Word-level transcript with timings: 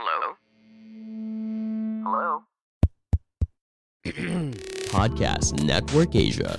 Hello? 0.00 0.32
Hello? 2.08 2.28
Podcast 4.96 5.60
Network 5.60 6.16
Asia. 6.16 6.56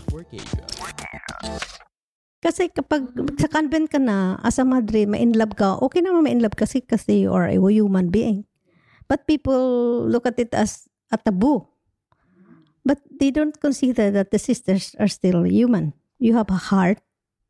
Kasi 2.37 2.69
kapag 2.69 3.09
sa 3.41 3.49
convent 3.49 3.89
ka 3.89 3.97
na, 3.97 4.37
as 4.45 4.61
a 4.61 4.65
madre, 4.65 5.09
ma-in 5.09 5.33
love 5.33 5.57
ka, 5.57 5.81
okay 5.81 6.05
naman 6.05 6.29
ma-in 6.29 6.45
love 6.45 6.53
kasi 6.53 6.85
kasi 6.85 7.25
you 7.25 7.33
are 7.33 7.49
a 7.49 7.57
human 7.57 8.13
being. 8.13 8.45
But 9.09 9.25
people 9.25 10.05
look 10.05 10.29
at 10.29 10.37
it 10.37 10.53
as 10.53 10.85
a 11.09 11.17
taboo. 11.17 11.65
But 12.85 13.01
they 13.09 13.33
don't 13.33 13.57
consider 13.57 14.13
that 14.13 14.29
the 14.29 14.37
sisters 14.37 14.93
are 15.01 15.09
still 15.09 15.49
human. 15.49 15.97
You 16.21 16.37
have 16.37 16.53
a 16.53 16.61
heart 16.69 17.01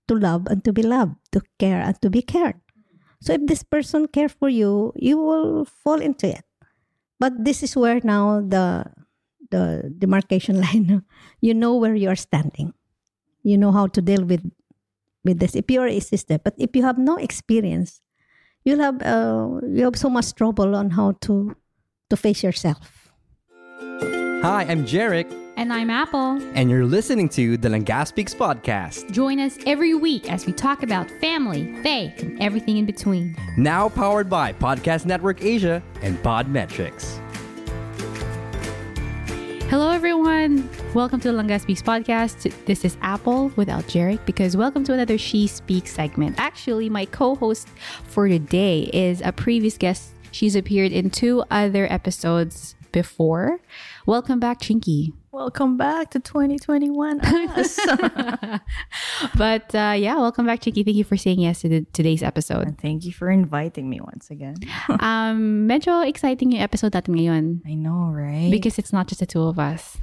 to 0.08 0.16
love 0.16 0.48
and 0.48 0.64
to 0.64 0.72
be 0.72 0.88
loved, 0.88 1.20
to 1.36 1.44
care 1.60 1.84
and 1.84 2.00
to 2.00 2.08
be 2.08 2.24
cared. 2.24 2.64
So 3.22 3.34
if 3.34 3.46
this 3.46 3.62
person 3.62 4.08
care 4.08 4.30
for 4.30 4.50
you, 4.50 4.94
you 4.96 5.18
will 5.18 5.66
fall 5.66 6.02
into 6.02 6.28
it. 6.28 6.44
But 7.20 7.46
this 7.46 7.62
is 7.62 7.78
where 7.78 8.02
now 8.04 8.42
the 8.42 8.86
the 9.52 9.94
demarcation 9.98 10.60
line, 10.66 11.04
you 11.40 11.54
know 11.54 11.78
where 11.78 11.94
you 11.94 12.10
are 12.10 12.18
standing. 12.18 12.74
You 13.44 13.58
know 13.58 13.72
how 13.72 13.88
to 13.88 14.02
deal 14.02 14.26
with 14.26 14.42
with 15.24 15.40
this 15.40 15.56
if 15.56 15.70
you're 15.70 15.88
a 15.88 16.00
sister. 16.00 16.40
But 16.40 16.56
if 16.58 16.76
you 16.76 16.82
have 16.82 16.98
no 16.98 17.18
experience, 17.18 18.02
you'll 18.66 18.82
have 18.82 19.02
uh, 19.06 19.62
you 19.70 19.86
have 19.86 19.96
so 19.96 20.10
much 20.10 20.34
trouble 20.34 20.76
on 20.76 20.90
how 20.90 21.14
to 21.30 21.56
to 22.10 22.18
face 22.18 22.42
yourself. 22.42 23.14
Hi, 24.42 24.66
I'm 24.66 24.90
Jarek, 24.90 25.30
And 25.62 25.72
I'm 25.72 25.92
Apple. 25.92 26.42
and 26.56 26.72
you're 26.72 26.88
listening 26.88 27.30
to 27.30 27.56
the 27.56 27.70
Langga 27.70 28.08
Speaks 28.08 28.34
podcast. 28.34 29.12
Join 29.12 29.40
us 29.40 29.60
every 29.68 29.94
week 29.94 30.28
as 30.28 30.48
we 30.48 30.54
talk 30.54 30.82
about 30.82 31.08
family, 31.22 31.72
faith, 31.84 32.20
and 32.24 32.42
everything 32.42 32.78
in 32.78 32.88
between. 32.88 33.38
Now 33.58 33.88
powered 33.88 34.28
by 34.28 34.54
Podcast 34.54 35.06
Network 35.06 35.44
Asia 35.44 35.84
and 36.02 36.18
Podmetrics. 36.24 37.20
Hello, 39.70 39.92
everyone. 39.92 40.68
Welcome 40.96 41.20
to 41.20 41.32
the 41.32 41.38
Langga 41.38 41.62
Speaks 41.62 41.84
podcast. 41.84 42.52
This 42.66 42.84
is 42.84 42.98
Apple 43.04 43.50
without 43.56 43.84
Jarek 43.84 44.26
because 44.26 44.58
welcome 44.58 44.84
to 44.86 44.94
another 44.94 45.20
She 45.20 45.46
Speaks 45.46 45.94
segment. 45.94 46.38
Actually, 46.40 46.90
my 46.90 47.06
co 47.06 47.36
host 47.36 47.68
for 48.06 48.28
today 48.28 48.90
is 48.92 49.22
a 49.22 49.32
previous 49.32 49.78
guest. 49.78 50.10
She's 50.32 50.56
appeared 50.56 50.92
in 50.92 51.12
two 51.12 51.44
other 51.52 51.86
episodes 51.94 52.74
before. 52.92 53.60
Welcome 54.08 54.40
back, 54.40 54.60
Chinky. 54.60 55.14
Welcome 55.32 55.78
back 55.78 56.12
to 56.12 56.20
2021 56.20 57.22
us. 57.56 57.80
But 59.38 59.74
uh, 59.74 59.94
yeah, 59.96 60.16
welcome 60.18 60.46
back, 60.46 60.60
Chinky. 60.60 60.84
Thank 60.84 60.98
you 60.98 61.04
for 61.06 61.16
saying 61.16 61.40
yes 61.40 61.62
to 61.62 61.70
the, 61.70 61.86
today's 61.94 62.22
episode. 62.22 62.68
and 62.68 62.78
thank 62.78 63.06
you 63.06 63.14
for 63.14 63.30
inviting 63.30 63.90
me 63.90 64.02
once 64.02 64.30
again. 64.30 64.56
um, 65.00 65.68
medyo 65.70 66.06
exciting 66.06 66.52
yung 66.52 66.62
episode 66.62 66.92
natin 66.92 67.16
ngayon. 67.16 67.62
I 67.66 67.76
know, 67.76 68.12
right? 68.12 68.52
Because 68.52 68.78
it's 68.78 68.92
not 68.92 69.08
just 69.08 69.20
the 69.22 69.26
two 69.26 69.44
of 69.44 69.58
us. 69.58 69.98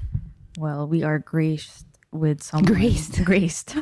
well, 0.56 0.88
we 0.88 1.02
are 1.04 1.18
graced 1.18 1.84
with 2.10 2.42
someone 2.42 2.72
Graced. 2.72 3.22
graced 3.24 3.76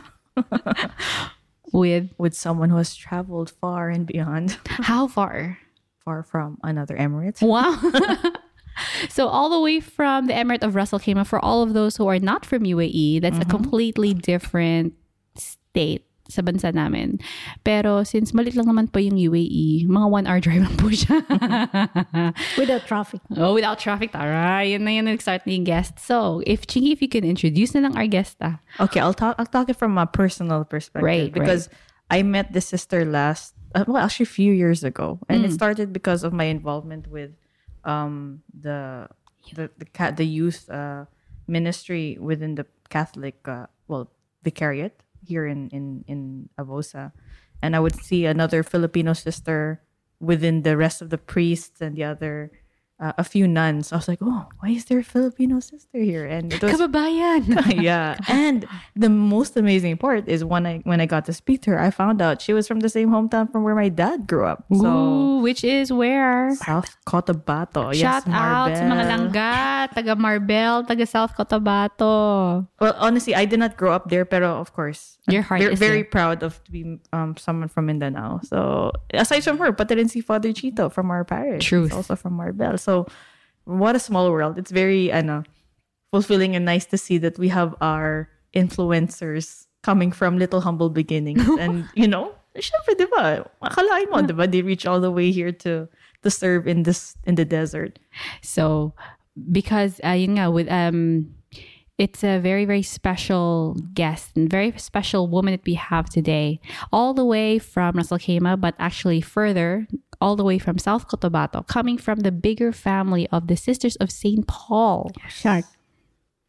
With 1.73 2.11
with 2.19 2.35
someone 2.35 2.71
who 2.71 2.77
has 2.83 2.95
traveled 2.95 3.51
far 3.63 3.91
and 3.91 4.07
beyond, 4.07 4.59
how 4.67 5.07
far? 5.07 5.59
far 6.03 6.23
from 6.23 6.59
another 6.63 6.97
Emirates. 6.97 7.43
Wow. 7.43 7.75
so 9.09 9.29
all 9.29 9.49
the 9.49 9.61
way 9.61 9.81
from 9.81 10.27
the 10.27 10.35
Emirate 10.35 10.63
of 10.63 10.75
Ras 10.75 10.93
Al 10.93 11.01
Khaimah 11.01 11.27
for 11.27 11.39
all 11.43 11.63
of 11.63 11.73
those 11.75 11.97
who 11.97 12.07
are 12.07 12.19
not 12.19 12.45
from 12.45 12.63
UAE, 12.65 13.21
that's 13.21 13.39
a 13.39 13.45
completely 13.45 14.15
different 14.15 14.95
state 15.37 16.07
sa 16.29 16.43
bansa 16.43 16.75
namin. 16.75 17.19
Pero 17.63 18.03
since 18.03 18.33
malit 18.33 18.59
lang 18.59 18.67
naman 18.67 18.91
po 18.91 18.99
yung 18.99 19.15
UAE, 19.15 19.87
mga 19.87 20.11
one 20.11 20.27
hour 20.27 20.41
drive 20.41 20.63
lang 20.63 20.77
po 20.77 20.91
siya. 20.91 21.23
Without 22.61 22.87
traffic. 22.87 23.21
oh, 23.37 23.55
without 23.55 23.79
traffic, 23.79 24.11
tara. 24.13 24.65
Yun 24.67 24.85
na 24.85 24.91
yun 24.91 25.07
nag-start 25.07 25.47
na 25.47 25.53
yung 25.55 25.65
guest. 25.65 25.99
So, 25.99 26.43
if 26.47 26.67
Chingy, 26.67 26.93
if 26.93 27.01
you 27.01 27.09
can 27.09 27.23
introduce 27.23 27.75
na 27.75 27.87
lang 27.87 27.95
our 27.97 28.07
guest, 28.11 28.37
ah. 28.43 28.59
Okay, 28.81 29.01
I'll 29.01 29.15
talk. 29.15 29.37
I'll 29.39 29.47
talk 29.47 29.71
it 29.71 29.79
from 29.79 29.97
a 29.99 30.07
personal 30.07 30.65
perspective, 30.65 31.07
Right, 31.07 31.31
Because 31.33 31.69
I 32.11 32.23
met 32.23 32.53
this 32.53 32.67
sister 32.67 33.05
last, 33.05 33.55
uh, 33.75 33.85
well, 33.87 34.03
actually 34.03 34.27
a 34.27 34.35
few 34.35 34.53
years 34.53 34.83
ago, 34.83 35.19
and 35.29 35.45
it 35.45 35.53
started 35.53 35.93
because 35.93 36.23
of 36.25 36.33
my 36.33 36.45
involvement 36.51 37.07
with 37.07 37.31
um, 37.87 38.43
the 38.53 39.09
the 39.55 39.71
the, 39.79 40.13
the 40.13 40.27
youth 40.27 40.69
uh, 40.69 41.07
ministry 41.47 42.19
within 42.21 42.57
the 42.57 42.67
Catholic, 42.91 43.47
uh, 43.49 43.67
well, 43.89 44.11
vicariate 44.43 45.01
here 45.25 45.47
in 45.47 45.71
in 45.71 46.05
in 46.07 46.51
Avosa, 46.59 47.13
and 47.63 47.75
I 47.75 47.81
would 47.81 47.97
see 47.97 48.27
another 48.27 48.63
Filipino 48.63 49.15
sister 49.15 49.81
within 50.21 50.63
the 50.63 50.77
rest 50.77 51.01
of 51.01 51.11
the 51.11 51.19
priests 51.19 51.81
and 51.81 51.97
the 51.97 52.05
other. 52.05 52.51
Uh, 52.97 53.13
a 53.21 53.25
few 53.25 53.45
nuns. 53.45 53.93
I 53.93 53.97
was 54.01 54.09
like, 54.09 54.25
oh, 54.25 54.49
why 54.61 54.71
is 54.73 54.87
there 54.87 55.01
a 55.01 55.05
Filipino 55.05 55.61
sister 55.61 56.01
here? 56.01 56.25
And 56.25 56.49
it 56.49 56.65
was 56.65 56.81
Kababayan! 56.81 57.45
yeah. 57.85 58.17
And 58.27 58.65
the 58.97 59.13
most 59.13 59.53
amazing 59.53 60.01
part 60.01 60.25
is 60.25 60.41
when 60.49 60.65
I 60.65 60.81
when 60.89 60.97
I 60.97 61.05
got 61.05 61.29
to 61.29 61.35
speak 61.37 61.61
to 61.69 61.77
her, 61.77 61.79
I 61.79 61.93
found 61.93 62.25
out 62.25 62.41
she 62.41 62.57
was 62.57 62.65
from 62.65 62.81
the 62.81 62.89
same 62.89 63.13
hometown 63.13 63.53
from 63.53 63.69
where 63.69 63.77
my 63.77 63.93
dad 63.93 64.25
grew 64.27 64.49
up. 64.49 64.65
So 64.73 64.89
Ooh, 64.89 65.45
which 65.45 65.61
is 65.61 65.93
where? 65.93 66.57
South 66.57 66.97
Cotabato. 67.05 67.93
Shout 67.93 68.25
yes, 68.25 68.33
out 68.33 68.73
sa 68.73 68.89
mga 68.89 69.05
langga, 69.13 69.93
taga 69.93 70.17
Marbel, 70.17 70.89
taga 70.89 71.05
South 71.05 71.37
Cotabato. 71.37 72.65
Well, 72.81 72.97
honestly, 72.97 73.35
I 73.35 73.45
did 73.45 73.61
not 73.61 73.77
grow 73.77 73.93
up 73.93 74.09
there, 74.09 74.25
pero 74.25 74.57
of 74.57 74.73
course, 74.73 75.19
Your 75.29 75.43
heart 75.43 75.61
very, 75.61 75.73
is 75.75 75.79
very 75.79 76.01
there. 76.01 76.17
proud 76.17 76.43
of 76.43 76.65
to 76.65 76.73
be 76.73 76.97
um 77.13 77.37
someone 77.37 77.69
from 77.69 77.93
Mindanao. 77.93 78.41
So 78.49 78.93
aside 79.13 79.45
from 79.45 79.59
her, 79.61 79.69
but 79.69 79.93
I 79.93 80.01
didn't 80.01 80.17
see 80.17 80.25
Father 80.25 80.49
Chito 80.57 80.89
from 80.89 81.11
our 81.13 81.29
parish. 81.29 81.61
Truth. 81.61 81.93
He's 81.93 81.97
also 82.01 82.17
from 82.17 82.41
Marbel. 82.41 82.79
So 82.87 83.11
what 83.65 83.97
a 83.97 83.99
small 83.99 84.31
world. 84.31 84.59
It's 84.59 84.71
very 84.71 85.11
ano, 85.11 85.43
fulfilling 86.15 86.55
and 86.55 86.65
nice 86.65 86.87
to 86.95 86.99
see 86.99 87.19
that 87.19 87.35
we 87.35 87.51
have 87.51 87.75
our 87.83 88.31
influencers 88.55 89.67
coming 89.83 90.15
from 90.15 90.39
little 90.39 90.63
humble 90.63 90.89
beginnings. 90.89 91.43
and 91.59 91.91
you 91.99 92.07
know, 92.07 92.31
syempre, 92.55 92.95
di 92.95 93.11
ba? 93.11 93.43
Akalain 93.59 94.07
mo, 94.07 94.23
di 94.23 94.33
ba? 94.33 94.47
They 94.47 94.63
reach 94.63 94.87
all 94.87 95.03
the 95.03 95.11
way 95.11 95.35
here 95.35 95.51
to 95.67 95.91
to 96.23 96.31
serve 96.31 96.71
in 96.71 96.87
this 96.87 97.19
in 97.27 97.35
the 97.35 97.45
desert. 97.45 97.99
So, 98.39 98.95
because 99.51 99.99
uh, 100.07 100.15
yun 100.15 100.39
nga, 100.39 100.55
with 100.55 100.71
um, 100.71 101.35
it's 101.99 102.23
a 102.23 102.39
very 102.39 102.71
very 102.71 102.87
special 102.87 103.75
guest 103.99 104.31
and 104.39 104.47
very 104.47 104.71
special 104.79 105.27
woman 105.27 105.59
that 105.59 105.67
we 105.67 105.75
have 105.75 106.07
today, 106.07 106.63
all 106.95 107.19
the 107.19 107.27
way 107.27 107.59
from 107.59 107.99
Al 107.99 108.15
Khaimah, 108.15 108.63
but 108.63 108.79
actually 108.79 109.21
further, 109.21 109.91
all 110.21 110.37
the 110.37 110.45
way 110.45 110.59
from 110.59 110.79
South 110.79 111.09
Cotabato, 111.09 111.67
coming 111.67 111.99
from 111.99 112.21
the 112.21 112.33
bigger 112.33 112.73
family 112.73 113.29
of 113.31 113.47
the 113.49 113.57
Sisters 113.57 113.97
of 113.97 114.11
Saint 114.11 114.47
Paul. 114.47 115.11
Shark. 115.29 115.65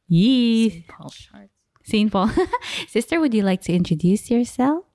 Yee, 0.07 0.85
Paul 0.88 1.09
Sharp. 1.09 1.50
Saint 1.83 2.11
Paul. 2.11 2.29
Sister, 2.88 3.19
would 3.19 3.33
you 3.33 3.44
like 3.44 3.61
to 3.63 3.73
introduce 3.73 4.29
yourself? 4.31 4.85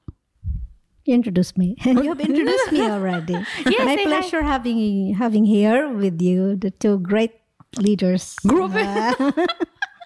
You 1.04 1.14
introduced 1.14 1.58
me. 1.58 1.76
you 1.84 2.08
have 2.08 2.20
introduced 2.30 2.72
me 2.72 2.82
already. 2.82 3.32
Yes, 3.66 3.84
My 3.84 3.96
say 3.96 4.04
hi. 4.04 4.04
pleasure 4.04 4.42
having 4.42 5.14
having 5.14 5.44
here 5.44 5.88
with 5.92 6.20
you 6.22 6.54
the 6.56 6.70
two 6.70 6.98
great 7.00 7.32
leaders. 7.76 8.36
Uh, 8.48 9.32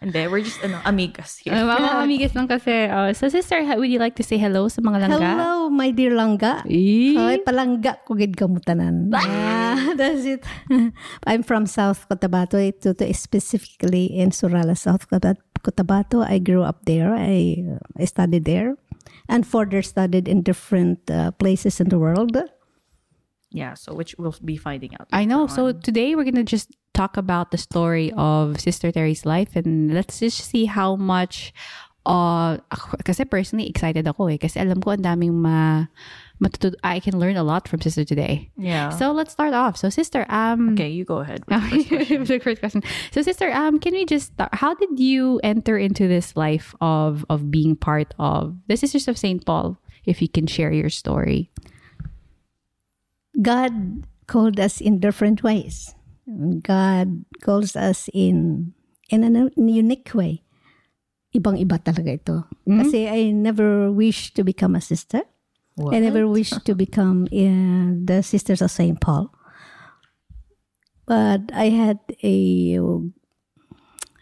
And 0.02 0.12
then 0.12 0.28
we're 0.30 0.44
just 0.44 0.60
ano, 0.60 0.76
amigas 0.84 1.40
here. 1.40 1.56
Uh, 1.56 1.64
mga 1.64 1.90
amigas 2.04 2.32
lang 2.36 2.48
kasi. 2.48 2.84
Uh, 2.88 3.12
so, 3.16 3.28
sister, 3.32 3.64
ha- 3.64 3.76
would 3.80 3.88
you 3.88 3.98
like 3.98 4.14
to 4.16 4.24
say 4.24 4.36
hello 4.36 4.68
sa 4.68 4.84
mga 4.84 5.08
langga? 5.08 5.24
Hello, 5.24 5.70
my 5.72 5.88
dear 5.90 6.12
langga. 6.12 6.60
Ay, 7.16 7.40
palangga 7.40 7.96
ko 8.04 8.12
gid 8.14 8.36
kamutanan. 8.36 9.08
Ah, 9.76 9.92
that's 9.96 10.24
it. 10.24 10.44
I'm 11.28 11.42
from 11.44 11.64
South 11.66 12.08
Cotabato, 12.08 12.56
to, 12.80 12.94
to 12.94 13.04
specifically 13.12 14.06
in 14.06 14.30
Surala, 14.30 14.76
South 14.76 15.08
Cota- 15.08 15.36
Cotabato. 15.60 16.24
I 16.24 16.38
grew 16.40 16.62
up 16.62 16.84
there. 16.84 17.12
I, 17.12 17.60
uh, 17.76 17.78
I 18.00 18.04
studied 18.04 18.44
there 18.44 18.76
and 19.28 19.46
further 19.46 19.82
studied 19.82 20.28
in 20.28 20.42
different 20.42 21.10
uh, 21.10 21.30
places 21.32 21.80
in 21.80 21.88
the 21.88 21.98
world. 21.98 22.36
Yeah, 23.50 23.74
so 23.74 23.94
which 23.94 24.14
we'll 24.18 24.34
be 24.44 24.56
finding 24.56 24.94
out. 24.98 25.06
I 25.12 25.24
know. 25.24 25.42
later 25.46 25.54
So 25.54 25.72
today 25.72 26.14
we're 26.14 26.24
gonna 26.24 26.44
just 26.44 26.74
talk 26.94 27.16
about 27.16 27.50
the 27.52 27.58
story 27.58 28.12
of 28.16 28.60
Sister 28.60 28.90
Terry's 28.92 29.24
life, 29.24 29.54
and 29.56 29.94
let's 29.94 30.18
just 30.20 30.42
see 30.44 30.66
how 30.66 30.96
much. 30.96 31.52
Uh, 32.06 32.62
ako- 32.70 33.02
kasi 33.02 33.26
personally 33.26 33.66
excited 33.66 34.06
ako 34.06 34.30
eh. 34.30 34.38
Kasi 34.38 34.62
alam 34.62 34.78
ko 34.78 34.94
ang 34.94 35.02
daming 35.02 35.42
ma, 35.42 35.90
matutud- 36.38 36.78
I 36.86 37.02
can 37.02 37.18
learn 37.18 37.34
a 37.34 37.42
lot 37.42 37.66
from 37.66 37.82
Sister 37.82 38.04
today. 38.06 38.46
yeah. 38.54 38.90
So 38.94 39.10
let's 39.10 39.34
start 39.34 39.54
off. 39.58 39.74
So 39.74 39.90
Sister, 39.90 40.22
um, 40.30 40.78
okay, 40.78 40.86
you 40.86 41.02
go 41.02 41.18
ahead. 41.18 41.42
with 41.50 41.58
the 41.58 41.66
first 41.66 41.90
question. 41.90 42.22
the 42.22 42.38
first 42.38 42.60
question. 42.62 42.82
So 43.10 43.22
Sister, 43.26 43.50
um, 43.50 43.82
can 43.82 43.90
we 43.90 44.06
just 44.06 44.38
start? 44.38 44.54
How 44.54 44.78
did 44.78 45.02
you 45.02 45.42
enter 45.42 45.74
into 45.74 46.06
this 46.06 46.38
life 46.38 46.78
of 46.78 47.26
of 47.26 47.50
being 47.50 47.74
part 47.74 48.14
of 48.22 48.54
the 48.70 48.78
Sisters 48.78 49.10
of 49.10 49.18
Saint 49.18 49.42
Paul? 49.42 49.74
If 50.06 50.22
you 50.22 50.30
can 50.30 50.46
share 50.46 50.70
your 50.70 50.90
story. 50.94 51.50
God 53.40 54.06
called 54.26 54.58
us 54.58 54.80
in 54.80 54.98
different 55.00 55.42
ways. 55.42 55.94
God 56.62 57.24
calls 57.42 57.76
us 57.76 58.08
in 58.12 58.72
in 59.10 59.22
a 59.22 59.50
unique 59.56 60.10
way. 60.14 60.42
Ibang-iba 61.36 61.78
talaga 61.84 62.10
ito. 62.16 62.36
Kasi 62.66 63.06
I 63.06 63.30
never 63.30 63.92
wish 63.92 64.32
to 64.34 64.42
become 64.42 64.74
a 64.74 64.80
sister. 64.80 65.22
I 65.92 66.00
never 66.00 66.24
wish 66.24 66.50
to 66.50 66.72
become 66.74 67.28
uh, 67.28 67.92
the 68.00 68.24
Sisters 68.24 68.64
of 68.64 68.72
St. 68.72 68.96
Paul. 68.96 69.28
But 71.04 71.52
I 71.52 71.68
had 71.68 72.00
a 72.24 72.88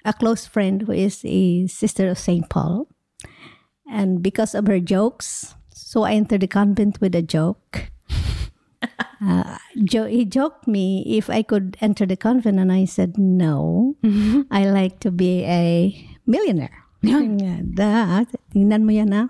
a 0.04 0.12
close 0.12 0.44
friend 0.44 0.82
who 0.82 0.92
is 0.92 1.22
a 1.24 1.66
sister 1.66 2.10
of 2.10 2.18
Saint 2.18 2.50
Paul, 2.50 2.88
and 3.88 4.20
because 4.20 4.54
of 4.54 4.66
her 4.66 4.80
jokes, 4.80 5.54
so 5.72 6.02
I 6.02 6.12
entered 6.12 6.42
the 6.42 6.50
convent 6.50 7.00
with 7.00 7.14
a 7.14 7.22
joke. 7.22 7.88
Uh, 9.24 9.56
jo- 9.84 10.06
he 10.10 10.24
joked 10.24 10.66
me 10.68 11.04
if 11.06 11.30
I 11.30 11.42
could 11.42 11.76
enter 11.80 12.04
the 12.04 12.16
convent, 12.16 12.58
and 12.58 12.72
I 12.72 12.84
said 12.84 13.16
no. 13.16 13.96
I 14.50 14.68
like 14.68 15.00
to 15.00 15.10
be 15.10 15.44
a 15.44 15.94
millionaire. 16.26 16.84
Yeah, 17.04 17.60
da, 17.60 18.24
tingnan 18.52 18.84
mo 18.84 18.92
yan 18.92 19.12
ha. 19.12 19.28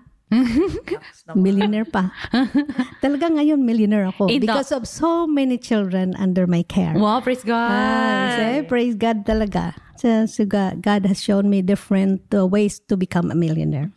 millionaire 1.34 1.87
pa. 1.87 2.11
Talaga 3.02 3.31
ngayon 3.31 3.62
millionaire 3.62 4.11
ako 4.11 4.26
no. 4.26 4.38
because 4.38 4.72
of 4.72 4.87
so 4.87 5.26
many 5.26 5.58
children 5.58 6.14
under 6.19 6.46
my 6.46 6.62
care. 6.62 6.94
Wow, 6.94 7.20
praise 7.20 7.43
God. 7.43 7.70
Ah, 7.70 8.34
say, 8.34 8.62
praise 8.66 8.94
God 8.94 9.26
talaga. 9.26 9.75
So, 9.96 10.26
so 10.26 10.44
God, 10.44 10.82
God 10.82 11.06
has 11.06 11.22
shown 11.22 11.49
me 11.50 11.62
different 11.62 12.22
uh, 12.34 12.46
ways 12.46 12.81
to 12.90 12.96
become 12.96 13.31
a 13.31 13.38
millionaire. 13.38 13.90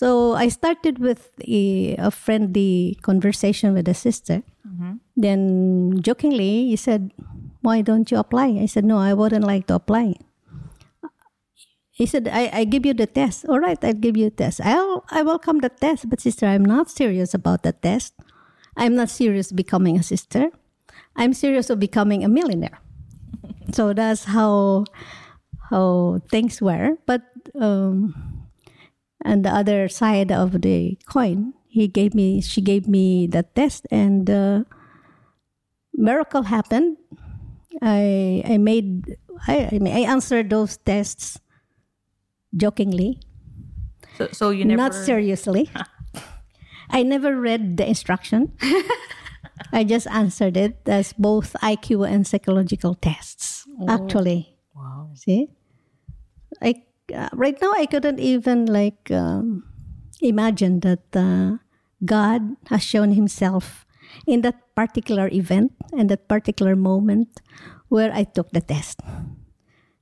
So 0.00 0.32
I 0.32 0.48
started 0.48 0.96
with 0.96 1.28
a, 1.44 1.94
a 2.00 2.10
friendly 2.10 2.96
conversation 3.02 3.76
with 3.76 3.84
a 3.84 3.92
sister. 3.92 4.40
Then 5.12 6.00
jokingly, 6.00 6.72
he 6.72 6.76
said, 6.80 7.12
"Why 7.60 7.84
don't 7.84 8.08
you 8.08 8.16
apply?" 8.16 8.64
I 8.64 8.64
said, 8.64 8.88
"No, 8.88 8.96
I 8.96 9.12
wouldn't 9.12 9.44
like 9.44 9.68
to 9.68 9.76
apply." 9.76 10.16
He 11.92 12.08
said, 12.08 12.32
I, 12.32 12.48
I 12.48 12.64
give 12.64 12.88
you 12.88 12.96
the 12.96 13.04
test. 13.04 13.44
All 13.44 13.60
right, 13.60 13.76
I'll 13.84 13.92
give 13.92 14.16
you 14.16 14.32
a 14.32 14.32
test. 14.32 14.64
I'll, 14.64 15.04
I 15.12 15.20
welcome 15.20 15.60
the 15.60 15.68
test, 15.68 16.08
but 16.08 16.24
sister, 16.24 16.48
I'm 16.48 16.64
not 16.64 16.88
serious 16.88 17.36
about 17.36 17.60
the 17.60 17.76
test. 17.76 18.16
I'm 18.80 18.96
not 18.96 19.12
serious 19.12 19.52
becoming 19.52 20.00
a 20.00 20.02
sister. 20.02 20.48
I'm 21.12 21.36
serious 21.36 21.68
of 21.68 21.76
becoming 21.76 22.24
a 22.24 22.32
millionaire. 22.32 22.80
so 23.76 23.92
that's 23.92 24.32
how 24.32 24.88
how 25.68 26.24
things 26.32 26.64
were. 26.64 26.96
But 27.04 27.20
um, 27.52 28.16
and 29.24 29.44
the 29.44 29.50
other 29.50 29.88
side 29.88 30.32
of 30.32 30.62
the 30.62 30.98
coin, 31.06 31.54
he 31.68 31.86
gave 31.88 32.14
me, 32.14 32.40
she 32.40 32.60
gave 32.60 32.88
me 32.88 33.26
the 33.26 33.42
test, 33.54 33.86
and 33.90 34.28
uh, 34.30 34.64
miracle 35.94 36.42
happened. 36.42 36.96
I 37.82 38.42
I 38.44 38.58
made 38.58 39.16
I 39.46 39.68
I, 39.72 39.78
mean, 39.78 39.94
I 39.94 40.00
answered 40.10 40.50
those 40.50 40.76
tests 40.78 41.38
jokingly, 42.56 43.20
So, 44.18 44.28
so 44.32 44.50
you 44.50 44.64
never. 44.64 44.76
not 44.76 44.94
seriously. 44.94 45.70
I 46.90 47.02
never 47.04 47.38
read 47.38 47.76
the 47.76 47.86
instruction. 47.88 48.52
I 49.72 49.84
just 49.84 50.08
answered 50.10 50.56
it 50.56 50.82
as 50.86 51.12
both 51.14 51.54
IQ 51.62 52.08
and 52.10 52.26
psychological 52.26 52.94
tests. 52.96 53.66
Actually, 53.88 54.56
Wow. 54.74 55.10
see, 55.14 55.48
I 56.60 56.82
uh, 57.12 57.28
right 57.32 57.60
now 57.60 57.72
I 57.72 57.86
couldn't 57.86 58.20
even 58.20 58.66
like 58.66 59.10
um, 59.10 59.64
imagine 60.20 60.80
that 60.80 61.04
uh, 61.14 61.58
God 62.04 62.56
has 62.68 62.82
shown 62.82 63.12
Himself 63.12 63.86
in 64.26 64.42
that 64.42 64.74
particular 64.74 65.28
event 65.32 65.72
and 65.92 66.08
that 66.10 66.28
particular 66.28 66.76
moment 66.76 67.40
where 67.88 68.12
I 68.12 68.24
took 68.24 68.50
the 68.50 68.60
test. 68.60 69.00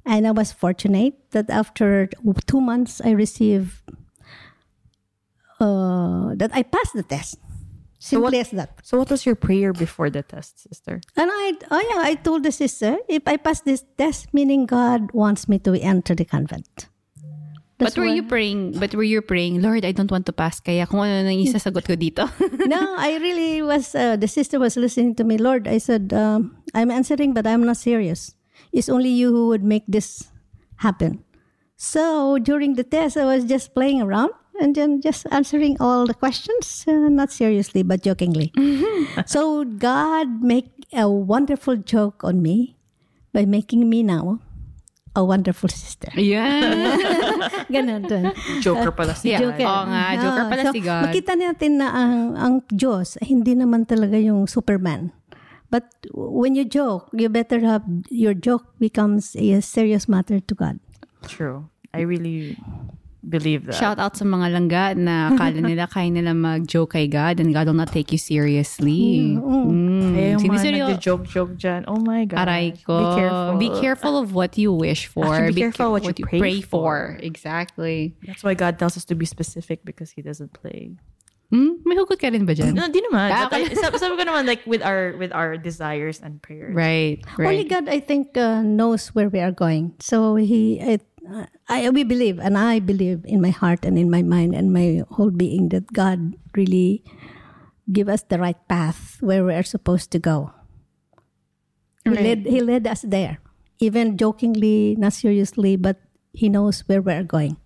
And 0.07 0.27
I 0.27 0.31
was 0.31 0.53
fortunate 0.53 1.15
that 1.33 1.51
after 1.51 2.09
two 2.47 2.61
months, 2.61 3.01
I 3.05 3.11
received 3.11 3.83
uh, 5.61 6.35
that 6.37 6.51
I 6.55 6.63
passed 6.63 6.95
the 6.95 7.03
test. 7.03 7.37
Simply 7.99 8.39
as 8.39 8.51
that. 8.53 8.79
So 8.85 8.97
what 8.97 9.11
was 9.11 9.27
your 9.27 9.35
prayer 9.35 9.73
before 9.73 10.09
the 10.09 10.23
test, 10.23 10.63
sister? 10.63 11.01
And 11.17 11.31
I, 11.33 11.53
oh 11.71 11.83
yeah, 11.91 12.03
I 12.03 12.15
told 12.15 12.45
the 12.45 12.53
sister, 12.53 12.97
if 13.09 13.27
I 13.27 13.37
pass 13.37 13.61
this 13.61 13.85
test, 13.99 14.33
meaning 14.33 14.67
God 14.67 15.11
wants 15.13 15.49
me 15.49 15.59
to 15.61 15.75
enter 15.75 16.15
the 16.15 16.25
convent. 16.25 16.89
But 17.79 17.97
were 17.97 18.11
you 18.11 18.27
praying, 18.27 18.79
but 18.79 18.93
were 18.95 19.07
you 19.07 19.23
praying, 19.23 19.63
Lord, 19.63 19.85
I 19.85 19.93
don't 19.93 20.11
want 20.11 20.27
to 20.27 20.35
pass, 20.35 20.59
kaya 20.59 20.85
kung 20.87 20.99
ano 20.99 21.23
nang 21.23 21.39
isasagot 21.39 21.87
ko 21.87 21.95
dito. 21.95 22.27
no, 22.67 22.99
I 22.99 23.23
really 23.23 23.63
was. 23.63 23.95
Uh, 23.95 24.19
the 24.19 24.27
sister 24.27 24.59
was 24.59 24.75
listening 24.75 25.15
to 25.15 25.23
me. 25.23 25.39
Lord, 25.39 25.71
I 25.71 25.79
said, 25.79 26.11
um, 26.11 26.59
I'm 26.75 26.91
answering, 26.91 27.39
but 27.39 27.47
I'm 27.47 27.63
not 27.63 27.79
serious. 27.79 28.35
It's 28.75 28.91
only 28.91 29.15
you 29.15 29.31
who 29.31 29.47
would 29.55 29.63
make 29.63 29.87
this 29.87 30.27
happen. 30.83 31.23
So 31.79 32.39
during 32.43 32.75
the 32.75 32.83
test, 32.83 33.17
I 33.17 33.25
was 33.25 33.47
just 33.47 33.75
playing 33.75 34.03
around 34.03 34.35
and 34.59 34.75
then 34.75 35.01
just 35.01 35.27
answering 35.31 35.77
all 35.79 36.07
the 36.07 36.15
questions, 36.15 36.85
uh, 36.89 37.07
not 37.07 37.31
seriously 37.31 37.83
but 37.83 38.03
jokingly. 38.03 38.53
so 39.27 39.65
God 39.65 40.43
make 40.43 40.67
a 40.93 41.09
wonderful 41.09 41.77
joke 41.77 42.25
on 42.25 42.43
me 42.43 42.77
by 43.33 43.45
making 43.47 43.89
me 43.89 44.03
now 44.03 44.41
a 45.15 45.23
wonderful 45.23 45.69
sister. 45.69 46.09
yeah. 46.15 46.97
Ganon 47.73 48.05
dun. 48.05 48.33
Joker 48.61 48.93
pala 48.93 49.15
si. 49.15 49.33
God. 49.33 49.41
Joker. 49.41 49.67
Oo 49.67 49.85
nga, 49.89 50.03
joker 50.17 50.45
Ah, 50.45 50.51
pala 50.51 50.63
so, 50.65 50.73
si 50.73 50.81
God. 50.81 51.05
Makita 51.09 51.33
natin 51.35 51.73
na 51.79 51.87
ang, 51.91 52.15
ang 52.37 52.55
Diyos, 52.69 53.17
ay 53.21 53.33
hindi 53.33 53.53
naman 53.55 53.85
talaga 53.85 54.17
yung 54.17 54.45
Superman. 54.47 55.13
But 55.69 55.85
when 56.13 56.57
you 56.57 56.65
joke, 56.65 57.13
you 57.13 57.29
better 57.29 57.61
have, 57.61 57.85
your 58.09 58.33
joke 58.33 58.73
becomes 58.81 59.37
a 59.37 59.61
serious 59.61 60.09
matter 60.09 60.41
to 60.41 60.55
God. 60.57 60.81
True. 61.29 61.69
I 61.93 62.05
really 62.09 62.57
believe 63.29 63.69
that. 63.69 63.77
Shout 63.77 64.01
out 64.01 64.17
sa 64.17 64.25
mga 64.25 64.47
langga 64.57 64.97
na 64.97 65.31
akala 65.31 65.61
nila 65.61 65.85
kaya 65.87 66.09
nila 66.11 66.33
mag-joke 66.33 66.97
kay 66.97 67.07
God 67.07 67.39
and 67.41 67.53
God 67.53 67.69
will 67.69 67.77
not 67.79 67.93
take 67.93 68.11
you 68.11 68.19
seriously. 68.19 69.37
Mm. 69.37 70.17
Eh, 70.17 70.31
yung 70.35 70.43
Siniseryo- 70.43 70.97
nagjo-joke-joke 70.97 71.55
dyan. 71.61 71.85
Oh 71.87 72.01
my 72.01 72.25
God. 72.25 72.49
Aray 72.49 72.73
ko. 72.83 72.97
Be 72.97 73.09
careful. 73.21 73.59
Be 73.59 73.71
careful 73.81 74.15
of 74.17 74.33
what 74.33 74.57
you 74.57 74.73
wish 74.73 75.07
for. 75.07 75.29
Actually, 75.29 75.53
be 75.53 75.61
careful 75.61 75.93
what 75.93 76.19
you 76.19 76.25
pray 76.25 76.61
for. 76.65 77.21
Exactly. 77.21 78.17
That's 78.25 78.43
why 78.43 78.55
God 78.55 78.79
tells 78.81 78.97
us 78.97 79.05
to 79.07 79.15
be 79.15 79.29
specific 79.29 79.85
because 79.85 80.11
He 80.17 80.23
doesn't 80.25 80.53
play. 80.57 80.97
Hmm? 81.49 81.81
May 81.89 81.97
hugot 81.97 82.21
ka 82.21 82.29
rin 82.29 82.45
ba 82.45 82.53
dyan? 82.53 82.77
No, 82.77 82.93
di 82.93 83.01
naman. 83.01 83.33
Ah, 83.33 83.49
But 83.49 83.73
sabi, 83.73 83.97
sabi 83.97 84.21
ko 84.21 84.25
naman 84.29 84.45
like 84.45 84.61
with 84.69 84.85
our 84.85 85.17
with 85.17 85.33
our 85.33 85.57
desires 85.57 86.21
and 86.21 86.45
prayers. 86.45 86.77
Right. 86.77 87.25
right. 87.41 87.49
Only 87.49 87.65
God, 87.65 87.89
I 87.89 88.05
think, 88.05 88.37
uh, 88.37 88.61
knows 88.61 89.17
where 89.17 89.33
we 89.33 89.41
are 89.41 89.53
going. 89.53 89.97
So 89.97 90.37
He, 90.37 90.77
I, 90.77 91.01
I, 91.69 91.91
we 91.91 92.05
believe, 92.05 92.39
and 92.39 92.57
I 92.57 92.79
believe 92.81 93.25
in 93.25 93.41
my 93.41 93.51
heart 93.51 93.85
and 93.85 93.99
in 93.99 94.11
my 94.11 94.23
mind 94.23 94.55
and 94.55 94.73
my 94.73 95.03
whole 95.11 95.31
being 95.31 95.69
that 95.71 95.93
God 95.93 96.35
really 96.57 97.05
give 97.93 98.09
us 98.09 98.23
the 98.23 98.39
right 98.39 98.57
path 98.69 99.17
where 99.21 99.45
we 99.45 99.55
are 99.55 99.63
supposed 99.63 100.11
to 100.13 100.19
go. 100.19 100.53
He 102.05 102.11
Right. 102.11 102.21
led, 102.25 102.47
he 102.47 102.61
led 102.61 102.87
us 102.87 103.03
there, 103.03 103.41
even 103.81 104.17
jokingly, 104.17 104.97
not 104.99 105.13
seriously, 105.13 105.77
but 105.77 106.01
He 106.33 106.49
knows 106.49 106.81
where 106.87 107.03
we 107.03 107.13
are 107.13 107.25
going. 107.25 107.57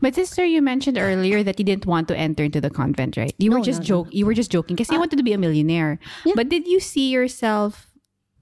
But 0.00 0.14
sister, 0.14 0.44
you 0.44 0.62
mentioned 0.62 0.96
earlier 0.96 1.42
that 1.42 1.58
you 1.58 1.64
didn't 1.64 1.84
want 1.86 2.06
to 2.08 2.16
enter 2.16 2.44
into 2.44 2.60
the 2.60 2.70
convent, 2.70 3.16
right? 3.16 3.34
You 3.38 3.50
were 3.50 3.58
No, 3.58 3.64
just 3.64 3.80
no, 3.80 3.84
joke. 3.84 4.08
You 4.12 4.24
were 4.24 4.34
just 4.34 4.50
joking 4.52 4.76
because 4.76 4.88
you 4.92 4.96
uh, 4.96 5.00
wanted 5.00 5.16
to 5.16 5.22
be 5.24 5.32
a 5.32 5.38
millionaire. 5.38 5.98
Yeah. 6.24 6.32
But 6.36 6.48
did 6.48 6.66
you 6.68 6.80
see 6.80 7.10
yourself 7.10 7.88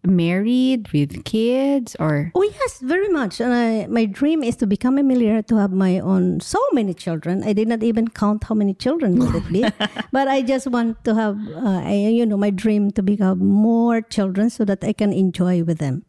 married 0.05 0.91
with 0.93 1.25
kids 1.25 1.95
or? 2.01 2.33
Oh 2.35 2.43
yes, 2.43 2.81
very 2.81 3.09
much. 3.09 3.41
And 3.41 3.55
I, 3.55 3.87
my 3.87 4.05
dream 4.05 4.43
is 4.43 4.57
to 4.57 4.67
become 4.67 4.99
a 4.99 5.03
millionaire, 5.03 5.43
to 5.45 5.57
have 5.57 5.71
my 5.73 6.01
own 6.01 6.41
so 6.41 6.59
many 6.73 6.93
children. 6.95 7.43
I 7.45 7.53
did 7.53 7.69
not 7.69 7.83
even 7.83 8.09
count 8.09 8.45
how 8.45 8.55
many 8.55 8.75
children 8.75 9.19
would 9.19 9.35
it 9.35 9.47
be, 9.53 9.63
but 10.13 10.27
I 10.29 10.43
just 10.43 10.67
want 10.67 11.05
to 11.05 11.15
have, 11.15 11.37
uh, 11.55 11.83
I, 11.87 11.95
you 12.11 12.27
know, 12.27 12.37
my 12.37 12.51
dream 12.51 12.91
to 12.93 13.03
become 13.03 13.39
more 13.39 14.01
children 14.03 14.51
so 14.51 14.65
that 14.65 14.83
I 14.83 14.93
can 14.93 15.13
enjoy 15.13 15.63
with 15.63 15.79
them. 15.79 16.03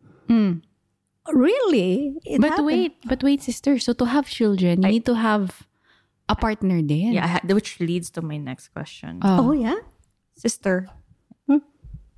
Really, 1.32 2.18
it 2.26 2.42
But 2.42 2.50
happened. 2.60 2.68
wait, 2.68 2.96
but 3.06 3.24
wait, 3.24 3.42
sister. 3.42 3.80
So 3.80 3.94
to 3.94 4.06
have 4.06 4.28
children, 4.28 4.84
you 4.84 4.90
need 4.90 5.06
to 5.06 5.16
have 5.16 5.64
a 6.28 6.36
partner 6.36 6.82
din. 6.82 7.14
Yeah, 7.14 7.24
I 7.24 7.28
ha- 7.28 7.42
which 7.48 7.80
leads 7.80 8.10
to 8.12 8.22
my 8.22 8.36
next 8.38 8.70
question. 8.76 9.20
Oh 9.24 9.54
yeah, 9.54 9.76
Sister? 10.36 10.90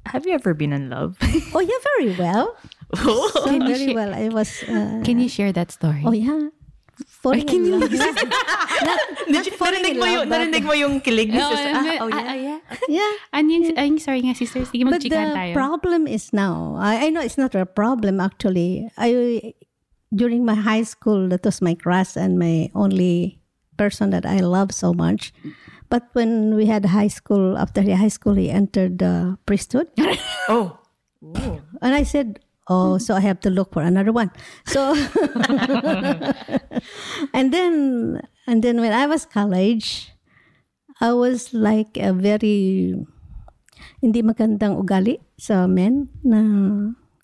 Have 0.06 0.26
you 0.26 0.34
ever 0.34 0.54
been 0.54 0.74
in 0.74 0.90
love? 0.90 1.18
oh 1.54 1.60
yeah, 1.62 1.80
very 1.98 2.16
well. 2.18 2.56
So 2.96 3.44
Can 3.50 3.66
very 3.66 3.86
share- 3.92 3.96
well. 3.96 4.14
I 4.14 4.30
was. 4.30 4.64
Uh, 4.64 5.02
Can 5.04 5.20
you 5.20 5.28
share 5.28 5.52
that 5.52 5.72
story? 5.72 6.04
oh 6.06 6.14
yeah, 6.14 6.54
falling 7.08 7.46
can 7.48 7.66
in 7.66 7.66
you- 7.66 7.80
love. 7.82 7.92
not, 8.88 9.00
not 9.28 9.46
falling 9.58 9.84
narinig 9.84 9.92
in 9.92 9.98
mo 10.00 10.06
love, 10.06 10.14
yung, 10.16 10.30
but- 10.30 10.40
narinig 10.40 10.64
mo 10.64 10.74
yung 10.74 10.96
kilig 11.02 11.30
ni 11.34 11.42
Oh, 11.42 11.50
sister. 11.50 11.72
and 11.76 11.88
Ah, 11.88 11.98
oh, 12.00 12.10
ah, 12.14 12.20
yeah. 12.22 12.30
ah, 12.30 12.38
yeah. 12.38 12.60
yeah. 12.88 13.12
Ano 13.34 13.48
yung, 13.52 13.66
ay, 13.76 13.98
sorry 13.98 14.22
nga, 14.22 14.34
sister. 14.38 14.64
Sige, 14.64 14.86
But 14.86 15.02
mag-chikahan 15.02 15.34
the 15.34 15.36
tayo. 15.36 15.54
problem 15.58 16.08
is 16.08 16.32
now, 16.32 16.78
I, 16.80 17.08
I 17.08 17.10
know 17.10 17.20
it's 17.26 17.38
not 17.42 17.56
a 17.58 17.66
problem 17.66 18.22
actually. 18.22 18.88
I 18.98 19.54
during 20.14 20.46
my 20.46 20.56
high 20.56 20.84
school, 20.88 21.28
that 21.34 21.44
was 21.44 21.60
my 21.60 21.74
crush 21.76 22.16
and 22.16 22.38
my 22.40 22.70
only 22.78 23.42
person 23.76 24.14
that 24.16 24.24
I 24.24 24.40
love 24.40 24.72
so 24.72 24.94
much. 24.94 25.34
But 25.90 26.10
when 26.14 26.56
we 26.56 26.66
had 26.66 26.86
high 26.86 27.08
school, 27.08 27.58
after 27.58 27.82
the 27.82 27.96
high 27.96 28.12
school, 28.12 28.34
he 28.34 28.50
entered 28.50 29.00
the 29.00 29.38
priesthood, 29.46 29.88
Oh. 30.50 30.80
Ooh. 31.24 31.62
and 31.82 31.96
I 31.98 32.04
said, 32.04 32.40
"Oh, 32.70 32.98
so 33.02 33.16
I 33.18 33.22
have 33.26 33.40
to 33.46 33.50
look 33.50 33.74
for 33.74 33.82
another 33.82 34.14
one." 34.14 34.30
So, 34.70 34.94
and 37.34 37.50
then, 37.54 38.22
and 38.46 38.62
then 38.62 38.78
when 38.80 38.94
I 38.94 39.08
was 39.10 39.26
college, 39.26 40.14
I 41.02 41.14
was 41.14 41.54
like 41.54 41.98
a 41.98 42.14
very 42.14 42.94
hindi 44.00 44.22
magandang 44.24 44.80
ugali 44.80 45.20
sa 45.36 45.68
men 45.68 46.08
na 46.24 46.40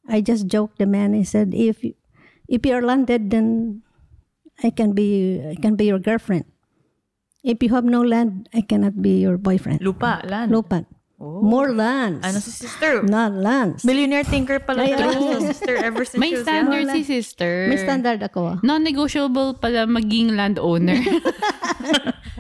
I 0.10 0.20
just 0.20 0.51
joked 0.51 0.82
the 0.82 0.89
man. 0.89 1.15
I 1.15 1.24
said, 1.24 1.56
if 1.56 1.80
if 2.51 2.65
you're 2.65 2.84
landed, 2.84 3.32
then 3.32 3.80
I 4.60 4.75
can 4.75 4.91
be 4.91 5.39
I 5.39 5.56
can 5.56 5.80
be 5.80 5.88
your 5.88 6.03
girlfriend. 6.03 6.50
If 7.41 7.63
you 7.65 7.74
have 7.74 7.86
no 7.86 8.01
land, 8.05 8.50
I 8.53 8.62
cannot 8.62 9.01
be 9.01 9.17
your 9.21 9.38
boyfriend. 9.38 9.81
Lupa, 9.81 10.21
land. 10.25 10.51
Lupa. 10.51 10.86
More 11.21 11.69
lands. 11.69 12.25
Ano 12.25 12.41
si 12.41 12.50
sister? 12.50 13.05
Not 13.05 13.33
lands. 13.38 13.86
Millionaire 13.86 14.25
thinker 14.25 14.57
pala 14.57 14.81
Ay, 14.89 14.98
talaga 14.98 15.38
si 15.38 15.53
sister 15.53 15.77
ever 15.77 16.01
since 16.01 16.17
May 16.17 16.33
standard 16.33 16.89
si 16.89 17.05
sister. 17.05 17.69
May 17.69 17.77
standard 17.77 18.25
ako. 18.25 18.39
ah. 18.45 18.57
Non-negotiable 18.65 19.62
pala 19.62 19.86
maging 19.86 20.33
landowner. 20.33 20.98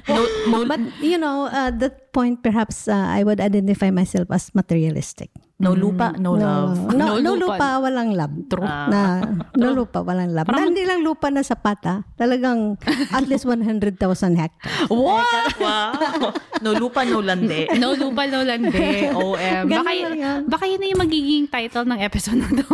No, 0.09 0.25
no, 0.49 0.65
But 0.65 0.81
you 0.99 1.17
know, 1.17 1.45
at 1.51 1.77
that 1.79 2.11
point, 2.11 2.41
perhaps 2.41 2.87
uh, 2.87 2.95
I 2.95 3.23
would 3.23 3.39
identify 3.39 3.91
myself 3.91 4.27
as 4.31 4.49
materialistic. 4.55 5.29
No 5.61 5.71
lupa, 5.71 6.11
no, 6.17 6.33
love. 6.33 6.73
No, 6.91 7.21
No 7.21 7.21
no, 7.21 7.31
lupa. 7.37 7.53
lupa, 7.55 7.69
walang 7.79 8.11
love. 8.11 8.33
True. 8.49 8.65
Na, 8.65 9.21
no 9.53 9.67
lupa, 9.77 10.01
walang 10.01 10.33
love. 10.33 10.49
Na, 10.49 10.65
hindi 10.65 10.81
lang 10.83 11.05
lupa 11.05 11.29
na 11.29 11.45
sapat 11.45 11.79
ah. 11.85 11.99
Talagang 12.17 12.81
at 13.13 13.29
least 13.29 13.45
100,000 13.45 13.95
hectares. 14.35 14.89
What? 14.89 15.53
Wow. 15.61 16.33
No 16.59 16.73
lupa, 16.73 17.05
no 17.05 17.21
lande. 17.21 17.69
No 17.81 17.93
lupa, 17.93 18.25
no 18.25 18.41
lande. 18.41 19.13
OM. 19.13 19.63
Baka, 19.69 19.91
Ganun 19.91 20.01
lang 20.01 20.17
yan. 20.17 20.39
baka 20.49 20.65
yun 20.65 20.79
na 20.81 20.87
yung 20.89 21.01
magiging 21.01 21.45
title 21.45 21.85
ng 21.85 21.99
episode 22.01 22.41
na 22.41 22.49
to. 22.49 22.65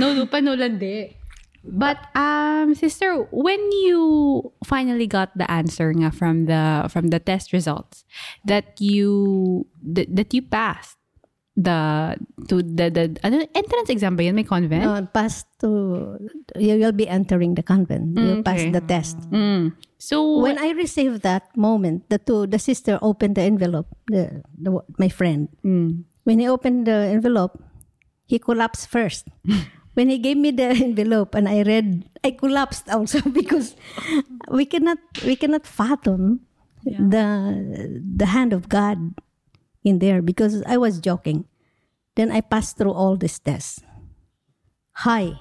no 0.00 0.16
lupa, 0.16 0.40
no 0.40 0.56
lande. 0.56 1.12
But 1.66 1.98
um 2.14 2.78
sister, 2.78 3.26
when 3.34 3.58
you 3.82 3.98
finally 4.62 5.10
got 5.10 5.34
the 5.34 5.50
answer 5.50 5.90
nga 5.90 6.14
from 6.14 6.46
the 6.46 6.86
from 6.86 7.10
the 7.10 7.18
test 7.18 7.50
results 7.50 8.06
that 8.46 8.78
you 8.78 9.66
that, 9.82 10.06
that 10.14 10.30
you 10.30 10.46
passed 10.46 10.94
the 11.56 12.14
to 12.48 12.60
the 12.60 12.92
the 12.92 13.04
ano, 13.24 13.40
entrance 13.56 13.88
exam 13.88 14.14
ba 14.14 14.22
yun 14.28 14.36
may 14.36 14.44
convent? 14.44 14.84
Uh, 14.84 15.02
pass 15.08 15.44
to, 15.60 16.20
you 16.60 16.76
will 16.76 16.92
be 16.92 17.08
entering 17.08 17.56
the 17.56 17.64
convent. 17.64 18.12
You 18.16 18.44
pass 18.44 18.60
okay. 18.60 18.70
the 18.70 18.84
test. 18.84 19.16
Mm. 19.32 19.72
So 19.96 20.44
When 20.44 20.60
I 20.60 20.76
received 20.76 21.22
that 21.24 21.56
moment, 21.56 22.12
the 22.12 22.18
two, 22.20 22.46
the 22.46 22.60
sister 22.60 22.98
opened 23.00 23.36
the 23.36 23.42
envelope, 23.42 23.88
the, 24.06 24.44
the 24.60 24.84
my 25.00 25.08
friend. 25.08 25.48
mm, 25.64 26.04
When 26.24 26.38
he 26.38 26.46
opened 26.48 26.86
the 26.86 27.08
envelope, 27.08 27.56
he 28.26 28.38
collapsed 28.38 28.88
first. 28.92 29.24
when 29.96 30.10
he 30.12 30.18
gave 30.18 30.36
me 30.36 30.50
the 30.52 30.76
envelope 30.84 31.34
and 31.34 31.48
I 31.48 31.62
read, 31.62 32.04
I 32.22 32.32
collapsed 32.32 32.92
also 32.92 33.24
because 33.32 33.74
we 34.52 34.66
cannot 34.68 34.98
we 35.24 35.36
cannot 35.36 35.66
fathom 35.66 36.44
the 36.84 37.24
the 38.04 38.26
hand 38.26 38.52
of 38.52 38.68
God 38.68 39.16
in 39.86 40.02
there 40.02 40.20
because 40.20 40.62
I 40.66 40.76
was 40.76 40.98
joking. 40.98 41.46
Then 42.18 42.32
I 42.32 42.40
passed 42.40 42.76
through 42.76 42.92
all 42.92 43.16
these 43.16 43.38
tests. 43.38 43.80
High. 45.06 45.38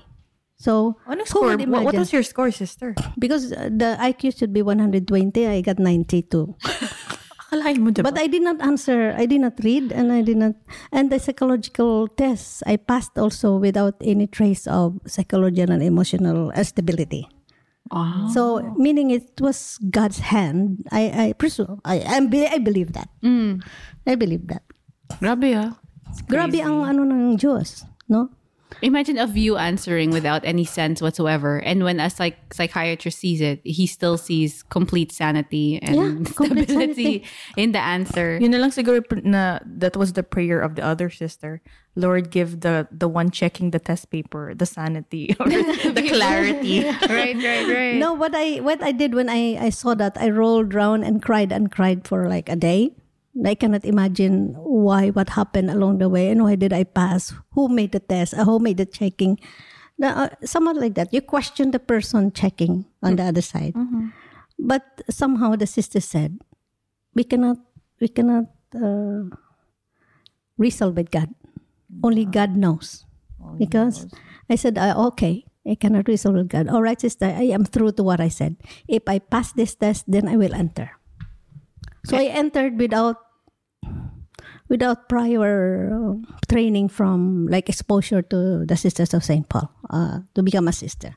So 0.57 0.97
score? 1.25 1.57
What, 1.57 1.83
what 1.83 1.95
was 1.95 2.13
your 2.13 2.23
score, 2.23 2.51
sister? 2.51 2.95
because 3.19 3.51
uh, 3.51 3.69
the 3.71 3.97
IQ 3.99 4.37
should 4.37 4.53
be 4.53 4.61
120, 4.61 5.03
I 5.47 5.61
got 5.61 5.79
92. 5.79 6.55
Akalain 7.55 7.79
mo, 7.79 7.89
diba? 7.91 8.03
But 8.03 8.19
I 8.19 8.27
did 8.27 8.43
not 8.43 8.59
answer. 8.59 9.15
I 9.17 9.25
did 9.25 9.39
not 9.39 9.55
read, 9.63 9.91
and 9.91 10.11
I 10.11 10.21
did 10.21 10.37
not. 10.37 10.55
And 10.91 11.11
the 11.11 11.19
psychological 11.19 12.07
tests, 12.07 12.63
I 12.65 12.75
passed 12.75 13.17
also 13.17 13.55
without 13.57 13.95
any 14.03 14.27
trace 14.27 14.67
of 14.67 14.99
psychological 15.07 15.71
and 15.71 15.83
emotional 15.83 16.51
stability. 16.63 17.27
Ah. 17.91 18.27
So, 18.33 18.61
meaning 18.75 19.11
it 19.11 19.39
was 19.39 19.79
God's 19.89 20.19
hand. 20.19 20.83
I 20.91 21.11
I 21.11 21.27
presume. 21.33 21.79
I 21.85 22.03
I, 22.03 22.19
be- 22.25 22.49
I 22.49 22.59
believe 22.59 22.93
that. 22.93 23.09
Mm. 23.23 23.63
I 24.05 24.15
believe 24.15 24.47
that. 24.51 24.63
Grabe 25.23 25.55
ah. 25.55 25.79
Grabe 26.27 26.59
ang 26.63 26.83
ano 26.83 27.03
ng 27.07 27.35
Diyos, 27.35 27.83
no? 28.07 28.34
Imagine 28.81 29.17
of 29.17 29.37
you 29.37 29.55
answering 29.57 30.11
without 30.11 30.43
any 30.43 30.65
sense 30.65 31.01
whatsoever. 31.01 31.57
And 31.57 31.83
when 31.83 31.99
a 31.99 32.09
psych- 32.09 32.53
psychiatrist 32.53 33.17
sees 33.17 33.39
it, 33.39 33.61
he 33.63 33.87
still 33.87 34.17
sees 34.17 34.63
complete 34.63 35.11
sanity 35.11 35.79
and 35.81 35.95
Yeah, 36.27 36.33
complete 36.35 36.69
stability 36.69 37.23
in 37.57 37.71
the 37.71 37.79
answer. 37.79 38.37
Yun 38.41 38.51
na 38.51 38.57
lang 38.59 38.71
siguro 38.71 38.99
na 39.23 39.59
that 39.65 39.95
was 39.95 40.13
the 40.13 40.23
prayer 40.23 40.59
of 40.59 40.75
the 40.75 40.83
other 40.83 41.09
sister. 41.09 41.61
Lord, 41.95 42.29
give 42.29 42.59
the 42.59 42.87
the 42.91 43.07
one 43.07 43.31
checking 43.31 43.71
the 43.71 43.79
test 43.79 44.11
paper 44.11 44.51
the 44.51 44.67
sanity 44.67 45.31
or 45.39 45.47
the 45.47 46.03
clarity. 46.11 46.83
right, 47.07 47.37
right, 47.39 47.65
right. 47.71 47.95
No, 47.95 48.11
what 48.11 48.35
I 48.35 48.59
what 48.59 48.83
I 48.83 48.91
did 48.91 49.15
when 49.15 49.31
I 49.31 49.55
I 49.55 49.69
saw 49.71 49.95
that, 49.95 50.19
I 50.19 50.27
rolled 50.29 50.75
around 50.75 51.07
and 51.07 51.23
cried 51.23 51.55
and 51.55 51.71
cried 51.71 52.03
for 52.03 52.27
like 52.27 52.51
a 52.51 52.59
day. 52.59 52.91
I 53.43 53.55
cannot 53.55 53.83
imagine 53.83 54.55
why, 54.55 55.09
what 55.09 55.35
happened 55.35 55.69
along 55.69 55.99
the 55.99 56.07
way, 56.07 56.29
and 56.31 56.43
why 56.43 56.55
did 56.55 56.71
I 56.71 56.85
pass? 56.87 57.33
Who 57.51 57.67
made 57.67 57.91
the 57.91 57.99
test? 57.99 58.33
Uh, 58.33 58.45
who 58.45 58.59
made 58.59 58.77
the 58.77 58.85
checking? 58.85 59.39
Uh, 60.01 60.29
somewhat 60.43 60.77
like 60.77 60.95
that. 60.95 61.11
You 61.11 61.21
question 61.21 61.71
the 61.71 61.79
person 61.79 62.31
checking 62.31 62.85
on 63.03 63.15
the 63.15 63.23
other 63.23 63.41
side, 63.43 63.75
but 64.59 64.83
somehow 65.09 65.55
the 65.55 65.67
sister 65.67 65.99
said, 65.99 66.39
"We 67.13 67.23
cannot, 67.23 67.59
we 67.99 68.07
cannot 68.07 68.51
uh, 68.75 69.31
wrestle 70.57 70.91
with 70.91 71.11
God. 71.11 71.31
Only 72.03 72.23
God 72.23 72.55
knows." 72.55 73.03
because 73.59 74.07
I 74.49 74.55
said, 74.55 74.77
uh, 74.77 74.95
"Okay, 75.13 75.45
I 75.67 75.75
cannot 75.75 76.07
resolve 76.07 76.35
with 76.35 76.49
God. 76.49 76.67
All 76.67 76.81
right, 76.81 76.99
sister, 76.99 77.27
I 77.27 77.51
am 77.55 77.63
through 77.63 77.93
to 77.99 78.03
what 78.03 78.19
I 78.19 78.27
said. 78.27 78.55
If 78.87 79.03
I 79.07 79.19
pass 79.19 79.51
this 79.51 79.75
test, 79.75 80.07
then 80.07 80.27
I 80.27 80.35
will 80.35 80.55
enter." 80.55 80.91
So 82.05 82.17
I 82.17 82.29
entered 82.29 82.77
without 82.77 83.24
without 84.69 85.09
prior 85.09 85.91
uh, 85.93 86.15
training 86.49 86.89
from 86.89 87.47
like 87.47 87.69
exposure 87.69 88.21
to 88.21 88.65
the 88.65 88.77
Sisters 88.77 89.13
of 89.13 89.23
Saint 89.23 89.49
Paul 89.49 89.71
uh, 89.89 90.19
to 90.33 90.43
become 90.43 90.67
a 90.67 90.73
sister. 90.73 91.15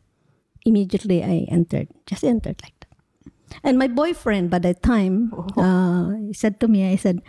Immediately 0.64 1.24
I 1.24 1.46
entered, 1.48 1.88
just 2.06 2.24
entered 2.24 2.60
like 2.62 2.74
that. 2.80 3.32
And 3.64 3.78
my 3.78 3.88
boyfriend 3.88 4.50
by 4.50 4.58
that 4.60 4.82
time 4.82 5.32
uh, 5.56 6.10
he 6.26 6.32
said 6.32 6.60
to 6.60 6.68
me, 6.68 6.92
I 6.92 6.96
said, 6.96 7.22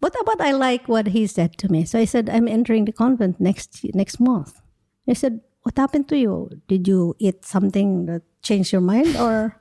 "What 0.00 0.14
about 0.20 0.40
I 0.40 0.52
like 0.52 0.88
what 0.88 1.08
he 1.08 1.26
said 1.26 1.56
to 1.58 1.72
me?" 1.72 1.84
So 1.84 1.98
I 1.98 2.04
said, 2.04 2.28
"I'm 2.28 2.48
entering 2.48 2.84
the 2.84 2.92
convent 2.92 3.40
next 3.40 3.80
next 3.94 4.20
month." 4.20 4.60
I 5.08 5.14
said, 5.14 5.40
"What 5.62 5.78
happened 5.78 6.08
to 6.12 6.18
you? 6.18 6.60
Did 6.68 6.86
you 6.86 7.16
eat 7.18 7.46
something 7.46 8.04
that 8.06 8.22
changed 8.42 8.72
your 8.72 8.84
mind, 8.84 9.16
or 9.16 9.56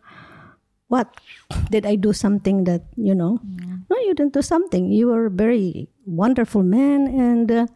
what? 0.91 1.07
Did 1.71 1.87
I 1.87 1.95
do 1.95 2.11
something 2.11 2.67
that 2.67 2.83
you 2.99 3.15
know?" 3.15 3.39
No, 3.87 3.95
you 4.07 4.11
didn't 4.11 4.35
do 4.35 4.43
something. 4.43 4.91
You 4.91 5.07
were 5.11 5.27
a 5.27 5.33
very 5.33 5.87
wonderful 6.03 6.63
man, 6.63 7.07
and 7.07 7.47
uh, 7.51 7.67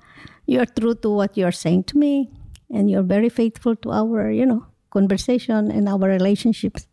you 0.47 0.59
are 0.59 0.69
true 0.69 0.95
to 1.03 1.09
what 1.11 1.35
you 1.35 1.43
are 1.47 1.55
saying 1.55 1.87
to 1.91 1.99
me, 1.99 2.31
and 2.71 2.87
you're 2.91 3.03
very 3.03 3.27
faithful 3.27 3.75
to 3.83 3.91
our, 3.91 4.31
you 4.31 4.47
know, 4.47 4.63
conversation 4.91 5.71
and 5.71 5.91
our 5.91 6.07
relationships. 6.07 6.87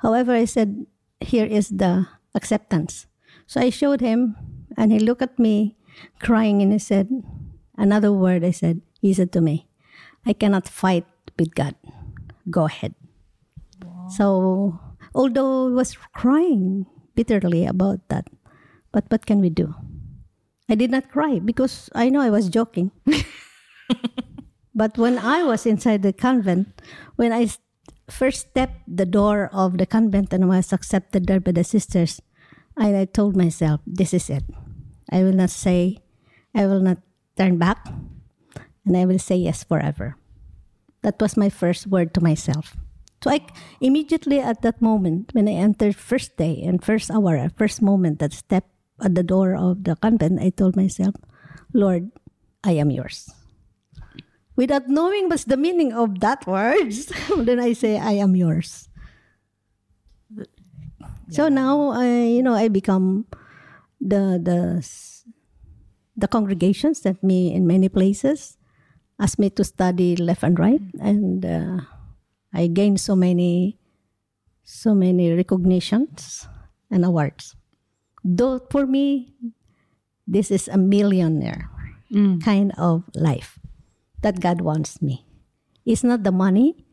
However, 0.00 0.32
I 0.32 0.44
said, 0.44 0.88
here 1.20 1.44
is 1.44 1.68
the 1.68 2.08
acceptance. 2.32 3.04
So 3.44 3.60
I 3.60 3.68
showed 3.68 4.00
him, 4.00 4.36
and 4.80 4.92
he 4.92 4.98
looked 4.98 5.20
at 5.20 5.36
me, 5.36 5.76
crying, 6.24 6.64
and 6.64 6.72
he 6.72 6.80
said, 6.80 7.08
another 7.76 8.12
word. 8.12 8.44
I 8.44 8.52
said, 8.52 8.80
he 9.00 9.12
said 9.12 9.28
to 9.36 9.40
me, 9.40 9.68
I 10.24 10.32
cannot 10.32 10.68
fight 10.68 11.04
with 11.36 11.52
God. 11.52 11.76
Go 12.48 12.64
ahead. 12.64 12.94
So, 14.08 14.80
although 15.14 15.68
I 15.68 15.72
was 15.72 15.96
crying 16.12 16.86
bitterly 17.14 17.64
about 17.66 18.08
that, 18.08 18.28
but 18.92 19.04
what 19.08 19.26
can 19.26 19.40
we 19.40 19.50
do? 19.50 19.74
I 20.68 20.74
did 20.74 20.90
not 20.90 21.10
cry 21.10 21.38
because 21.38 21.90
I 21.94 22.08
know 22.08 22.20
I 22.20 22.30
was 22.30 22.48
joking. 22.48 22.90
but 24.74 24.96
when 24.96 25.18
I 25.18 25.44
was 25.44 25.66
inside 25.66 26.02
the 26.02 26.12
convent, 26.12 26.80
when 27.16 27.32
I 27.32 27.48
first 28.08 28.50
stepped 28.50 28.82
the 28.88 29.06
door 29.06 29.50
of 29.52 29.78
the 29.78 29.86
convent 29.86 30.32
and 30.32 30.48
was 30.48 30.72
accepted 30.72 31.26
there 31.26 31.40
by 31.40 31.52
the 31.52 31.64
sisters, 31.64 32.20
I, 32.76 32.96
I 32.96 33.04
told 33.04 33.36
myself, 33.36 33.80
this 33.86 34.14
is 34.14 34.30
it. 34.30 34.44
I 35.12 35.22
will 35.22 35.32
not 35.32 35.50
say, 35.50 35.98
I 36.54 36.66
will 36.66 36.80
not 36.80 36.98
turn 37.36 37.58
back, 37.58 37.86
and 38.84 38.96
I 38.96 39.04
will 39.04 39.18
say 39.18 39.36
yes 39.36 39.64
forever. 39.64 40.16
That 41.02 41.20
was 41.20 41.36
my 41.36 41.50
first 41.50 41.86
word 41.86 42.14
to 42.14 42.22
myself. 42.22 42.76
So 43.24 43.32
I 43.32 43.40
immediately 43.80 44.36
at 44.36 44.60
that 44.60 44.84
moment 44.84 45.32
when 45.32 45.48
I 45.48 45.56
entered 45.56 45.96
first 45.96 46.36
day 46.36 46.60
and 46.60 46.84
first 46.84 47.08
hour, 47.08 47.40
first 47.56 47.80
moment 47.80 48.20
that 48.20 48.36
step 48.36 48.68
at 49.00 49.16
the 49.16 49.24
door 49.24 49.56
of 49.56 49.88
the 49.88 49.96
convent, 49.96 50.44
I 50.44 50.52
told 50.52 50.76
myself, 50.76 51.16
Lord, 51.72 52.12
I 52.60 52.76
am 52.76 52.92
yours. 52.92 53.32
Without 54.60 54.92
knowing 54.92 55.32
what's 55.32 55.48
the 55.48 55.56
meaning 55.56 55.96
of 55.96 56.20
that 56.20 56.46
words, 56.46 57.08
then 57.48 57.64
I 57.64 57.72
say, 57.72 57.96
I 57.96 58.20
am 58.20 58.36
yours. 58.36 58.92
So 61.30 61.48
now 61.48 61.96
I, 61.96 62.28
you 62.28 62.42
know, 62.42 62.52
I 62.52 62.68
become 62.68 63.24
the 64.04 64.36
the 64.36 64.84
the 66.12 66.28
congregations 66.28 67.00
that 67.08 67.24
me 67.24 67.56
in 67.56 67.66
many 67.66 67.88
places 67.88 68.58
ask 69.18 69.38
me 69.38 69.48
to 69.48 69.64
study 69.64 70.14
left 70.14 70.42
and 70.42 70.58
right, 70.58 70.84
and 71.00 71.40
uh, 71.40 71.80
I 72.54 72.68
gained 72.68 73.00
so 73.00 73.16
many 73.18 73.78
so 74.62 74.94
many 74.94 75.32
recognitions 75.34 76.48
and 76.90 77.04
awards. 77.04 77.56
Though 78.24 78.60
for 78.70 78.86
me, 78.86 79.34
this 80.26 80.50
is 80.50 80.68
a 80.68 80.78
millionaire 80.78 81.68
mm. 82.08 82.40
kind 82.42 82.72
of 82.78 83.04
life. 83.14 83.58
that 84.24 84.40
God 84.40 84.64
wants 84.64 85.02
me. 85.04 85.20
It's 85.84 86.00
not 86.00 86.24
the 86.24 86.32
money, 86.32 86.86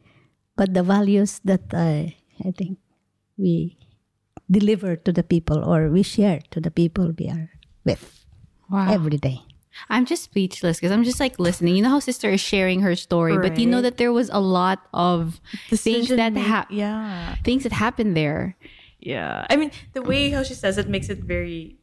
but 0.59 0.75
the 0.75 0.83
values 0.83 1.39
that 1.47 1.63
I, 1.71 2.19
I 2.43 2.51
think 2.51 2.75
we 3.39 3.79
deliver 4.51 4.97
to 4.99 5.13
the 5.15 5.23
people 5.23 5.63
or 5.63 5.87
we 5.87 6.03
share 6.03 6.43
to 6.51 6.59
the 6.59 6.71
people 6.75 7.15
we 7.15 7.31
are 7.31 7.47
with 7.87 8.25
Wow. 8.67 8.91
every 8.91 9.15
day. 9.15 9.39
I'm 9.89 10.05
just 10.05 10.23
speechless 10.23 10.77
because 10.77 10.91
I'm 10.91 11.03
just 11.03 11.19
like 11.19 11.39
listening. 11.39 11.75
You 11.75 11.83
know 11.83 11.89
how 11.89 11.99
sister 11.99 12.29
is 12.29 12.41
sharing 12.41 12.81
her 12.81 12.95
story, 12.95 13.37
but 13.37 13.57
you 13.57 13.65
know 13.67 13.81
that 13.81 13.97
there 13.97 14.11
was 14.13 14.29
a 14.29 14.39
lot 14.39 14.85
of 14.93 15.39
things 15.69 16.09
that 16.09 16.33
make- 16.33 16.45
ha- 16.45 16.67
yeah. 16.69 17.35
things 17.43 17.63
that 17.63 17.71
happened 17.71 18.15
there. 18.15 18.55
Yeah. 18.99 19.45
I 19.49 19.55
mean, 19.55 19.71
the 19.93 20.01
way 20.01 20.29
how 20.29 20.43
she 20.43 20.53
says 20.53 20.77
it 20.77 20.87
makes 20.87 21.09
it 21.09 21.19
very 21.23 21.77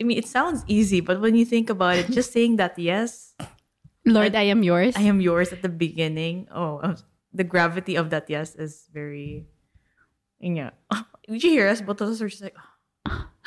I 0.00 0.04
mean, 0.04 0.18
it 0.18 0.26
sounds 0.26 0.64
easy, 0.66 1.00
but 1.00 1.20
when 1.20 1.36
you 1.36 1.44
think 1.44 1.70
about 1.70 1.94
it, 1.96 2.10
just 2.10 2.32
saying 2.32 2.56
that 2.56 2.76
yes, 2.76 3.34
Lord, 4.04 4.34
I 4.34 4.42
am 4.50 4.64
yours. 4.64 4.94
I 4.96 5.02
am 5.02 5.20
yours 5.20 5.52
at 5.52 5.62
the 5.62 5.68
beginning. 5.68 6.48
Oh, 6.50 6.78
uh, 6.82 6.96
the 7.32 7.44
gravity 7.44 7.94
of 7.94 8.10
that 8.10 8.28
yes 8.28 8.56
is 8.56 8.88
very 8.92 9.46
yeah. 10.40 10.70
Did 11.28 11.44
you 11.44 11.50
hear 11.50 11.68
us? 11.68 11.80
Both 11.80 12.00
of 12.00 12.08
us 12.08 12.20
were 12.20 12.28
just 12.28 12.42
like 12.42 12.56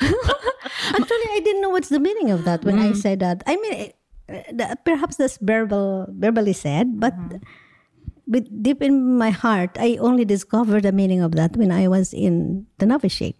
Actually, 0.00 1.28
I 1.32 1.40
didn't 1.44 1.62
know 1.62 1.70
what's 1.70 1.88
the 1.88 2.00
meaning 2.00 2.30
of 2.30 2.44
that 2.44 2.64
when 2.64 2.78
I 2.78 2.92
said 2.92 3.20
that. 3.20 3.42
I 3.46 3.56
mean, 3.56 3.92
eh, 4.28 4.74
perhaps 4.84 5.16
that's 5.16 5.38
verbal, 5.38 6.06
verbally 6.10 6.52
said, 6.52 7.00
but 7.00 7.14
with 8.26 8.50
deep 8.62 8.82
in 8.82 9.16
my 9.16 9.30
heart, 9.30 9.70
I 9.78 9.98
only 10.00 10.24
discovered 10.24 10.82
the 10.82 10.90
meaning 10.90 11.20
of 11.20 11.32
that 11.32 11.56
when 11.56 11.70
I 11.70 11.86
was 11.86 12.12
in 12.12 12.66
the 12.78 12.86
novitiate. 12.86 13.36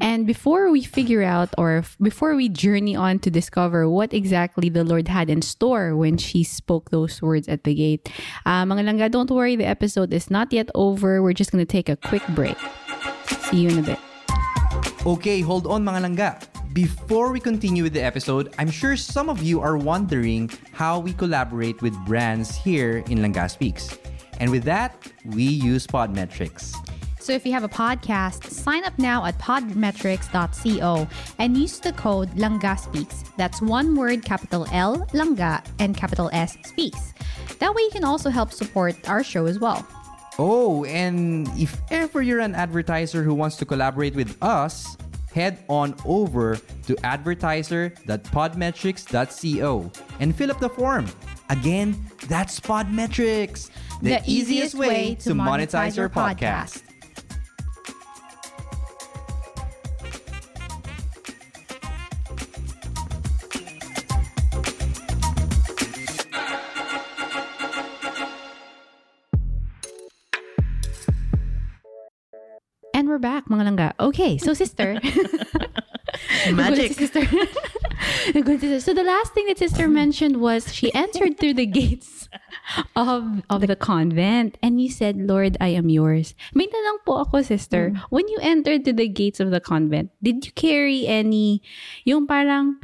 And 0.00 0.26
before 0.26 0.70
we 0.70 0.82
figure 0.82 1.22
out 1.22 1.48
or 1.56 1.78
f- 1.78 1.96
before 2.00 2.36
we 2.36 2.50
journey 2.50 2.94
on 2.94 3.20
to 3.20 3.30
discover 3.30 3.88
what 3.88 4.12
exactly 4.12 4.68
the 4.68 4.84
Lord 4.84 5.08
had 5.08 5.30
in 5.30 5.40
store 5.40 5.96
when 5.96 6.18
she 6.18 6.44
spoke 6.44 6.90
those 6.90 7.22
words 7.22 7.48
at 7.48 7.64
the 7.64 7.74
gate, 7.74 8.12
uh, 8.44 8.64
mga 8.64 8.84
langga, 8.84 9.10
don't 9.10 9.30
worry, 9.30 9.56
the 9.56 9.66
episode 9.66 10.12
is 10.12 10.30
not 10.30 10.52
yet 10.52 10.68
over. 10.74 11.22
We're 11.22 11.32
just 11.32 11.50
going 11.50 11.64
to 11.64 11.70
take 11.70 11.88
a 11.88 11.96
quick 11.96 12.26
break. 12.36 12.56
See 13.48 13.64
you 13.64 13.70
in 13.70 13.78
a 13.78 13.82
bit. 13.82 13.98
Okay, 15.06 15.40
hold 15.40 15.66
on 15.66 15.84
mga 15.84 16.00
langga. 16.04 16.30
Before 16.72 17.32
we 17.32 17.40
continue 17.40 17.82
with 17.82 17.94
the 17.94 18.04
episode, 18.04 18.54
I'm 18.58 18.70
sure 18.70 18.96
some 18.96 19.28
of 19.28 19.42
you 19.42 19.60
are 19.60 19.76
wondering 19.76 20.50
how 20.72 21.00
we 21.00 21.12
collaborate 21.12 21.80
with 21.82 21.96
brands 22.04 22.54
here 22.54 22.98
in 23.08 23.18
Langga 23.18 23.50
Speaks. 23.50 23.96
And 24.38 24.50
with 24.50 24.64
that, 24.64 24.94
we 25.24 25.42
use 25.42 25.86
Podmetrics. 25.86 26.76
So 27.18 27.32
if 27.32 27.44
you 27.44 27.52
have 27.52 27.64
a 27.64 27.68
podcast, 27.68 28.44
sign 28.48 28.84
up 28.84 28.98
now 28.98 29.24
at 29.24 29.38
podmetrics.co 29.38 31.08
and 31.38 31.56
use 31.56 31.80
the 31.80 31.92
code 31.92 32.30
Langga 32.36 32.78
Speaks. 32.78 33.24
That's 33.36 33.60
one 33.60 33.96
word, 33.96 34.24
capital 34.24 34.66
L, 34.72 35.04
Langga, 35.12 35.64
and 35.78 35.96
capital 35.96 36.30
S, 36.32 36.56
Speaks. 36.64 37.12
That 37.58 37.74
way 37.74 37.82
you 37.82 37.90
can 37.90 38.04
also 38.04 38.30
help 38.30 38.52
support 38.52 38.94
our 39.08 39.24
show 39.24 39.46
as 39.46 39.58
well. 39.58 39.86
Oh, 40.38 40.84
and 40.84 41.48
if 41.58 41.80
ever 41.90 42.22
you're 42.22 42.40
an 42.40 42.54
advertiser 42.54 43.24
who 43.24 43.34
wants 43.34 43.56
to 43.56 43.64
collaborate 43.64 44.14
with 44.14 44.36
us, 44.40 44.96
head 45.32 45.64
on 45.68 45.96
over 46.04 46.56
to 46.86 46.96
advertiser.podmetrics.co 47.04 49.92
and 50.20 50.36
fill 50.36 50.50
up 50.50 50.60
the 50.60 50.68
form. 50.68 51.06
Again, 51.50 51.96
that's 52.28 52.60
Podmetrics, 52.60 53.70
the, 54.02 54.22
easiest 54.26 54.74
way 54.74 55.14
to 55.16 55.30
monetize 55.30 55.96
your 55.96 56.08
podcast. 56.08 56.82
And 56.82 56.87
we're 73.18 73.26
back, 73.34 73.50
mga 73.50 73.64
langga. 73.66 73.88
Okay, 73.98 74.38
so 74.38 74.54
sister. 74.54 74.94
magic. 76.54 76.92
sister. 77.02 77.26
So 78.78 78.94
the 78.94 79.02
last 79.02 79.34
thing 79.34 79.50
that 79.50 79.58
sister 79.58 79.88
mentioned 79.90 80.38
was 80.38 80.72
she 80.72 80.94
entered 81.04 81.34
through 81.34 81.58
the 81.58 81.66
gates 81.66 82.30
of 82.94 83.42
of 83.50 83.66
the 83.66 83.74
convent 83.74 84.54
and 84.62 84.78
you 84.78 84.86
said, 84.86 85.18
Lord, 85.18 85.58
I 85.58 85.74
am 85.74 85.90
yours. 85.90 86.38
May 86.54 86.70
tanong 86.70 87.02
po 87.02 87.26
ako, 87.26 87.42
sister. 87.42 87.90
When 88.14 88.30
you 88.30 88.38
entered 88.38 88.86
to 88.86 88.94
the 88.94 89.10
gates 89.10 89.42
of 89.42 89.50
the 89.50 89.58
convent, 89.58 90.14
did 90.22 90.46
you 90.46 90.54
carry 90.54 91.10
any, 91.10 91.58
yung 92.06 92.30
parang, 92.30 92.78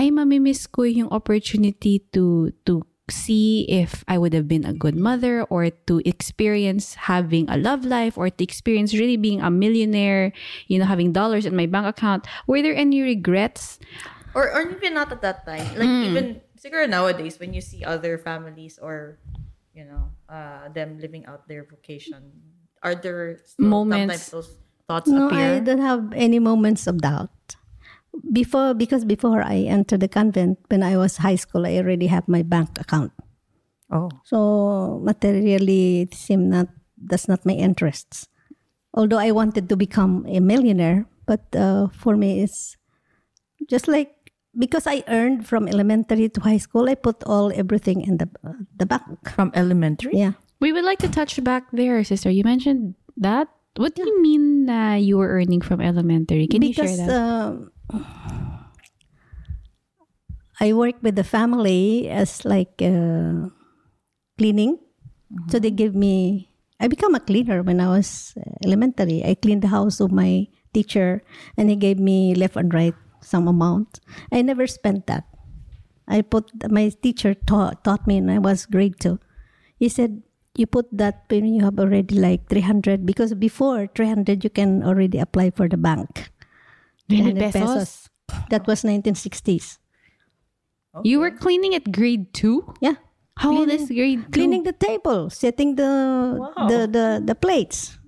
ay 0.00 0.08
mamimiss 0.08 0.64
ko 0.64 0.88
yung 0.88 1.12
opportunity 1.12 2.00
to, 2.16 2.56
to 2.64 2.88
see 3.10 3.66
if 3.68 4.04
I 4.08 4.16
would 4.18 4.32
have 4.32 4.48
been 4.48 4.64
a 4.64 4.72
good 4.72 4.96
mother 4.96 5.44
or 5.44 5.70
to 5.70 6.00
experience 6.04 6.94
having 7.10 7.48
a 7.50 7.56
love 7.56 7.84
life 7.84 8.16
or 8.16 8.30
to 8.30 8.42
experience 8.44 8.94
really 8.94 9.16
being 9.16 9.40
a 9.40 9.50
millionaire, 9.50 10.32
you 10.68 10.78
know, 10.78 10.86
having 10.86 11.12
dollars 11.12 11.44
in 11.44 11.54
my 11.56 11.66
bank 11.66 11.86
account. 11.86 12.26
Were 12.46 12.62
there 12.62 12.74
any 12.74 13.02
regrets? 13.02 13.78
or 14.34 14.50
or 14.50 14.66
even 14.66 14.94
not 14.94 15.12
at 15.12 15.22
that 15.22 15.46
time. 15.46 15.62
Like 15.78 16.10
even 16.10 16.40
siguro 16.58 16.88
nowadays 16.90 17.38
when 17.38 17.54
you 17.54 17.60
see 17.62 17.84
other 17.84 18.18
families 18.18 18.78
or 18.82 19.18
you 19.74 19.84
know, 19.84 20.10
uh 20.28 20.68
them 20.70 20.98
living 20.98 21.26
out 21.26 21.46
their 21.46 21.64
vocation, 21.66 22.30
are 22.82 22.94
there 22.94 23.38
still 23.44 23.66
Moments. 23.84 24.30
those 24.30 24.56
thoughts 24.88 25.08
No, 25.08 25.26
appear? 25.28 25.54
I 25.54 25.58
don't 25.60 25.82
have 25.82 26.12
any 26.14 26.38
moments 26.38 26.86
of 26.86 26.98
doubt. 27.00 27.30
Before, 28.32 28.74
because 28.74 29.04
before 29.04 29.42
I 29.42 29.66
entered 29.66 30.00
the 30.00 30.08
convent, 30.08 30.58
when 30.68 30.82
I 30.82 30.96
was 30.96 31.18
high 31.18 31.34
school, 31.34 31.66
I 31.66 31.76
already 31.78 32.06
have 32.06 32.28
my 32.28 32.42
bank 32.42 32.78
account. 32.78 33.12
oh. 33.90 34.10
So 34.24 35.00
materially, 35.02 36.02
it 36.02 36.14
seemed 36.14 36.50
not 36.50 36.68
that's 36.96 37.28
not 37.28 37.44
my 37.44 37.52
interests. 37.54 38.28
Although 38.94 39.18
I 39.18 39.32
wanted 39.32 39.68
to 39.68 39.76
become 39.76 40.24
a 40.28 40.38
millionaire, 40.40 41.06
but 41.26 41.42
uh, 41.56 41.88
for 41.90 42.16
me, 42.16 42.42
it's 42.42 42.76
just 43.68 43.88
like 43.88 44.14
because 44.56 44.86
I 44.86 45.02
earned 45.08 45.46
from 45.46 45.66
elementary 45.66 46.28
to 46.30 46.40
high 46.40 46.58
school, 46.62 46.88
I 46.88 46.94
put 46.94 47.22
all 47.26 47.50
everything 47.50 48.02
in 48.02 48.18
the 48.18 48.30
uh, 48.46 48.54
the 48.78 48.86
bank. 48.86 49.02
From 49.34 49.50
elementary? 49.54 50.14
Yeah, 50.14 50.38
We 50.62 50.72
would 50.72 50.84
like 50.86 51.02
to 51.02 51.10
touch 51.10 51.42
back 51.42 51.66
there, 51.74 52.02
sister. 52.06 52.30
You 52.30 52.44
mentioned 52.44 52.94
that. 53.18 53.48
What 53.74 53.98
do 53.98 54.06
you 54.06 54.22
mean 54.22 54.70
uh, 54.70 54.94
you 54.94 55.18
were 55.18 55.34
earning 55.34 55.60
from 55.60 55.82
elementary? 55.82 56.46
Can 56.46 56.62
you 56.62 56.70
share 56.72 56.94
that? 56.94 57.10
um, 57.10 57.73
I 60.60 60.72
work 60.72 60.96
with 61.02 61.16
the 61.16 61.24
family 61.24 62.08
as 62.08 62.44
like 62.44 62.80
uh, 62.80 63.50
cleaning. 64.38 64.78
So 65.50 65.58
they 65.58 65.70
give 65.70 65.94
me. 65.94 66.48
I 66.78 66.86
become 66.86 67.14
a 67.14 67.20
cleaner 67.20 67.62
when 67.62 67.80
I 67.80 67.88
was 67.88 68.34
uh, 68.38 68.42
elementary. 68.64 69.24
I 69.24 69.34
cleaned 69.34 69.62
the 69.62 69.68
house 69.68 69.98
of 70.00 70.12
my 70.12 70.46
teacher, 70.72 71.22
and 71.56 71.70
he 71.70 71.76
gave 71.76 71.98
me 71.98 72.34
left 72.34 72.56
and 72.56 72.72
right 72.72 72.94
some 73.20 73.48
amount. 73.48 74.00
I 74.30 74.42
never 74.42 74.66
spent 74.66 75.06
that. 75.06 75.24
I 76.06 76.20
put 76.22 76.50
my 76.70 76.92
teacher 77.02 77.34
taught 77.34 77.82
taught 77.82 78.06
me, 78.06 78.18
and 78.18 78.30
I 78.30 78.38
was 78.38 78.66
grade 78.66 79.00
two. 79.00 79.18
He 79.78 79.88
said, 79.88 80.22
"You 80.54 80.66
put 80.66 80.86
that 80.92 81.24
when 81.28 81.46
you 81.46 81.64
have 81.64 81.80
already 81.80 82.14
like 82.14 82.48
three 82.48 82.62
hundred 82.62 83.06
because 83.06 83.34
before 83.34 83.88
three 83.90 84.08
hundred 84.08 84.44
you 84.44 84.50
can 84.50 84.84
already 84.84 85.18
apply 85.18 85.50
for 85.50 85.68
the 85.68 85.80
bank." 85.80 86.30
300 87.08 87.52
300 87.52 87.52
pesos? 87.52 88.08
That 88.50 88.66
was 88.66 88.82
1960s. 88.82 89.78
You 91.02 91.18
were 91.20 91.30
cleaning 91.30 91.74
at 91.74 91.90
grade 91.90 92.32
two? 92.32 92.72
Yeah. 92.80 92.94
How 93.36 93.50
old 93.56 93.68
is 93.68 93.88
grade 93.90 94.24
two? 94.26 94.30
Cleaning 94.30 94.62
the 94.62 94.72
table, 94.72 95.28
setting 95.28 95.74
the 95.74 96.38
the, 96.70 96.86
the 96.86 97.06
the 97.24 97.34
plates. 97.34 97.98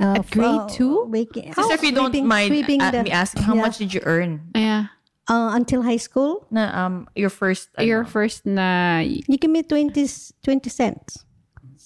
Uh, 0.00 0.18
At 0.18 0.30
grade 0.30 0.66
f- 0.66 0.74
two? 0.74 1.06
waking- 1.06 1.54
Sister, 1.54 1.74
if 1.74 1.82
you 1.82 1.92
don't 1.94 2.10
sweeping- 2.10 2.26
mind 2.26 2.50
sweeping 2.50 2.82
uh, 2.82 2.90
the- 2.90 3.02
me 3.04 3.10
asking, 3.14 3.42
how 3.46 3.54
yeah. 3.54 3.62
much 3.62 3.78
did 3.78 3.94
you 3.94 4.02
earn? 4.04 4.42
Yeah. 4.54 4.86
Uh, 5.30 5.54
until 5.54 5.82
high 5.82 5.96
school, 6.02 6.44
Na, 6.50 6.68
um, 6.74 7.06
your 7.14 7.30
first, 7.30 7.70
Your 7.78 8.02
ano, 8.02 8.10
first 8.10 8.44
na 8.44 8.98
you 9.06 9.38
give 9.38 9.50
me 9.50 9.62
20, 9.62 10.04
20 10.42 10.68
cents. 10.68 11.24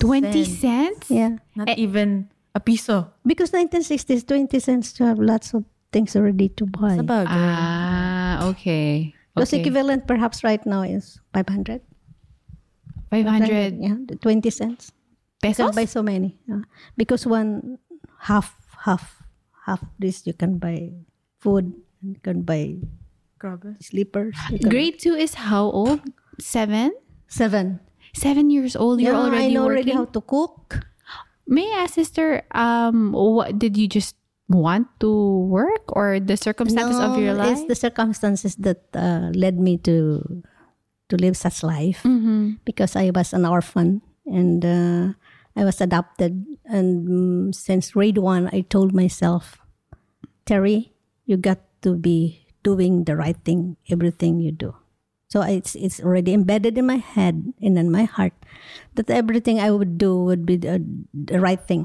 20 0.00 0.44
Cents. 0.44 0.58
cents? 0.58 1.06
Yeah. 1.10 1.36
not 1.54 1.68
even 1.78 2.28
a 2.54 2.60
piso. 2.60 3.12
Because 3.24 3.52
1960s, 3.52 4.26
20 4.26 4.58
cents 4.58 4.92
to 4.98 5.04
have 5.04 5.18
lots 5.20 5.52
of 5.54 5.64
things 5.92 6.14
already 6.16 6.48
to 6.60 6.66
buy. 6.66 6.96
Sa 6.96 7.02
bagay. 7.06 7.32
Ah, 7.32 8.48
okay. 8.52 9.14
Because 9.34 9.52
okay. 9.54 9.60
equivalent 9.62 10.06
perhaps 10.06 10.42
right 10.42 10.64
now 10.66 10.82
is 10.82 11.20
500. 11.32 11.80
500 13.10 13.78
Yeah, 13.80 13.96
20 14.20 14.50
cents. 14.50 14.92
You 15.42 15.54
pesos? 15.54 15.70
can 15.70 15.74
buy 15.74 15.86
so 15.86 16.02
many. 16.02 16.36
yeah. 16.50 16.66
because 16.98 17.24
one 17.24 17.78
half, 18.26 18.58
half, 18.84 19.22
half 19.64 19.80
this 19.98 20.26
you 20.26 20.34
can 20.34 20.58
buy 20.58 20.90
food, 21.38 21.72
and 22.02 22.18
you 22.18 22.20
can 22.20 22.42
buy 22.42 22.76
Grabe. 23.38 23.78
slippers. 23.80 24.34
can- 24.50 24.68
Grade 24.68 24.98
two 24.98 25.14
is 25.14 25.34
how 25.46 25.70
old? 25.70 26.02
Seven? 26.42 26.90
Seven. 27.30 27.78
Seven 28.14 28.50
years 28.50 28.74
old. 28.74 29.00
You're 29.00 29.14
yeah, 29.14 29.24
already 29.30 29.46
I 29.46 29.54
know 29.54 29.70
working. 29.70 29.86
already 29.86 29.92
how 29.94 30.04
to 30.10 30.20
cook. 30.20 30.82
May 31.46 31.64
I 31.64 31.86
ask, 31.86 31.94
sister, 31.94 32.42
um, 32.52 33.12
what 33.14 33.56
did 33.56 33.78
you 33.78 33.86
just 33.88 34.17
want 34.48 34.88
to 35.00 35.10
work 35.48 35.84
or 35.94 36.20
the 36.20 36.36
circumstances 36.36 36.98
of 37.00 37.16
your 37.20 37.34
No, 37.36 37.44
life? 37.44 37.58
It's 37.58 37.68
the 37.68 37.76
circumstances 37.78 38.56
that 38.64 38.84
uh, 38.96 39.30
led 39.36 39.60
me 39.60 39.76
to 39.84 40.24
to 41.08 41.14
live 41.16 41.36
such 41.36 41.62
life 41.64 42.04
Mm-hmm. 42.04 42.60
because 42.68 42.92
I 42.96 43.08
was 43.12 43.32
an 43.32 43.44
orphan 43.48 44.02
and 44.28 44.60
uh, 44.64 45.04
I 45.56 45.64
was 45.64 45.80
adopted. 45.80 46.44
And 46.68 47.08
mm, 47.08 47.54
since 47.54 47.92
grade 47.96 48.18
one, 48.20 48.48
I 48.52 48.60
told 48.68 48.92
myself, 48.92 49.56
Terry, 50.44 50.92
you 51.24 51.36
got 51.40 51.60
to 51.82 51.96
be 51.96 52.44
doing 52.62 53.04
the 53.04 53.16
right 53.16 53.36
thing, 53.44 53.76
everything 53.88 54.40
you 54.40 54.52
do. 54.52 54.76
So 55.28 55.40
it's 55.44 55.76
it's 55.76 56.00
already 56.00 56.32
embedded 56.32 56.76
in 56.80 56.88
my 56.88 56.96
head 57.00 57.52
and 57.60 57.76
in 57.76 57.92
my 57.92 58.04
heart 58.08 58.32
that 58.96 59.08
everything 59.12 59.60
I 59.60 59.68
would 59.72 59.96
do 60.00 60.16
would 60.24 60.44
be 60.48 60.56
the, 60.56 60.80
the 61.12 61.36
right 61.40 61.60
thing 61.60 61.84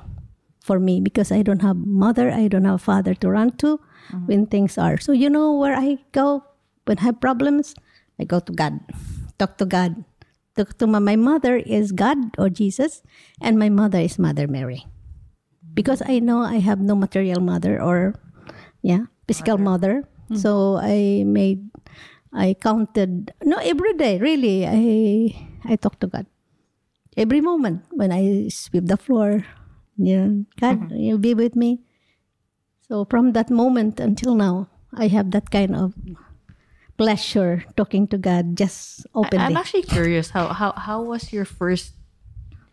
for 0.63 0.80
me 0.80 1.04
because 1.04 1.28
I 1.28 1.43
don't 1.43 1.62
have 1.62 1.76
mother, 1.76 2.32
I 2.32 2.47
don't 2.47 2.63
have 2.63 2.82
father 2.82 3.13
to 3.19 3.28
run 3.28 3.52
to 3.60 3.78
mm-hmm. 3.78 4.26
when 4.32 4.47
things 4.47 4.80
are. 4.80 4.95
So 4.95 5.12
you 5.12 5.30
know 5.30 5.52
where 5.60 5.76
I 5.76 5.99
go 6.15 6.47
when 6.88 6.99
I 6.99 7.04
have 7.12 7.19
problems, 7.19 7.76
I 8.19 8.23
go 8.23 8.39
to 8.39 8.52
God, 8.52 8.80
talk 9.38 9.60
to 9.60 9.67
God. 9.67 10.08
Talk 10.56 10.78
to 10.78 10.86
my, 10.86 10.99
my 10.99 11.17
mother 11.17 11.58
is 11.58 11.91
God 11.91 12.38
or 12.38 12.47
Jesus, 12.47 13.02
and 13.41 13.58
my 13.58 13.69
mother 13.73 13.97
is 13.97 14.19
Mother 14.21 14.45
Mary, 14.45 14.86
because 15.73 16.04
I 16.06 16.19
know 16.19 16.45
I 16.45 16.62
have 16.62 16.78
no 16.78 16.93
material 16.93 17.41
mother 17.41 17.82
or 17.82 18.13
yeah 18.86 19.10
physical 19.26 19.58
mother. 19.58 20.06
Mm-hmm. 20.30 20.38
So 20.38 20.78
I 20.78 21.26
made 21.26 21.73
I 22.30 22.54
counted 22.54 23.34
no 23.41 23.58
every 23.65 23.97
day 23.97 24.21
really 24.21 24.69
I 24.69 25.34
I 25.65 25.73
talk 25.73 25.97
to 26.06 26.08
God 26.08 26.30
every 27.17 27.41
moment 27.41 27.89
when 27.89 28.13
I 28.13 28.49
sweep 28.54 28.86
the 28.86 28.97
floor. 28.97 29.41
Yeah, 29.97 30.45
God, 30.60 30.89
mm-hmm. 30.89 30.97
you'll 30.97 31.21
be 31.21 31.34
with 31.34 31.56
me. 31.56 31.82
So 32.88 33.06
from 33.06 33.34
that 33.34 33.49
moment 33.49 33.99
until 33.99 34.36
now, 34.36 34.69
I 34.93 35.08
have 35.08 35.32
that 35.32 35.49
kind 35.49 35.75
of 35.75 35.93
pleasure 36.97 37.63
talking 37.75 38.08
to 38.08 38.17
God 38.17 38.58
just 38.58 39.06
I- 39.13 39.25
openly. 39.25 39.45
I'm 39.45 39.58
actually 39.58 39.84
curious 39.84 40.29
how 40.29 40.49
how 40.53 40.73
how 40.73 41.01
was 41.01 41.34
your 41.34 41.45
first 41.45 41.93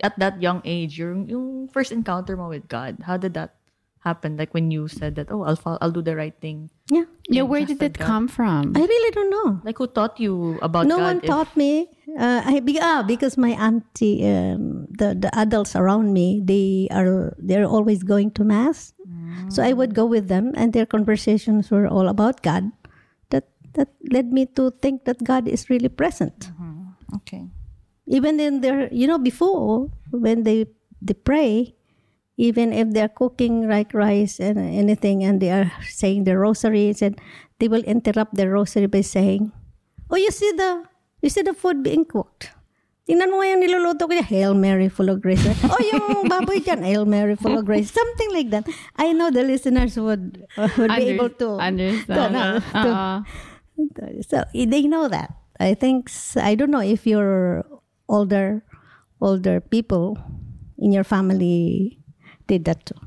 at 0.01 0.17
that 0.17 0.41
young 0.41 0.61
age 0.65 0.97
your 0.97 1.13
yung 1.13 1.69
first 1.69 1.91
encounter 1.91 2.35
mo 2.37 2.49
with 2.49 2.67
God? 2.67 3.01
How 3.05 3.17
did 3.17 3.33
that 3.33 3.60
happen? 4.01 4.35
Like 4.37 4.53
when 4.53 4.69
you 4.73 4.87
said 4.89 5.15
that, 5.15 5.31
oh, 5.31 5.43
I'll 5.45 5.55
fo- 5.55 5.77
I'll 5.81 5.93
do 5.93 6.01
the 6.01 6.15
right 6.17 6.33
thing. 6.41 6.69
yeah, 6.89 7.05
Yeah, 7.29 7.45
where 7.45 7.61
did 7.61 7.79
trusted 7.79 7.95
it 7.95 7.97
God. 8.01 8.05
come 8.07 8.27
from? 8.27 8.73
I 8.75 8.81
really 8.83 9.11
don't 9.13 9.29
know. 9.29 9.61
Like 9.63 9.77
who 9.77 9.87
taught 9.87 10.19
you 10.19 10.57
about 10.61 10.85
no 10.89 10.97
God? 10.97 11.05
one 11.05 11.17
if- 11.23 11.29
taught 11.29 11.51
me. 11.55 11.87
Uh, 12.11 12.43
I 12.43 12.59
be, 12.59 12.75
ah, 12.81 13.03
because 13.07 13.37
my 13.39 13.55
auntie, 13.55 14.19
um, 14.27 14.83
the 14.91 15.15
the 15.15 15.31
adults 15.31 15.79
around 15.79 16.11
me, 16.11 16.43
they 16.43 16.91
are 16.91 17.31
they're 17.39 17.63
always 17.63 18.03
going 18.03 18.35
to 18.35 18.43
mass, 18.43 18.91
so 19.47 19.63
I 19.63 19.71
would 19.71 19.95
go 19.95 20.03
with 20.03 20.27
them, 20.27 20.51
and 20.59 20.75
their 20.75 20.83
conversations 20.85 21.71
were 21.71 21.87
all 21.87 22.11
about 22.11 22.43
God. 22.43 22.67
That 23.31 23.47
that 23.79 23.95
led 24.11 24.35
me 24.35 24.43
to 24.59 24.75
think 24.83 25.07
that 25.07 25.23
God 25.23 25.47
is 25.47 25.71
really 25.71 25.87
present. 25.87 26.51
Okay. 27.23 27.47
even 28.11 28.39
in 28.43 28.59
their 28.59 28.91
you 28.91 29.07
know 29.07 29.19
before 29.19 29.87
when 30.11 30.43
they 30.43 30.67
they 30.99 31.15
pray 31.15 31.71
even 32.41 32.73
if 32.73 32.89
they're 32.89 33.13
cooking 33.13 33.69
like 33.69 33.93
rice 33.93 34.41
and 34.41 34.57
anything 34.57 35.21
and 35.21 35.37
they 35.37 35.53
are 35.53 35.69
saying 35.85 36.25
the 36.25 36.33
rosaries 36.33 37.05
and 37.05 37.13
they 37.61 37.69
will 37.69 37.85
interrupt 37.85 38.33
the 38.33 38.49
rosary 38.49 38.89
by 38.89 39.05
saying 39.05 39.53
oh 40.09 40.17
you 40.17 40.33
see 40.33 40.49
the 40.57 40.81
you 41.21 41.29
see 41.29 41.45
the 41.45 41.53
food 41.53 41.85
being 41.85 42.01
cooked 42.01 42.49
Tingnan 43.09 43.33
mo 43.33 43.41
yung 43.41 43.59
niluluto 43.59 44.05
ko 44.07 44.13
niya, 44.13 44.23
Hail 44.23 44.53
Mary, 44.53 44.85
full 44.87 45.09
of 45.09 45.19
grace. 45.25 45.41
oh, 45.67 45.81
yung 45.81 46.29
baboy 46.29 46.61
dyan, 46.61 46.85
Hail 46.85 47.03
Mary, 47.09 47.33
full 47.35 47.57
of 47.57 47.65
grace. 47.65 47.89
Something 47.89 48.29
like 48.31 48.53
that. 48.53 48.63
I 48.95 49.11
know 49.11 49.33
the 49.33 49.41
listeners 49.41 49.97
would, 49.97 50.45
uh, 50.55 50.69
would 50.77 50.93
be 50.95 51.17
able 51.17 51.33
to, 51.41 51.57
understand. 51.59 52.37
to- 52.37 52.61
to- 52.71 52.93
Uh-uh. 52.93 53.19
so 54.21 54.45
they 54.53 54.85
know 54.85 55.09
that. 55.09 55.33
I 55.59 55.73
think 55.73 56.13
I 56.37 56.55
don't 56.55 56.71
know 56.71 56.79
if 56.85 57.05
your 57.09 57.65
older 58.07 58.63
older 59.19 59.61
people 59.61 60.17
in 60.77 60.93
your 60.93 61.03
family 61.03 62.00
did 62.51 62.67
that 62.67 62.83
too. 62.83 62.99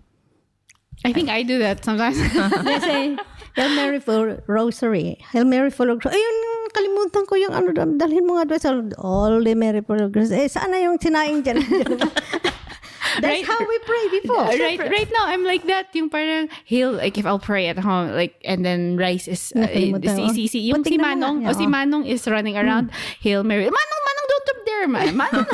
I 1.05 1.13
think 1.13 1.29
I 1.29 1.45
do 1.45 1.61
that 1.61 1.85
sometimes. 1.85 2.17
They 2.65 2.81
say 2.81 3.17
Hail 3.57 3.71
Mary 3.77 4.01
for 4.01 4.41
rosary. 4.49 5.21
Hail 5.33 5.45
Mary 5.45 5.69
for 5.69 5.85
grace. 6.01 6.17
Ayun, 6.17 6.37
kalimutan 6.73 7.29
ko 7.29 7.37
yung 7.37 7.53
ano, 7.53 7.77
dalhin 8.01 8.25
mo 8.25 8.41
nga 8.41 8.49
doon 8.49 8.61
sa 8.65 8.71
all 8.97 9.45
the 9.45 9.53
Mary 9.53 9.85
for 9.85 10.01
grace. 10.09 10.33
Eh, 10.33 10.49
saan 10.49 10.73
na 10.73 10.81
yung 10.81 10.97
sinaing 10.97 11.45
dyan? 11.45 11.61
That's 13.21 13.43
Right. 13.43 13.47
how 13.47 13.61
we 13.61 13.77
pray 13.87 14.05
before. 14.21 14.47
right 14.59 14.81
right 14.81 15.11
now 15.13 15.25
I'm 15.31 15.45
like 15.45 15.67
that 15.67 15.93
yung 15.95 16.09
parang 16.11 16.49
hail 16.65 16.93
like 16.97 17.15
if 17.19 17.27
I'll 17.27 17.39
pray 17.43 17.69
at 17.69 17.79
home 17.79 18.11
like 18.17 18.35
and 18.45 18.65
then 18.65 18.97
rice 18.97 19.29
is 19.29 19.53
uh, 19.55 19.67
Nakalimutan 19.67 20.15
mo. 20.19 20.33
si, 20.33 20.49
si, 20.49 20.49
si, 20.49 20.59
yung 20.71 20.83
Patig 20.83 20.95
si 20.95 20.97
na 20.99 21.15
mo 21.15 21.15
nga. 21.15 21.15
Manong 21.15 21.37
o 21.47 21.53
si 21.55 21.67
Manong 21.71 22.05
is 22.09 22.23
running 22.27 22.57
around 22.59 22.91
Hail 23.23 23.45
Mary 23.45 23.67
Manong 23.71 24.03
Manong 24.07 24.27
don't 24.31 24.49
up 24.51 24.61
there 24.67 24.87
man 24.89 25.09
Manong 25.21 25.49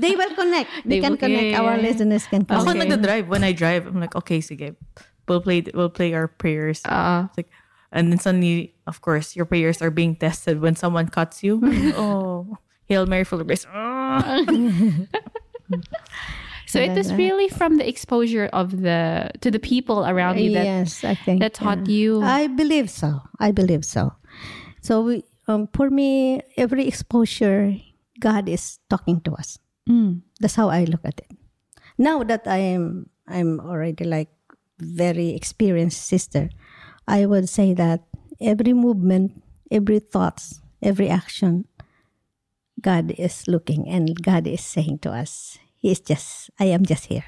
They 0.00 0.16
will 0.16 0.32
connect. 0.32 0.70
They, 0.88 0.96
They 0.96 1.00
can 1.04 1.12
will- 1.12 1.20
connect. 1.20 1.44
yeah, 1.52 1.60
Our 1.60 1.76
yeah. 1.76 1.84
listeners 1.92 2.24
can 2.24 2.48
Ako 2.48 2.72
connect. 2.72 2.88
nagda-drive. 2.88 3.28
When 3.28 3.44
I 3.44 3.52
drive, 3.52 3.84
I'm 3.84 4.00
like, 4.00 4.16
okay, 4.16 4.40
sige. 4.40 4.72
We'll 5.28 5.44
play, 5.44 5.60
we'll 5.76 5.92
play 5.92 6.16
our 6.16 6.24
prayers. 6.24 6.80
uh, 6.88 7.28
It's 7.28 7.36
like, 7.36 7.52
and 7.92 8.08
then 8.08 8.16
suddenly, 8.16 8.72
of 8.88 9.04
course, 9.04 9.36
your 9.36 9.44
prayers 9.44 9.84
are 9.84 9.92
being 9.92 10.16
tested 10.16 10.64
when 10.64 10.72
someone 10.72 11.12
cuts 11.12 11.44
you. 11.44 11.60
oh, 12.00 12.56
Hail 12.88 13.04
Mary, 13.04 13.28
full 13.28 13.44
of 13.44 13.46
grace. 13.46 13.68
So 16.70 16.78
it 16.78 16.94
was 16.94 17.12
really 17.14 17.48
from 17.48 17.78
the 17.78 17.88
exposure 17.88 18.46
of 18.52 18.80
the 18.80 19.30
to 19.40 19.50
the 19.50 19.58
people 19.58 20.06
around 20.06 20.38
you 20.38 20.54
that 20.54 20.64
yes, 20.64 21.02
I 21.02 21.18
think 21.18 21.40
that 21.42 21.54
taught 21.54 21.90
yeah. 21.90 21.98
you 21.98 22.22
I 22.22 22.46
believe 22.46 22.88
so. 22.88 23.26
I 23.40 23.50
believe 23.50 23.84
so. 23.84 24.14
So 24.80 25.02
we, 25.02 25.24
um, 25.48 25.66
for 25.74 25.90
me, 25.90 26.42
every 26.56 26.86
exposure, 26.86 27.74
God 28.20 28.48
is 28.48 28.78
talking 28.88 29.20
to 29.22 29.34
us. 29.34 29.58
Mm. 29.88 30.22
That's 30.38 30.54
how 30.54 30.70
I 30.70 30.84
look 30.84 31.02
at 31.04 31.18
it. 31.18 31.34
Now 31.98 32.22
that 32.22 32.46
I 32.46 32.58
am, 32.58 33.10
I'm 33.26 33.58
already 33.58 34.04
like 34.04 34.30
very 34.78 35.34
experienced 35.34 36.06
sister. 36.06 36.50
I 37.08 37.26
would 37.26 37.48
say 37.48 37.74
that 37.74 38.06
every 38.40 38.72
movement, 38.72 39.42
every 39.70 39.98
thoughts, 39.98 40.62
every 40.80 41.08
action, 41.10 41.66
God 42.80 43.12
is 43.18 43.48
looking 43.48 43.88
and 43.88 44.14
God 44.22 44.46
is 44.46 44.62
saying 44.62 45.00
to 45.02 45.10
us, 45.10 45.58
He 45.80 45.90
is 45.90 46.00
just, 46.00 46.52
I 46.60 46.68
am 46.76 46.84
just 46.84 47.06
here. 47.08 47.24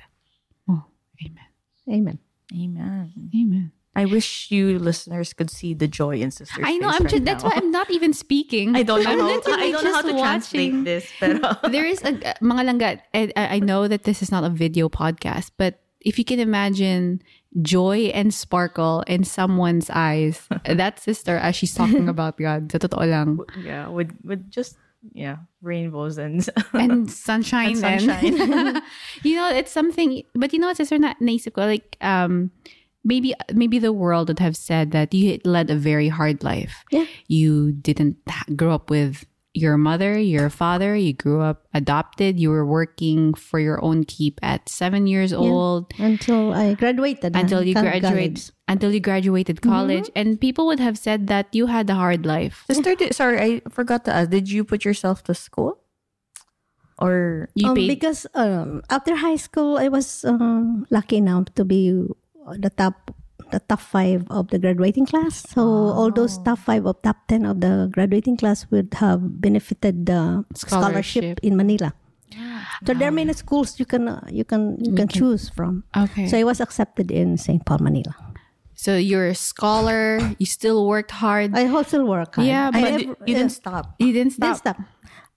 oh 0.69 0.85
amen 1.25 1.49
Amen. 1.89 2.19
Amen. 2.53 3.13
amen 3.35 3.73
I 3.93 4.05
wish 4.09 4.49
you 4.49 4.79
listeners 4.81 5.33
could 5.37 5.51
see 5.53 5.75
the 5.77 5.89
joy 5.89 6.21
in 6.21 6.31
Sister's 6.33 6.65
I 6.65 6.77
know 6.81 6.89
face 6.89 6.97
I'm 7.01 7.05
right 7.05 7.13
just 7.13 7.25
that's 7.25 7.45
why 7.45 7.53
I'm 7.57 7.71
not 7.73 7.89
even 7.93 8.13
speaking 8.13 8.73
I 8.77 8.85
don't 8.85 9.03
know 9.05 9.11
I'm 9.13 9.21
how, 9.21 9.29
literally 9.29 9.69
I 9.69 9.71
don't 9.73 9.85
know 9.85 9.93
how 9.93 10.01
just 10.05 10.13
to 10.13 10.21
translate 10.21 10.73
watching. 10.73 10.85
this, 10.85 11.05
But 11.21 11.45
uh, 11.45 11.57
there 11.75 11.85
is 11.85 12.01
a 12.05 12.13
uh, 12.17 12.33
mga 12.41 12.63
langga 12.69 12.89
I, 13.13 13.33
I 13.37 13.45
I 13.57 13.59
know 13.61 13.89
that 13.89 14.05
this 14.05 14.21
is 14.25 14.33
not 14.33 14.45
a 14.45 14.53
video 14.53 14.89
podcast 14.89 15.53
but 15.61 15.81
if 16.01 16.17
you 16.19 16.25
can 16.25 16.41
imagine 16.41 17.21
joy 17.61 18.09
and 18.17 18.33
sparkle 18.33 19.05
in 19.07 19.25
someone's 19.29 19.93
eyes 19.93 20.49
that 20.65 20.97
sister 21.01 21.37
as 21.37 21.53
she's 21.57 21.77
talking 21.77 22.09
about 22.09 22.41
God 22.41 22.73
sa 22.73 22.81
totoo 22.81 23.05
lang 23.05 23.45
yeah, 23.61 23.93
with 23.93 24.13
with 24.25 24.49
just 24.49 24.81
yeah, 25.11 25.43
rainbows 25.63 26.17
and 26.19 26.47
and 26.73 27.11
sunshine 27.11 27.75
And 27.83 28.01
sunshine. 28.01 28.39
you 29.27 29.35
know 29.35 29.51
it's 29.51 29.73
something 29.75 30.23
but 30.35 30.53
you 30.55 30.59
know 30.63 30.71
what 30.71 30.79
sister 30.79 30.99
na 30.99 31.15
naisip 31.19 31.59
ko 31.59 31.67
like 31.67 31.99
um 32.01 32.55
maybe 33.03 33.35
maybe 33.51 33.83
the 33.83 33.91
world 33.93 34.31
would 34.31 34.39
have 34.39 34.55
said 34.55 34.95
that 34.95 35.11
you 35.11 35.43
led 35.43 35.71
a 35.71 35.77
very 35.77 36.07
hard 36.07 36.47
life 36.47 36.87
Yeah. 36.95 37.07
you 37.27 37.73
didn't 37.75 38.23
grow 38.55 38.71
up 38.71 38.91
with 38.95 39.27
your 39.55 39.77
mother 39.77 40.19
your 40.19 40.49
father 40.49 40.97
you 40.97 41.13
grew 41.13 41.43
up 41.43 41.69
adopted 41.75 42.41
you 42.41 42.49
were 42.49 42.65
working 42.65 43.35
for 43.35 43.61
your 43.61 43.77
own 43.85 44.03
keep 44.03 44.41
at 44.43 44.67
seven 44.69 45.07
years 45.07 45.31
old 45.33 45.93
Until 45.99 46.55
I 46.55 46.73
graduated. 46.73 47.37
until 47.37 47.59
uh, 47.59 47.69
you 47.69 47.75
college. 47.75 48.01
graduate 48.01 48.51
until 48.67 48.93
you 48.93 49.01
graduated 49.01 49.61
college 49.61 50.09
and 50.17 50.41
people 50.41 50.65
would 50.67 50.81
have 50.81 50.97
said 50.97 51.27
that 51.29 51.53
you 51.53 51.67
had 51.67 51.91
a 51.91 51.95
hard 51.95 52.25
life 52.25 52.65
Sister, 52.67 52.95
did, 52.95 53.15
sorry, 53.15 53.37
I 53.41 53.61
forgot 53.69 54.07
to 54.07 54.15
ask. 54.15 54.31
Did 54.31 54.49
you 54.51 54.65
put 54.65 54.87
yourself 54.87 55.23
to 55.25 55.35
school? 55.35 55.79
Or 56.99 57.49
you 57.55 57.69
um, 57.69 57.75
paid 57.77 57.89
because 57.89 58.27
um, 58.35 58.83
after 58.89 59.17
high 59.17 59.37
school, 59.37 59.77
I 59.77 59.89
was 59.89 60.25
um, 60.25 60.87
lucky 60.89 61.17
enough 61.17 61.53
to 61.57 61.65
be 61.65 61.91
the 62.57 62.71
top 62.71 63.11
the 63.53 63.61
top 63.61 63.81
five 63.81 64.25
of 64.33 64.49
the 64.49 64.59
graduating 64.59 65.07
class. 65.07 65.45
So 65.53 65.63
all 65.63 66.11
those 66.11 66.39
top 66.43 66.59
five 66.59 66.87
of 66.87 67.01
top 67.03 67.17
ten 67.29 67.45
of 67.47 67.61
the 67.61 67.89
graduating 67.93 68.37
class 68.37 68.67
would 68.73 68.93
have 68.99 69.41
benefited 69.41 70.07
the 70.07 70.45
scholarship, 70.57 71.39
Scholarship. 71.39 71.41
in 71.45 71.57
Manila. 71.57 71.93
So 72.85 72.95
there 72.95 73.07
are 73.07 73.15
many 73.15 73.33
schools 73.37 73.79
you 73.79 73.87
can 73.87 74.09
uh, 74.09 74.27
you 74.27 74.43
can 74.43 74.75
you 74.83 74.91
can 74.97 75.07
choose 75.07 75.47
from. 75.55 75.85
okay 75.95 76.27
So 76.27 76.35
I 76.35 76.43
was 76.43 76.59
accepted 76.59 77.13
in 77.15 77.37
St. 77.39 77.63
Paul, 77.65 77.79
Manila. 77.79 78.17
So 78.75 78.97
you're 78.99 79.29
a 79.31 79.39
scholar. 79.39 80.19
You 80.43 80.47
still 80.49 80.89
worked 80.89 81.13
hard. 81.15 81.55
I 81.55 81.69
also 81.71 82.03
work 82.03 82.35
hard. 82.35 82.49
Yeah, 82.49 82.75
but 82.75 82.99
you 83.29 83.37
didn't 83.39 83.55
stop. 83.55 83.95
you 84.03 84.11
didn't 84.11 84.35
stop. 84.35 84.59
Didn't 84.59 84.59
stop. 84.59 84.79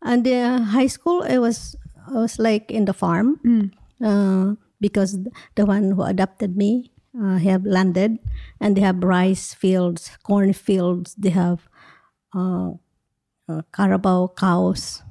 And 0.02 0.26
the 0.26 0.64
high 0.74 0.90
school, 0.90 1.22
I 1.22 1.38
was 1.38 1.76
I 2.10 2.18
was 2.18 2.40
like 2.42 2.72
in 2.74 2.86
the 2.90 2.94
farm 2.98 3.38
uh, 4.02 4.58
because 4.82 5.18
the 5.54 5.66
one 5.70 5.92
who 5.94 6.02
adopted 6.02 6.58
me 6.58 6.90
uh, 7.22 7.38
have 7.38 7.66
landed, 7.66 8.20
and 8.60 8.76
they 8.76 8.82
have 8.82 9.04
rice 9.04 9.54
fields, 9.54 10.12
corn 10.24 10.54
fields. 10.54 11.16
They 11.16 11.30
have 11.30 11.68
uh, 12.36 12.72
uh, 13.48 13.62
carabao, 13.74 14.34
cows, 14.38 15.04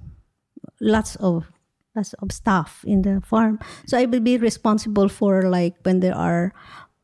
lots 0.81 1.17
of 1.17 1.51
lots 1.95 2.12
of 2.14 2.33
stuff 2.33 2.85
in 2.87 3.03
the 3.03 3.21
farm. 3.21 3.59
So 3.87 3.97
I 3.99 4.07
will 4.07 4.21
be 4.21 4.37
responsible 4.37 5.09
for 5.09 5.43
like 5.43 5.75
when 5.83 6.01
there 6.01 6.14
are 6.17 6.53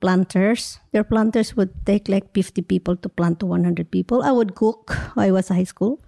planters. 0.01 0.81
Their 0.93 1.05
planters 1.05 1.57
would 1.57 1.87
take 1.87 2.09
like 2.09 2.35
50 2.35 2.63
people 2.63 2.97
to 2.97 3.09
plant 3.09 3.41
to 3.41 3.47
100 3.47 3.91
people. 3.91 4.23
I 4.23 4.33
would 4.33 4.55
cook. 4.55 4.97
I 5.17 5.31
was 5.31 5.49
high 5.49 5.65
school. 5.65 6.01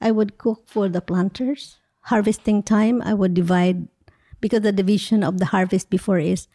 I 0.00 0.10
would 0.10 0.38
cook 0.38 0.64
for 0.66 0.88
the 0.88 1.00
planters. 1.00 1.78
Harvesting 2.04 2.62
time, 2.62 3.02
I 3.02 3.12
would 3.12 3.34
divide 3.34 3.88
because 4.40 4.62
the 4.62 4.72
division 4.72 5.22
of 5.22 5.38
the 5.38 5.46
harvest 5.46 5.90
before 5.90 6.18
is 6.18 6.48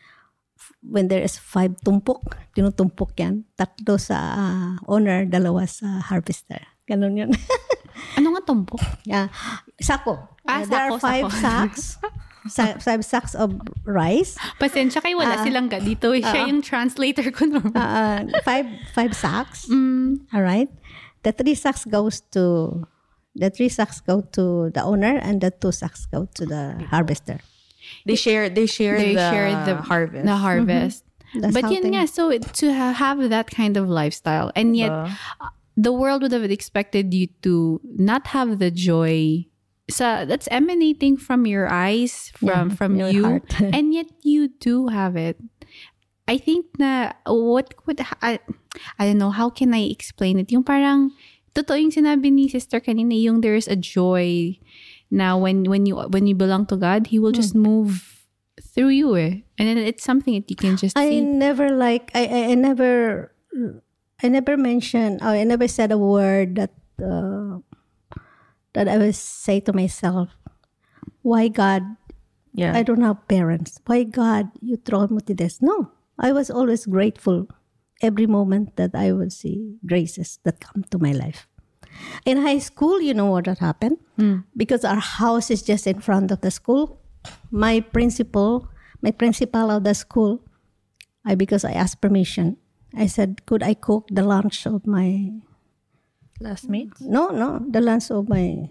when 0.81 1.07
there 1.07 1.21
is 1.21 1.37
five 1.37 1.75
tumpok, 1.83 2.37
tinutumpok 2.55 3.13
yan. 3.19 3.43
Tatlo 3.55 3.99
sa 3.99 4.17
ah, 4.17 4.71
owner, 4.87 5.25
dalawa 5.25 5.67
sa 5.67 5.99
harvester. 6.07 6.61
Ganun 6.87 7.17
yun. 7.17 7.31
Ano 8.19 8.35
nga 8.35 8.43
tumpok? 8.43 8.83
Yeah. 9.07 9.31
Sako. 9.79 10.19
Ah, 10.43 10.61
Uh, 10.61 10.67
there 10.67 10.91
sako, 10.91 10.95
are 10.95 10.99
five 10.99 11.25
sako. 11.31 11.39
sacks. 11.39 11.83
sa- 12.51 12.77
five 12.77 13.01
sacks 13.07 13.33
of 13.33 13.55
rice. 13.87 14.35
Pasensya 14.59 14.99
kayo, 14.99 15.15
wala 15.17 15.39
silang 15.41 15.71
ga 15.71 15.79
dito. 15.79 16.11
Siya 16.19 16.45
yung 16.51 16.59
translator 16.59 17.23
ko 17.31 17.47
normal. 17.47 17.71
Uh, 17.71 18.27
five 18.43 18.67
five 18.91 19.15
sacks. 19.15 19.65
Mm. 19.71 20.27
All 20.35 20.43
right. 20.43 20.67
The 21.23 21.31
three 21.31 21.55
sacks 21.55 21.87
goes 21.87 22.19
to 22.35 22.83
the 23.33 23.47
three 23.49 23.71
sacks 23.71 24.03
go 24.03 24.21
to 24.35 24.69
the 24.75 24.83
owner 24.83 25.15
and 25.17 25.39
the 25.39 25.49
two 25.49 25.71
sacks 25.71 26.03
go 26.11 26.27
to 26.35 26.43
the 26.45 26.75
harvester. 26.91 27.39
They 28.05 28.15
share. 28.15 28.49
They 28.49 28.65
share. 28.69 28.97
they 28.97 29.15
the 29.17 29.29
share 29.33 29.49
the 29.65 29.75
harvest. 29.81 30.25
The 30.25 30.37
harvest. 30.37 31.01
That's 31.35 31.53
But 31.53 31.63
how 31.65 31.71
yun 31.73 31.89
they- 31.89 31.97
nga, 31.97 32.07
so 32.07 32.31
to 32.31 32.65
have 32.71 33.17
that 33.29 33.49
kind 33.51 33.75
of 33.75 33.89
lifestyle 33.89 34.53
and 34.55 34.77
yet 34.77 34.91
Diba? 34.93 35.11
uh, 35.41 35.49
the 35.75 35.91
world 35.91 36.21
would 36.23 36.31
have 36.31 36.47
expected 36.47 37.11
you 37.13 37.27
to 37.43 37.81
not 37.83 38.31
have 38.31 38.59
the 38.63 38.71
joy 38.71 39.43
So 39.91 40.25
that's 40.25 40.47
emanating 40.49 41.13
from 41.17 41.45
your 41.45 41.67
eyes 41.69 42.31
from 42.33 42.69
Yeah, 42.71 42.75
from 42.75 42.95
your 42.95 43.09
you 43.11 43.41
and 43.75 43.93
yet 43.93 44.07
you 44.25 44.47
do 44.57 44.87
have 44.89 45.13
it 45.19 45.37
I 46.25 46.39
think 46.41 46.65
na 46.81 47.13
what 47.29 47.75
would 47.85 48.01
I, 48.23 48.39
I 48.97 49.03
don't 49.05 49.19
know 49.21 49.29
how 49.29 49.49
can 49.53 49.75
I 49.77 49.85
explain 49.91 50.39
it 50.41 50.49
yung 50.49 50.63
parang 50.65 51.11
totoo 51.53 51.77
yung 51.77 51.91
sinabi 51.93 52.31
ni 52.33 52.49
sister 52.49 52.79
kanina 52.81 53.13
yung 53.13 53.45
there 53.45 53.53
is 53.53 53.67
a 53.69 53.77
joy 53.77 54.57
now 55.15 55.39
when 55.39 55.63
when 55.71 55.88
you 55.88 55.95
when 56.12 56.28
you 56.28 56.36
belong 56.36 56.67
to 56.67 56.75
God 56.75 57.08
he 57.08 57.17
will 57.17 57.32
just 57.32 57.56
Hmm. 57.56 57.63
move 57.63 57.91
through 58.60 58.91
you 58.91 59.15
eh. 59.15 59.47
and 59.56 59.65
then 59.71 59.80
it's 59.80 60.04
something 60.04 60.36
that 60.36 60.51
you 60.51 60.60
can 60.60 60.75
just 60.75 60.95
I 60.99 61.08
see 61.10 61.23
never 61.23 61.71
like 61.71 62.12
I, 62.12 62.28
I 62.28 62.39
I 62.51 62.56
never 62.60 63.32
I 64.19 64.28
never 64.28 64.60
mentioned 64.60 65.23
or 65.23 65.32
I 65.36 65.43
never 65.47 65.67
said 65.71 65.91
a 65.91 65.97
word 65.99 66.60
that 66.60 66.75
uh, 66.99 67.63
that 68.75 68.88
I 68.91 68.99
would 68.99 69.15
say 69.15 69.60
to 69.63 69.71
myself, 69.71 70.36
why 71.23 71.47
God 71.47 71.84
Yeah. 72.56 72.71
I 72.71 72.84
don't 72.88 73.04
have 73.04 73.19
parents. 73.28 73.84
Why 73.84 74.08
God 74.08 74.47
you 74.63 74.80
throw 74.80 75.08
me 75.12 75.19
to 75.28 75.36
this? 75.36 75.60
No. 75.60 75.91
I 76.15 76.32
was 76.32 76.47
always 76.47 76.88
grateful 76.88 77.51
every 77.99 78.23
moment 78.28 78.80
that 78.80 78.95
I 78.95 79.12
would 79.12 79.36
see 79.36 79.75
graces 79.84 80.39
that 80.47 80.63
come 80.63 80.88
to 80.91 80.97
my 80.99 81.12
life. 81.12 81.51
In 82.25 82.41
high 82.41 82.60
school, 82.60 83.01
you 83.01 83.13
know 83.13 83.27
what 83.27 83.45
had 83.45 83.60
happened? 83.60 83.97
Hmm. 84.17 84.47
Because 84.55 84.84
our 84.84 84.99
house 84.99 85.51
is 85.51 85.62
just 85.62 85.88
in 85.88 86.01
front 86.01 86.31
of 86.31 86.41
the 86.41 86.51
school. 86.51 86.99
My 87.51 87.79
principal, 87.79 88.69
my 89.01 89.12
principal 89.12 89.71
of 89.71 89.84
the 89.84 89.93
school, 89.93 90.41
I 91.25 91.36
because 91.36 91.65
I 91.65 91.71
asked 91.73 92.01
permission. 92.01 92.58
I 92.95 93.08
said, 93.08 93.45
could 93.45 93.63
I 93.63 93.73
cook 93.73 94.08
the 94.12 94.23
lunch 94.23 94.65
of 94.65 94.88
my 94.88 95.31
Classmates. 96.38 96.99
no, 96.99 97.29
no, 97.29 97.63
the 97.63 97.79
lunch 97.79 98.12
of 98.12 98.27
my 98.27 98.69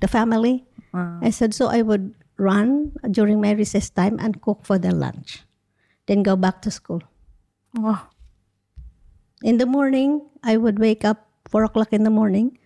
the 0.00 0.08
family. 0.08 0.66
Ah. 0.92 1.18
I 1.22 1.30
said 1.30 1.54
so 1.54 1.68
I 1.68 1.82
would 1.82 2.14
run 2.38 2.92
during 3.10 3.40
my 3.40 3.52
recess 3.52 3.90
time 3.90 4.18
and 4.18 4.42
cook 4.42 4.66
for 4.66 4.78
the 4.78 4.90
lunch. 4.90 5.46
Then 6.06 6.22
go 6.22 6.34
back 6.34 6.62
to 6.62 6.70
school. 6.70 7.02
Wow. 7.74 8.10
In 9.42 9.58
the 9.58 9.66
morning, 9.66 10.26
I 10.42 10.56
would 10.56 10.78
wake 10.78 11.04
up 11.04 11.27
four 11.48 11.64
o'clock 11.64 11.92
in 11.92 12.04
the 12.04 12.10
morning, 12.10 12.58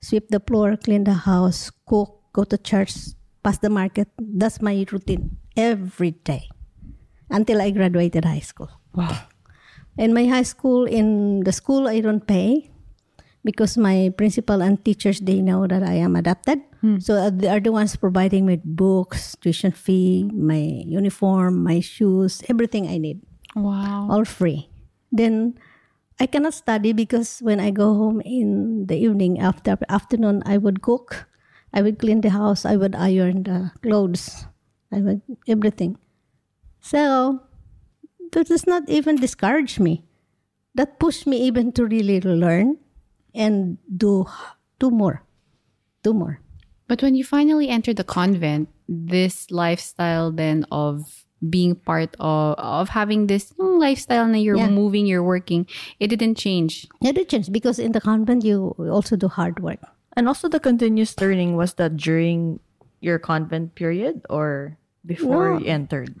sweep 0.00 0.28
the 0.30 0.40
floor, 0.40 0.76
clean 0.76 1.04
the 1.04 1.26
house, 1.26 1.70
cook, 1.86 2.22
go 2.32 2.44
to 2.44 2.56
church, 2.58 2.94
pass 3.42 3.58
the 3.58 3.70
market. 3.70 4.08
That's 4.18 4.62
my 4.62 4.86
routine 4.90 5.36
every 5.56 6.12
day 6.12 6.48
until 7.30 7.60
I 7.60 7.70
graduated 7.70 8.24
high 8.24 8.46
school. 8.46 8.70
wow 8.94 9.26
In 9.98 10.14
my 10.14 10.30
high 10.30 10.46
school, 10.46 10.86
in 10.86 11.42
the 11.42 11.50
school, 11.50 11.90
I 11.90 11.98
don't 11.98 12.22
pay 12.22 12.70
because 13.42 13.74
my 13.74 14.14
principal 14.14 14.62
and 14.62 14.78
teachers 14.84 15.18
they 15.18 15.42
know 15.42 15.66
that 15.66 15.82
I 15.82 15.98
am 15.98 16.14
adopted. 16.14 16.62
So 17.02 17.18
uh, 17.18 17.34
they 17.34 17.50
are 17.50 17.58
the 17.58 17.74
ones 17.74 17.98
providing 17.98 18.46
me 18.46 18.54
with 18.54 18.62
books, 18.62 19.34
tuition 19.42 19.74
fee, 19.74 20.30
my 20.30 20.86
uniform, 20.86 21.66
my 21.66 21.82
shoes, 21.82 22.46
everything 22.46 22.86
I 22.86 23.02
need, 23.02 23.18
wow 23.58 24.06
all 24.06 24.22
free. 24.22 24.70
Then 25.10 25.58
I 26.20 26.26
cannot 26.26 26.54
study 26.54 26.92
because 26.92 27.38
when 27.40 27.60
I 27.60 27.70
go 27.70 27.94
home 27.94 28.20
in 28.22 28.86
the 28.86 28.96
evening 28.96 29.38
after 29.38 29.78
afternoon, 29.88 30.42
I 30.44 30.58
would 30.58 30.82
cook, 30.82 31.28
I 31.72 31.82
would 31.82 31.98
clean 31.98 32.22
the 32.22 32.30
house, 32.30 32.64
I 32.64 32.76
would 32.76 32.94
iron 32.94 33.44
the 33.44 33.70
clothes, 33.82 34.46
I 34.90 35.00
would 35.00 35.22
everything. 35.46 35.96
So 36.80 37.40
that 38.32 38.48
does 38.48 38.66
not 38.66 38.88
even 38.88 39.16
discourage 39.16 39.78
me. 39.78 40.04
That 40.74 40.98
pushed 40.98 41.26
me 41.26 41.38
even 41.42 41.72
to 41.72 41.86
really 41.86 42.20
learn 42.20 42.78
and 43.34 43.78
do 43.86 44.26
do 44.78 44.90
more, 44.90 45.22
do 46.02 46.14
more. 46.14 46.40
But 46.88 47.02
when 47.02 47.14
you 47.14 47.22
finally 47.22 47.68
entered 47.68 47.96
the 47.96 48.04
convent, 48.04 48.68
this 48.88 49.50
lifestyle 49.50 50.32
then 50.32 50.64
of 50.70 51.26
being 51.38 51.74
part 51.76 52.16
of 52.18 52.58
of 52.58 52.88
having 52.90 53.26
this 53.30 53.54
lifestyle 53.58 54.26
na 54.26 54.38
you're 54.38 54.58
Yeah. 54.58 54.70
moving, 54.70 55.06
you're 55.06 55.22
working, 55.22 55.66
it 56.02 56.08
didn't 56.10 56.34
change. 56.34 56.86
It 57.02 57.14
didn't 57.14 57.30
change 57.30 57.52
because 57.52 57.78
in 57.78 57.92
the 57.92 58.00
convent 58.02 58.42
you 58.44 58.74
also 58.90 59.14
do 59.14 59.28
hard 59.28 59.60
work. 59.62 59.78
And 60.18 60.26
also 60.26 60.48
the 60.50 60.58
continuous 60.58 61.14
learning 61.20 61.54
was 61.54 61.74
that 61.78 61.94
during 61.96 62.58
your 62.98 63.18
convent 63.22 63.78
period 63.78 64.26
or 64.26 64.74
before 65.06 65.54
No. 65.54 65.58
you 65.62 65.66
entered? 65.70 66.14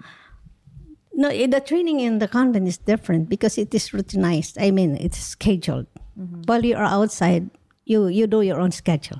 No, 1.18 1.28
the 1.34 1.58
training 1.58 1.98
in 1.98 2.22
the 2.22 2.28
convent 2.30 2.68
is 2.68 2.78
different 2.78 3.28
because 3.28 3.58
it 3.58 3.74
is 3.74 3.90
routinized. 3.90 4.54
I 4.62 4.70
mean, 4.70 4.94
it's 5.02 5.18
scheduled. 5.18 5.90
Mm-hmm. 6.14 6.46
While 6.46 6.62
you 6.64 6.76
are 6.78 6.86
outside, 6.86 7.50
you 7.84 8.06
you 8.06 8.30
do 8.30 8.42
your 8.46 8.60
own 8.62 8.70
schedule. 8.70 9.18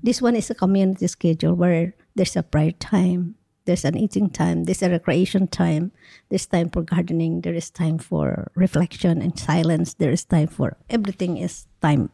This 0.00 0.22
one 0.24 0.32
is 0.36 0.48
a 0.48 0.56
community 0.56 1.04
schedule 1.12 1.52
where 1.52 1.92
there's 2.16 2.36
a 2.36 2.42
prayer 2.42 2.72
time, 2.72 3.36
there's 3.66 3.84
an 3.84 3.96
eating 3.96 4.30
time, 4.30 4.64
there's 4.64 4.82
a 4.82 4.90
recreation 4.90 5.46
time, 5.46 5.92
there's 6.30 6.46
time 6.46 6.70
for 6.70 6.82
gardening, 6.82 7.42
there 7.42 7.54
is 7.54 7.70
time 7.70 7.98
for 7.98 8.50
reflection 8.54 9.20
and 9.20 9.38
silence, 9.38 9.94
there 9.94 10.10
is 10.10 10.24
time 10.24 10.48
for 10.48 10.76
everything 10.88 11.36
is 11.36 11.66
time. 11.82 12.10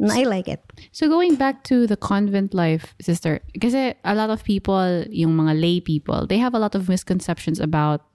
And 0.00 0.10
I 0.10 0.22
like 0.22 0.48
it. 0.48 0.64
So 0.92 1.08
going 1.08 1.36
back 1.36 1.62
to 1.64 1.86
the 1.86 1.96
convent 1.96 2.54
life, 2.54 2.94
sister, 3.00 3.40
because 3.52 3.74
a 3.74 3.94
lot 4.14 4.30
of 4.30 4.42
people, 4.42 5.04
yung 5.10 5.36
mga 5.36 5.60
lay 5.60 5.80
people, 5.80 6.26
they 6.26 6.38
have 6.38 6.54
a 6.54 6.58
lot 6.58 6.74
of 6.74 6.88
misconceptions 6.88 7.60
about 7.60 8.09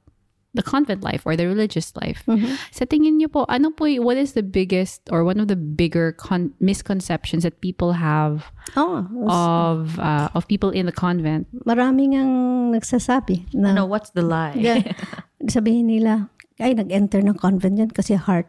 the 0.56 0.64
convent 0.64 1.04
life 1.04 1.28
or 1.28 1.36
the 1.36 1.44
religious 1.44 1.92
life. 2.00 2.24
Sa 2.72 2.88
tingin 2.88 3.20
niyo 3.20 3.28
po, 3.28 3.44
ano 3.52 3.70
po, 3.70 3.86
what 4.00 4.16
is 4.16 4.34
the 4.34 4.42
biggest 4.42 5.04
or 5.12 5.28
one 5.28 5.36
of 5.38 5.52
the 5.52 5.60
bigger 5.60 6.16
con- 6.16 6.56
misconceptions 6.64 7.44
that 7.44 7.60
people 7.60 7.94
have 8.00 8.48
Oh, 8.74 9.04
of 9.30 10.00
uh, 10.00 10.32
of 10.34 10.48
people 10.48 10.72
in 10.72 10.88
the 10.88 10.96
convent? 10.96 11.46
maraming 11.68 12.16
ang 12.16 12.32
nagsasabi 12.74 13.46
na 13.54 13.76
No, 13.76 13.86
what's 13.86 14.16
the 14.16 14.24
lie? 14.24 14.56
Yeah. 14.56 14.96
Sabihin 15.46 15.92
nila, 15.92 16.32
ay, 16.58 16.74
nag-enter 16.74 17.20
ng 17.22 17.36
convent 17.36 17.78
yan 17.78 17.92
kasi 17.92 18.16
heart, 18.16 18.48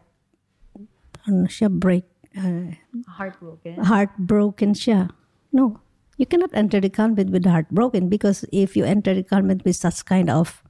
ano 1.27 1.45
siya, 1.45 1.67
break, 1.69 2.07
uh, 2.33 2.71
Heartbroken. 3.19 3.83
heartbroken 3.83 4.71
siya. 4.73 5.11
No. 5.51 5.83
You 6.17 6.25
cannot 6.25 6.49
enter 6.57 6.81
the 6.81 6.89
convent 6.89 7.29
with 7.29 7.45
heartbroken 7.45 8.09
because 8.09 8.41
if 8.49 8.73
you 8.73 8.85
enter 8.89 9.13
the 9.13 9.21
convent 9.21 9.61
with 9.61 9.75
such 9.77 10.01
kind 10.05 10.33
of, 10.33 10.63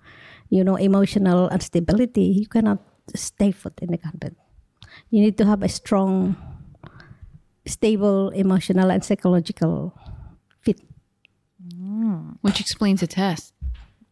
you 0.49 0.63
know, 0.63 0.75
emotional 0.75 1.49
instability, 1.49 2.43
you 2.43 2.47
cannot 2.47 2.79
stay 3.15 3.51
put 3.51 3.79
in 3.81 3.91
the 3.91 3.97
convent. 3.97 4.38
You 5.10 5.21
need 5.21 5.38
to 5.38 5.45
have 5.45 5.63
a 5.63 5.69
strong, 5.69 6.36
stable 7.65 8.29
emotional 8.29 8.91
and 8.91 9.03
psychological 9.03 9.93
fit. 10.62 10.81
Which 12.41 12.60
explains 12.60 13.01
the 13.01 13.07
test. 13.07 13.53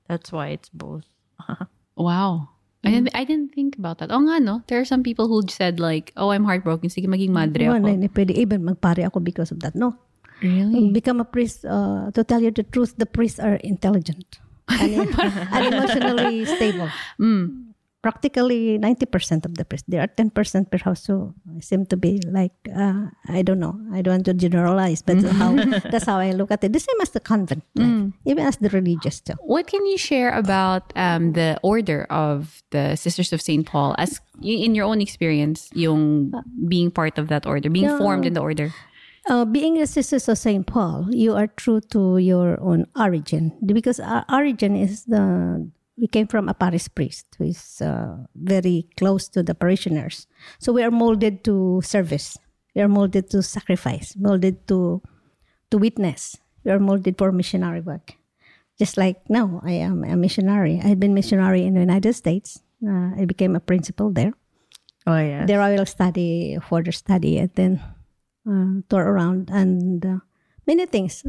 That's 0.08 0.32
why 0.32 0.50
it's 0.50 0.69
both. 0.69 1.04
Wow. 1.95 2.50
I 2.84 2.91
didn't, 2.91 3.15
I 3.15 3.24
didn't 3.24 3.56
think 3.56 3.80
about 3.80 3.98
that. 4.00 4.12
Oh 4.12 4.19
nga, 4.19 4.43
no? 4.43 4.62
There 4.67 4.78
are 4.80 4.86
some 4.86 5.02
people 5.02 5.28
who 5.32 5.41
said 5.48 5.80
like, 5.80 6.12
oh, 6.17 6.30
I'm 6.30 6.43
heartbroken. 6.43 6.89
Sige, 6.91 7.08
maging 7.08 7.32
madre 7.32 7.65
No, 7.65 7.80
ako. 7.80 7.88
hindi 7.88 8.10
pwede. 8.12 8.36
Even 8.36 8.62
magpare 8.67 9.08
ako 9.08 9.21
because 9.21 9.50
of 9.50 9.63
that. 9.63 9.74
No. 9.74 9.95
Really? 10.43 10.91
become 10.91 11.21
a 11.21 11.26
priest, 11.26 11.63
uh, 11.63 12.12
to 12.12 12.21
tell 12.28 12.43
you 12.43 12.52
the 12.52 12.67
truth, 12.67 12.93
the 13.00 13.08
priests 13.08 13.39
are 13.39 13.56
intelligent 13.63 14.43
and, 14.69 15.10
and 15.54 15.73
emotionally 15.73 16.45
stable. 16.45 16.89
practically 18.06 18.78
90% 18.78 19.45
of 19.45 19.56
the 19.58 19.65
priests. 19.65 19.86
There 19.89 19.99
are 19.99 20.08
10% 20.08 20.69
per 20.69 20.78
house, 20.78 21.01
so 21.10 21.34
seem 21.60 21.88
to 21.88 21.97
be 21.97 22.21
like, 22.30 22.54
uh, 22.69 23.10
I 23.28 23.41
don't 23.41 23.60
know. 23.60 23.82
I 23.91 24.04
don't 24.04 24.21
want 24.21 24.25
to 24.25 24.36
generalize, 24.36 25.01
but 25.01 25.23
how, 25.23 25.56
that's 25.89 26.06
how 26.06 26.19
I 26.19 26.30
look 26.32 26.51
at 26.51 26.63
it. 26.63 26.71
The 26.71 26.80
same 26.80 27.01
as 27.01 27.10
the 27.10 27.19
convent, 27.19 27.63
life, 27.73 28.13
even 28.25 28.45
as 28.45 28.58
the 28.58 28.69
religious 28.69 29.21
too. 29.21 29.34
What 29.41 29.65
can 29.65 29.88
you 29.88 29.97
share 29.97 30.30
about 30.38 30.93
um, 30.95 31.34
the 31.34 31.58
order 31.63 32.06
of 32.12 32.62
the 32.69 32.95
Sisters 32.95 33.34
of 33.34 33.41
St. 33.41 33.65
Paul 33.65 33.95
as 33.97 34.21
in 34.39 34.75
your 34.75 34.86
own 34.86 35.01
experience, 35.01 35.69
yung 35.73 36.32
being 36.69 36.91
part 36.91 37.17
of 37.17 37.28
that 37.30 37.47
order, 37.47 37.71
being 37.71 37.86
Yeah. 37.89 37.97
formed 37.97 38.25
in 38.28 38.34
the 38.34 38.41
order? 38.41 38.69
Uh, 39.28 39.44
being 39.44 39.82
a 39.82 39.88
sisters 39.88 40.30
of 40.30 40.38
Saint 40.38 40.68
Paul, 40.68 41.08
you 41.10 41.34
are 41.34 41.48
true 41.48 41.82
to 41.90 42.18
your 42.20 42.62
own 42.62 42.86
origin 42.96 43.58
because 43.66 44.00
our 44.00 44.24
origin 44.30 44.76
is 44.76 45.06
the 45.06 45.70
we 45.98 46.08
came 46.08 46.28
from 46.28 46.50
a 46.50 46.54
parish 46.54 46.88
priest 46.94 47.26
who 47.38 47.46
is 47.46 47.82
uh, 47.82 48.18
very 48.36 48.88
close 48.98 49.30
to 49.30 49.42
the 49.42 49.56
parishioners. 49.56 50.28
So 50.60 50.74
we 50.74 50.84
are 50.84 50.92
molded 50.92 51.44
to 51.46 51.82
service. 51.84 52.38
We 52.76 52.82
are 52.82 52.90
molded 52.90 53.30
to 53.32 53.42
sacrifice. 53.42 54.14
Molded 54.20 54.68
to 54.68 55.02
to 55.72 55.78
witness. 55.78 56.38
We 56.64 56.72
are 56.72 56.80
molded 56.80 57.18
for 57.18 57.32
missionary 57.32 57.82
work. 57.82 58.14
Just 58.78 58.98
like 58.98 59.24
now, 59.30 59.62
I 59.64 59.72
am 59.72 60.04
a 60.04 60.16
missionary. 60.16 60.82
I 60.84 60.88
had 60.88 61.00
been 61.00 61.14
missionary 61.14 61.66
in 61.66 61.74
the 61.74 61.80
United 61.80 62.14
States. 62.14 62.62
Uh, 62.86 63.16
I 63.18 63.26
became 63.26 63.56
a 63.56 63.64
principal 63.64 64.12
there 64.12 64.34
Oh 65.08 65.18
yeah. 65.18 65.46
there 65.46 65.62
I 65.62 65.74
will 65.76 65.86
study 65.86 66.58
further 66.70 66.92
study 66.92 67.38
and 67.40 67.50
then 67.56 67.82
uh, 68.48 68.82
tour 68.90 69.04
around 69.04 69.50
and 69.50 70.06
uh, 70.06 70.18
many 70.68 70.86
things. 70.86 71.24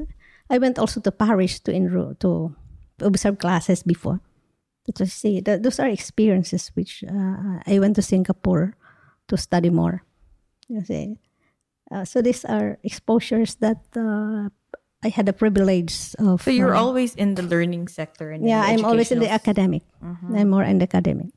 I 0.51 0.59
went 0.59 0.79
also 0.79 1.01
to 1.01 1.11
Paris 1.11 1.61
to 1.61 1.73
enroll 1.73 2.15
to, 2.21 2.55
observe 3.01 3.39
classes 3.39 3.83
before. 3.83 4.21
To 4.95 5.05
see 5.05 5.41
that 5.41 5.65
those 5.65 5.81
are 5.81 5.89
experiences 5.89 6.71
which 6.75 7.03
uh, 7.03 7.59
I 7.67 7.79
went 7.81 7.97
to 7.97 8.03
Singapore 8.03 8.77
to 9.27 9.37
study 9.37 9.69
more. 9.69 10.05
You 10.69 10.85
see, 10.85 11.19
uh, 11.91 12.05
so 12.05 12.23
these 12.23 12.45
are 12.45 12.79
exposures 12.85 13.57
that 13.57 13.83
uh, 13.97 14.49
I 15.03 15.09
had 15.09 15.27
the 15.27 15.33
privilege 15.33 16.15
of. 16.19 16.43
So 16.43 16.51
you're 16.51 16.75
uh, 16.75 16.81
always 16.81 17.15
in 17.17 17.35
the 17.35 17.43
learning 17.43 17.89
sector 17.89 18.31
and 18.31 18.47
yeah. 18.47 18.63
I'm 18.63 18.85
always 18.85 19.11
in 19.11 19.19
the 19.19 19.31
academic. 19.31 19.83
I'm 20.03 20.51
more 20.51 20.63
in 20.63 20.79
the 20.79 20.85
academic. 20.85 21.36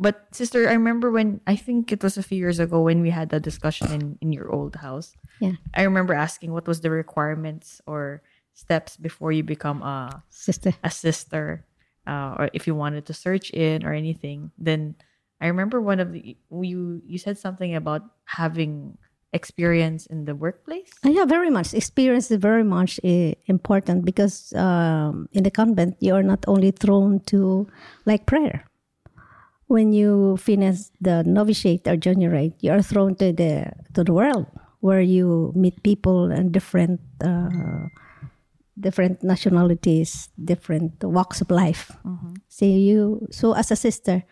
But 0.00 0.32
sister, 0.32 0.64
I 0.64 0.72
remember 0.72 1.12
when 1.12 1.44
I 1.46 1.56
think 1.56 1.92
it 1.92 2.02
was 2.02 2.16
a 2.16 2.24
few 2.24 2.40
years 2.40 2.58
ago 2.58 2.80
when 2.80 3.04
we 3.04 3.12
had 3.12 3.28
that 3.30 3.44
discussion 3.44 3.92
in 3.92 4.16
in 4.24 4.32
your 4.32 4.48
old 4.48 4.80
house. 4.80 5.12
Yeah, 5.44 5.60
I 5.76 5.84
remember 5.84 6.16
asking 6.16 6.56
what 6.56 6.64
was 6.64 6.80
the 6.80 6.88
requirements 6.88 7.84
or 7.84 8.24
steps 8.56 8.96
before 8.96 9.30
you 9.30 9.44
become 9.44 9.84
a 9.84 10.24
sister. 10.32 10.72
a 10.82 10.90
sister, 10.90 11.68
uh, 12.08 12.34
or 12.40 12.50
if 12.56 12.66
you 12.66 12.74
wanted 12.74 13.04
to 13.06 13.14
search 13.14 13.52
in 13.52 13.84
or 13.84 13.92
anything. 13.92 14.50
Then 14.56 14.96
I 15.36 15.52
remember 15.52 15.84
one 15.84 16.00
of 16.00 16.16
the 16.16 16.36
you 16.48 17.04
you 17.04 17.18
said 17.20 17.36
something 17.36 17.76
about 17.76 18.02
having 18.24 18.96
experience 19.32 20.06
in 20.06 20.24
the 20.24 20.34
workplace. 20.34 20.90
Uh, 21.04 21.12
Yeah, 21.12 21.28
very 21.28 21.50
much. 21.50 21.76
Experience 21.76 22.30
is 22.32 22.40
very 22.40 22.64
much 22.64 22.98
uh, 23.04 23.36
important 23.46 24.04
because 24.04 24.52
um, 24.56 25.28
in 25.36 25.44
the 25.44 25.52
convent, 25.52 25.96
you 26.00 26.16
are 26.16 26.24
not 26.24 26.44
only 26.48 26.72
thrown 26.72 27.20
to 27.30 27.68
like 28.08 28.24
prayer. 28.26 28.64
When 29.70 29.94
you 29.94 30.34
finish 30.34 30.90
the 30.98 31.22
novitiate 31.22 31.86
or 31.86 31.94
juniorate, 31.94 32.58
you 32.58 32.74
are 32.74 32.82
thrown 32.82 33.14
to 33.22 33.30
the 33.30 33.70
to 33.94 34.02
the 34.02 34.10
world 34.10 34.50
where 34.82 34.98
you 35.00 35.54
meet 35.54 35.78
people 35.86 36.26
and 36.34 36.50
different 36.50 36.98
uh, 37.22 37.86
different 38.74 39.22
nationalities, 39.22 40.26
different 40.34 40.98
walks 41.06 41.38
of 41.38 41.54
life. 41.54 41.94
So 42.50 42.66
you 42.66 43.30
so 43.30 43.54
as 43.54 43.70
a 43.70 43.78
sister, 43.78 44.26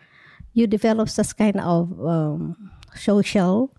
you 0.51 0.67
develop 0.67 1.07
such 1.07 1.31
kind 1.39 1.55
of 1.63 1.87
um, 2.03 2.59
social 2.99 3.71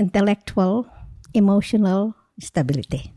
intellectual, 0.00 0.88
emotional 1.34 2.16
stability. 2.40 3.12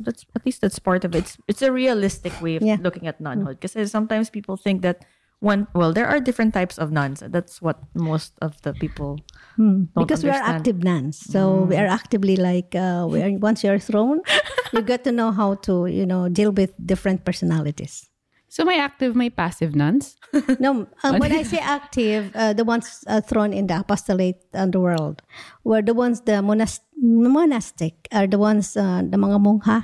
That's 0.00 0.24
at 0.34 0.46
least 0.48 0.64
that's 0.64 0.80
part 0.80 1.04
of 1.04 1.12
it. 1.14 1.18
It's, 1.18 1.36
it's 1.48 1.62
a 1.62 1.68
realistic 1.68 2.32
way 2.40 2.56
of 2.56 2.64
Yeah. 2.64 2.80
looking 2.80 3.04
at 3.06 3.20
nunhood 3.20 3.60
because 3.60 3.76
sometimes 3.92 4.30
people 4.32 4.56
think 4.56 4.80
that 4.82 5.04
one 5.42 5.66
well 5.74 5.90
there 5.92 6.06
are 6.06 6.22
different 6.22 6.54
types 6.54 6.78
of 6.78 6.94
nuns. 6.94 7.18
That's 7.26 7.58
what 7.60 7.82
most 7.98 8.32
of 8.40 8.54
the 8.62 8.72
people 8.72 9.18
don't 9.58 10.06
because 10.06 10.22
we 10.22 10.30
are 10.30 10.38
active 10.54 10.78
nuns, 10.86 11.18
so 11.18 11.66
we 11.68 11.74
are 11.76 11.90
actively 11.90 12.36
like 12.38 12.72
uh, 12.78 13.04
we 13.10 13.18
are, 13.20 13.34
once 13.42 13.66
you 13.66 13.70
are 13.74 13.82
thrown, 13.82 14.22
you 14.72 14.80
get 14.86 15.02
to 15.04 15.12
know 15.12 15.30
how 15.34 15.58
to 15.66 15.86
you 15.90 16.06
know 16.06 16.30
deal 16.30 16.54
with 16.54 16.70
different 16.78 17.26
personalities. 17.26 18.06
So 18.52 18.64
may 18.68 18.78
active, 18.78 19.16
may 19.16 19.30
passive 19.32 19.72
nuns. 19.74 20.14
No, 20.60 20.86
uh, 21.02 21.16
when 21.20 21.32
I 21.32 21.42
say 21.42 21.56
active, 21.58 22.30
uh, 22.36 22.52
the 22.52 22.64
ones 22.68 23.00
uh, 23.08 23.20
thrown 23.24 23.52
in 23.56 23.66
the 23.66 23.80
apostolate 23.80 24.44
underworld 24.52 25.22
were 25.64 25.80
the 25.82 25.94
ones 25.96 26.20
the 26.28 26.38
monas- 26.44 26.84
monastic 27.00 27.94
are 28.12 28.26
the 28.28 28.38
ones 28.38 28.76
uh, 28.76 29.02
the 29.02 29.16
mga 29.16 29.38
mongha. 29.42 29.78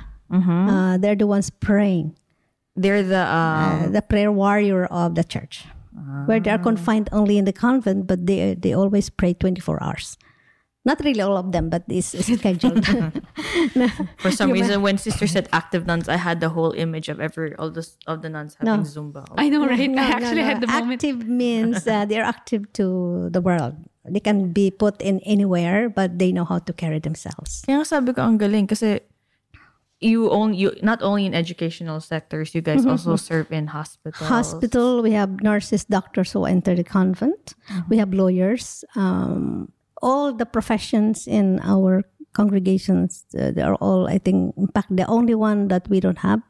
Uh, 0.69 0.97
they're 1.01 1.17
the 1.17 1.25
ones 1.25 1.49
praying. 1.49 2.13
They're 2.79 3.03
the 3.03 3.23
uh, 3.27 3.83
um, 3.83 3.91
the 3.91 4.01
prayer 4.01 4.31
warrior 4.31 4.85
of 4.87 5.15
the 5.15 5.23
church, 5.23 5.67
where 6.25 6.39
they 6.39 6.49
are 6.49 6.61
confined 6.61 7.09
only 7.11 7.37
in 7.37 7.45
the 7.45 7.53
convent, 7.53 8.07
but 8.07 8.25
they 8.25 8.55
they 8.55 8.73
always 8.73 9.09
pray 9.11 9.35
twenty 9.35 9.59
four 9.59 9.81
hours. 9.83 10.17
Not 10.87 11.03
really 11.03 11.19
all 11.19 11.35
of 11.35 11.51
them, 11.51 11.69
but 11.69 11.83
it's, 11.91 12.15
it's 12.15 12.31
scheduled. 12.39 12.85
for 14.17 14.31
some 14.31 14.51
reason 14.57 14.81
when 14.81 14.97
sister 14.97 15.27
said 15.27 15.49
active 15.51 15.85
nuns, 15.85 16.07
I 16.07 16.15
had 16.15 16.39
the 16.39 16.49
whole 16.49 16.71
image 16.71 17.09
of 17.09 17.19
every 17.19 17.53
all 17.59 17.69
the 17.69 17.83
of 18.07 18.23
the 18.23 18.29
nuns 18.31 18.55
having 18.55 18.83
No. 18.83 18.87
Zumba. 18.87 19.27
I 19.37 19.49
know, 19.49 19.67
right? 19.67 19.89
No, 19.89 20.01
I 20.01 20.07
actually 20.07 20.41
no. 20.41 20.49
had 20.49 20.61
the 20.61 20.67
moment. 20.67 21.03
Active 21.03 21.27
means 21.27 21.85
uh, 21.85 22.05
they're 22.05 22.23
active 22.23 22.71
to 22.79 23.29
the 23.29 23.41
world. 23.41 23.75
They 24.07 24.23
can 24.23 24.55
be 24.55 24.71
put 24.71 25.01
in 25.03 25.19
anywhere, 25.27 25.89
but 25.91 26.17
they 26.17 26.31
know 26.31 26.45
how 26.45 26.59
to 26.63 26.71
carry 26.73 26.97
themselves. 26.97 27.61
Kaya 27.67 27.83
nga 27.83 27.85
sabi 27.85 28.15
ko 28.15 28.23
ang 28.23 28.39
galing 28.39 28.65
kasi 28.65 29.03
you 29.99 30.29
own 30.29 30.53
you 30.53 30.71
not 30.81 31.01
only 31.01 31.25
in 31.25 31.33
educational 31.33 31.99
sectors, 31.99 32.55
you 32.55 32.61
guys 32.61 32.85
also 32.85 33.15
serve 33.15 33.51
in 33.51 33.67
hospitals. 33.67 34.29
Hospital, 34.29 35.01
we 35.01 35.11
have 35.11 35.41
nurses, 35.41 35.83
doctors 35.85 36.31
who 36.31 36.45
enter 36.45 36.75
the 36.75 36.83
convent. 36.83 37.55
We 37.89 37.97
have 37.97 38.13
lawyers. 38.13 38.85
Um, 38.95 39.71
all 40.01 40.31
the 40.33 40.45
professions 40.45 41.27
in 41.27 41.59
our 41.59 42.03
congregations, 42.33 43.25
uh, 43.37 43.51
they 43.51 43.61
are 43.61 43.75
all, 43.75 44.07
I 44.07 44.17
think, 44.17 44.55
in 44.57 44.67
fact, 44.67 44.95
the 44.95 45.05
only 45.07 45.35
one 45.35 45.67
that 45.69 45.87
we 45.89 45.99
don't 45.99 46.19
have, 46.19 46.41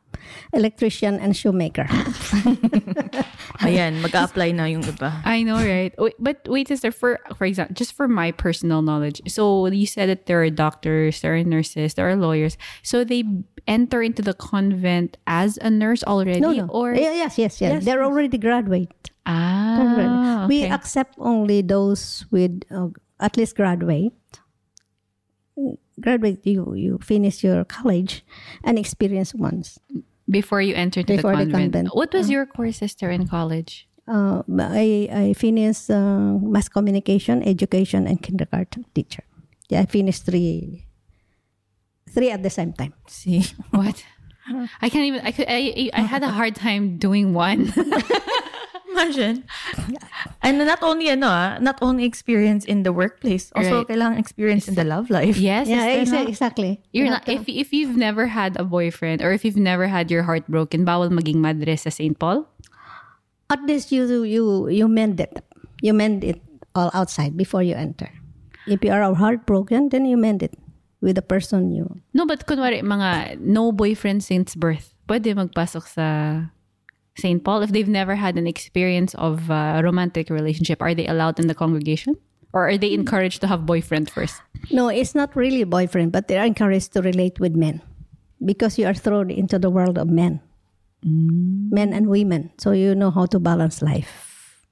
electrician 0.54 1.20
and 1.20 1.36
shoemaker. 1.36 1.86
Ayan, 3.64 4.02
mag-apply 4.02 4.52
na 4.52 4.66
yung 4.66 4.84
iba. 4.84 5.22
I 5.26 5.44
know, 5.44 5.56
right? 5.58 5.94
Wait, 5.98 6.16
but 6.20 6.44
wait, 6.48 6.68
sister, 6.68 6.92
for 6.92 7.20
for 7.36 7.46
example, 7.46 7.74
just 7.76 7.94
for 7.94 8.08
my 8.08 8.32
personal 8.32 8.82
knowledge. 8.82 9.22
So 9.28 9.68
you 9.68 9.86
said 9.88 10.10
that 10.10 10.26
there 10.28 10.42
are 10.44 10.50
doctors, 10.50 11.22
there 11.22 11.36
are 11.36 11.44
nurses, 11.44 11.94
there 11.96 12.08
are 12.10 12.16
lawyers. 12.16 12.58
So 12.84 13.04
they 13.04 13.24
enter 13.68 14.02
into 14.02 14.22
the 14.22 14.34
convent 14.34 15.18
as 15.28 15.58
a 15.62 15.70
nurse 15.70 16.04
already, 16.04 16.40
no, 16.40 16.52
no. 16.52 16.68
or 16.68 16.94
Yeah, 16.94 17.14
yes, 17.28 17.38
yes, 17.38 17.62
yes. 17.62 17.84
They're 17.86 18.04
already 18.04 18.38
graduate. 18.38 19.12
ah, 19.26 20.46
We 20.48 20.64
accept 20.66 21.16
only 21.20 21.62
those 21.62 22.26
with 22.32 22.64
uh, 22.72 22.90
at 23.20 23.38
least 23.38 23.56
graduate. 23.56 24.14
Graduate, 26.00 26.46
you 26.48 26.74
you 26.76 26.98
finish 27.04 27.44
your 27.44 27.66
college 27.66 28.24
and 28.64 28.80
experience 28.80 29.36
once. 29.36 29.80
before 30.30 30.62
you 30.62 30.76
enter 30.78 31.02
to 31.04 31.16
Before 31.18 31.34
the 31.36 31.46
the 31.46 31.52
convent. 31.52 31.90
convent. 31.90 31.96
What 31.98 32.14
was 32.14 32.30
your 32.30 32.46
course, 32.46 32.78
sister, 32.78 33.10
in 33.10 33.26
college? 33.28 33.90
Uh, 34.08 34.42
I 34.62 35.10
I 35.12 35.26
finished 35.34 35.90
uh, 35.90 36.38
mass 36.40 36.70
communication, 36.70 37.42
education, 37.44 38.06
and 38.08 38.22
kindergarten 38.22 38.86
teacher. 38.94 39.26
Yeah, 39.70 39.82
I 39.82 39.86
finished 39.90 40.26
three 40.26 40.86
three 42.10 42.32
at 42.32 42.42
the 42.42 42.50
same 42.50 42.74
time. 42.74 42.94
See? 43.10 43.46
What? 43.74 44.06
I 44.82 44.90
can't 44.90 45.06
even. 45.06 45.22
I 45.22 45.30
could. 45.30 45.46
I. 45.50 45.94
I 45.94 46.02
had 46.02 46.24
a 46.26 46.30
hard 46.34 46.56
time 46.58 46.98
doing 46.98 47.34
one. 47.38 47.70
Imagine. 49.00 49.48
And 50.44 50.60
not 50.60 50.84
only 50.84 51.08
ano, 51.08 51.28
ah, 51.28 51.58
not 51.64 51.80
only 51.82 52.04
experience 52.04 52.66
in 52.66 52.84
the 52.84 52.92
workplace, 52.92 53.48
also 53.56 53.84
Right. 53.84 53.88
kailangan 53.96 54.20
experience 54.20 54.68
in 54.68 54.76
the 54.76 54.84
love 54.84 55.08
life. 55.08 55.40
yes. 55.40 55.72
Yeah, 55.72 55.88
sister, 55.88 56.04
exa- 56.04 56.24
no? 56.24 56.28
exactly. 56.28 56.72
You're 56.92 57.08
You 57.08 57.16
not, 57.16 57.24
if 57.28 57.48
if 57.48 57.72
you've 57.72 57.96
never 57.96 58.28
had 58.28 58.60
a 58.60 58.66
boyfriend 58.68 59.24
or 59.24 59.32
if 59.32 59.48
you've 59.48 59.60
never 59.60 59.88
had 59.88 60.12
your 60.12 60.24
heart 60.28 60.44
broken, 60.52 60.84
bawal 60.84 61.08
maging 61.08 61.40
madre 61.40 61.80
sa 61.80 61.88
St. 61.90 62.20
Paul. 62.20 62.44
at 63.50 63.66
least 63.66 63.90
you 63.90 64.06
you 64.28 64.70
you 64.70 64.86
mend 64.86 65.18
it. 65.18 65.42
You 65.82 65.96
mend 65.98 66.22
it 66.22 66.38
all 66.78 66.94
outside 66.94 67.34
before 67.34 67.66
you 67.66 67.74
enter. 67.74 68.14
If 68.70 68.86
you 68.86 68.94
are 68.94 69.02
heartbroken, 69.10 69.90
then 69.90 70.06
you 70.06 70.22
mend 70.22 70.46
it 70.46 70.54
with 71.02 71.18
the 71.18 71.26
person 71.26 71.74
you. 71.74 71.98
No, 72.14 72.30
but 72.30 72.46
kunwari, 72.46 72.86
mga 72.86 73.42
no 73.42 73.74
boyfriend 73.74 74.22
since 74.22 74.54
birth, 74.54 74.94
pwede 75.10 75.34
magpasok 75.34 75.82
sa 75.90 76.06
St. 77.20 77.44
Paul 77.44 77.62
if 77.62 77.72
they've 77.72 77.88
never 77.88 78.16
had 78.16 78.38
an 78.38 78.48
experience 78.48 79.14
of 79.16 79.50
a 79.50 79.82
romantic 79.84 80.30
relationship. 80.30 80.82
Are 80.82 80.96
they 80.96 81.08
allowed 81.08 81.40
in 81.40 81.48
the 81.48 81.56
congregation? 81.56 82.16
Or 82.52 82.68
are 82.68 82.78
they 82.78 82.94
encouraged 82.94 83.42
to 83.42 83.48
have 83.48 83.66
boyfriend 83.66 84.10
first? 84.10 84.42
No, 84.72 84.90
it's 84.90 85.14
not 85.14 85.36
really 85.36 85.64
boyfriend, 85.64 86.12
but 86.12 86.28
they 86.28 86.38
are 86.38 86.46
encouraged 86.46 86.94
to 86.94 87.02
relate 87.02 87.40
with 87.40 87.56
men 87.56 87.82
because 88.44 88.80
you 88.80 88.88
are 88.88 88.94
thrown 88.94 89.30
into 89.30 89.60
the 89.60 89.70
world 89.70 89.98
of 89.98 90.08
men, 90.08 90.42
mm. 91.06 91.72
men 91.72 91.94
and 91.94 92.08
women. 92.08 92.52
So 92.58 92.72
you 92.72 92.96
know 92.96 93.12
how 93.12 93.28
to 93.28 93.40
balance 93.40 93.82
life. 93.82 94.66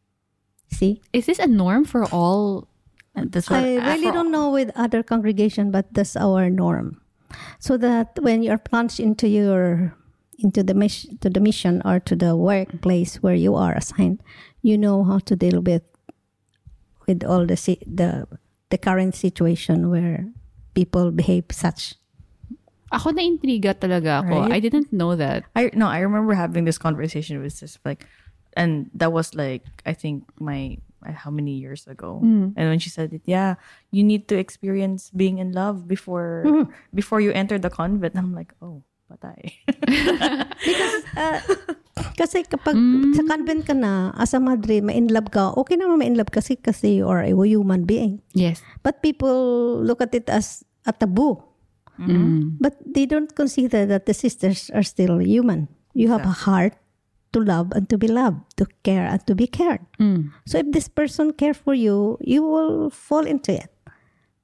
See? 0.72 1.02
Is 1.14 1.28
this 1.28 1.40
a 1.40 1.48
norm 1.48 1.86
for 1.86 2.06
all? 2.06 2.68
Uh, 3.16 3.26
that's 3.30 3.50
I 3.52 3.78
uh, 3.78 3.94
really 3.94 4.12
don't 4.12 4.32
know 4.32 4.50
with 4.50 4.72
other 4.76 5.04
congregation, 5.04 5.72
but 5.72 5.94
that's 5.94 6.16
our 6.16 6.50
norm. 6.50 7.02
So 7.60 7.78
that 7.78 8.18
when 8.22 8.42
you're 8.42 8.58
plunged 8.58 9.00
into 9.00 9.28
your 9.28 9.96
into 10.40 10.62
the 10.62 10.74
mission 10.74 11.18
to 11.20 11.30
the 11.30 11.40
mission 11.42 11.82
or 11.86 12.00
to 12.06 12.16
the 12.16 12.36
workplace 12.38 13.18
where 13.26 13.36
you 13.36 13.56
are 13.56 13.74
assigned, 13.74 14.22
you 14.62 14.78
know 14.78 15.04
how 15.04 15.18
to 15.26 15.36
deal 15.36 15.62
with 15.62 15.82
with 17.08 17.24
all 17.24 17.46
the 17.46 17.58
si- 17.58 17.82
the 17.88 18.28
the 18.70 18.78
current 18.78 19.16
situation 19.16 19.90
where 19.90 20.28
people 20.76 21.10
behave 21.12 21.46
such. 21.52 21.96
Ako 22.94 23.12
na 23.12 23.22
intriga 23.26 23.76
talaga 23.76 24.24
ako. 24.24 24.48
Right? 24.48 24.52
I 24.56 24.60
didn't 24.64 24.94
know 24.94 25.16
that. 25.16 25.44
I 25.56 25.72
no, 25.74 25.88
I 25.88 26.00
remember 26.00 26.34
having 26.36 26.64
this 26.64 26.78
conversation 26.78 27.42
with 27.42 27.52
sis 27.52 27.80
like, 27.84 28.08
and 28.56 28.88
that 28.96 29.12
was 29.12 29.36
like 29.36 29.64
I 29.86 29.92
think 29.92 30.24
my 30.40 30.78
uh, 31.04 31.12
how 31.12 31.32
many 31.32 31.60
years 31.60 31.84
ago. 31.88 32.20
And 32.24 32.56
when 32.56 32.80
she 32.80 32.88
said 32.90 33.12
it, 33.12 33.24
yeah, 33.28 33.56
you 33.92 34.04
need 34.08 34.28
to 34.32 34.40
experience 34.40 35.12
being 35.12 35.38
in 35.40 35.52
love 35.52 35.84
before 35.88 36.48
before 36.96 37.20
you 37.20 37.36
enter 37.36 37.60
the 37.60 37.70
convent. 37.72 38.16
I'm 38.16 38.32
like, 38.32 38.56
oh, 38.64 38.87
patay. 39.08 39.40
Uh, 41.18 41.42
kasi 42.22 42.46
kapag 42.46 42.78
hmm. 42.78 43.18
sa 43.18 43.26
convent 43.26 43.66
ka 43.66 43.74
na, 43.74 44.14
as 44.22 44.38
a 44.38 44.40
madre, 44.40 44.86
ma-in 44.86 45.10
love 45.10 45.34
ka, 45.34 45.50
okay 45.58 45.74
naman 45.74 45.98
ma-in 45.98 46.14
love 46.14 46.30
kasi 46.30 46.54
kasi 46.54 47.02
you 47.02 47.10
are 47.10 47.26
a 47.26 47.34
human 47.34 47.90
being. 47.90 48.22
Yes. 48.38 48.62
But 48.86 49.02
people 49.02 49.82
look 49.82 49.98
at 49.98 50.14
it 50.14 50.30
as 50.30 50.62
a 50.86 50.94
taboo. 50.94 51.42
Mm-hmm. 51.98 52.14
Mm-hmm. 52.14 52.42
But 52.62 52.78
they 52.86 53.10
don't 53.10 53.34
consider 53.34 53.90
that 53.90 54.06
the 54.06 54.14
sisters 54.14 54.70
are 54.78 54.86
still 54.86 55.18
human. 55.18 55.74
You 55.98 56.14
have 56.14 56.22
a 56.22 56.38
heart 56.46 56.78
to 57.34 57.42
love 57.42 57.74
and 57.74 57.90
to 57.90 57.98
be 57.98 58.08
loved, 58.08 58.46
to 58.58 58.70
care 58.84 59.10
and 59.10 59.26
to 59.26 59.34
be 59.34 59.48
cared. 59.48 59.82
Mm. 60.00 60.30
So 60.46 60.62
if 60.62 60.70
this 60.70 60.88
person 60.88 61.34
care 61.34 61.54
for 61.54 61.74
you, 61.74 62.22
you 62.22 62.44
will 62.44 62.90
fall 62.90 63.26
into 63.26 63.54
it. 63.54 63.74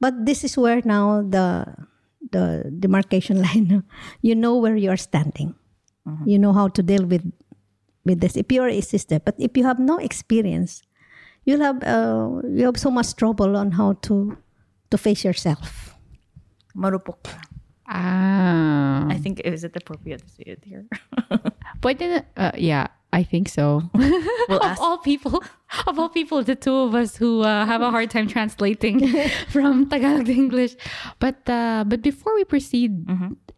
But 0.01 0.26
this 0.26 0.43
is 0.43 0.57
where 0.57 0.82
now 0.84 1.22
the 1.22 1.70
the 2.34 2.67
demarcation 2.67 3.41
line. 3.45 3.84
You 4.21 4.36
know 4.36 4.57
where 4.57 4.75
you 4.75 4.89
are 4.89 4.97
standing. 4.99 5.55
You 6.25 6.36
know 6.38 6.51
how 6.51 6.67
to 6.67 6.84
deal 6.84 7.05
with 7.07 7.23
with 8.03 8.19
this. 8.19 8.36
If 8.36 8.51
you 8.51 8.61
are 8.61 8.67
a 8.67 8.81
sister, 8.81 9.23
but 9.23 9.36
if 9.39 9.55
you 9.55 9.63
have 9.63 9.79
no 9.79 9.97
experience, 9.97 10.84
you'll 11.45 11.63
have 11.63 11.79
uh, 11.84 12.43
you 12.43 12.65
have 12.67 12.75
so 12.75 12.91
much 12.91 13.15
trouble 13.15 13.55
on 13.55 13.71
how 13.79 13.95
to 14.11 14.36
to 14.91 14.97
face 14.97 15.23
yourself. 15.23 15.95
Marupok 16.75 17.23
ka. 17.23 17.39
Ah. 17.88 19.07
I 19.07 19.15
think 19.15 19.39
is 19.47 19.63
it 19.63 19.75
appropriate 19.75 20.27
to 20.27 20.29
say 20.29 20.43
it 20.43 20.63
here? 20.67 20.84
Pwede 21.84 22.03
na, 22.03 22.19
uh, 22.36 22.55
yeah, 22.59 22.88
I 23.14 23.22
think 23.22 23.47
so. 23.47 23.86
We'll 24.49 24.59
of 24.59 24.76
ask. 24.76 24.82
all 24.82 24.97
people, 24.97 25.39
of 25.88 25.95
all 25.99 26.09
people, 26.09 26.43
the 26.43 26.55
two 26.57 26.76
of 26.76 26.95
us 26.95 27.16
who 27.16 27.41
uh, 27.47 27.64
have 27.66 27.80
a 27.82 27.91
hard 27.91 28.09
time 28.09 28.28
translating 28.28 29.07
from 29.53 29.88
Tagalog 29.88 30.26
to 30.26 30.34
English. 30.34 30.76
But 31.20 31.47
uh, 31.47 31.86
but 31.88 32.01
before 32.01 32.36
we 32.36 32.43
proceed 32.43 32.91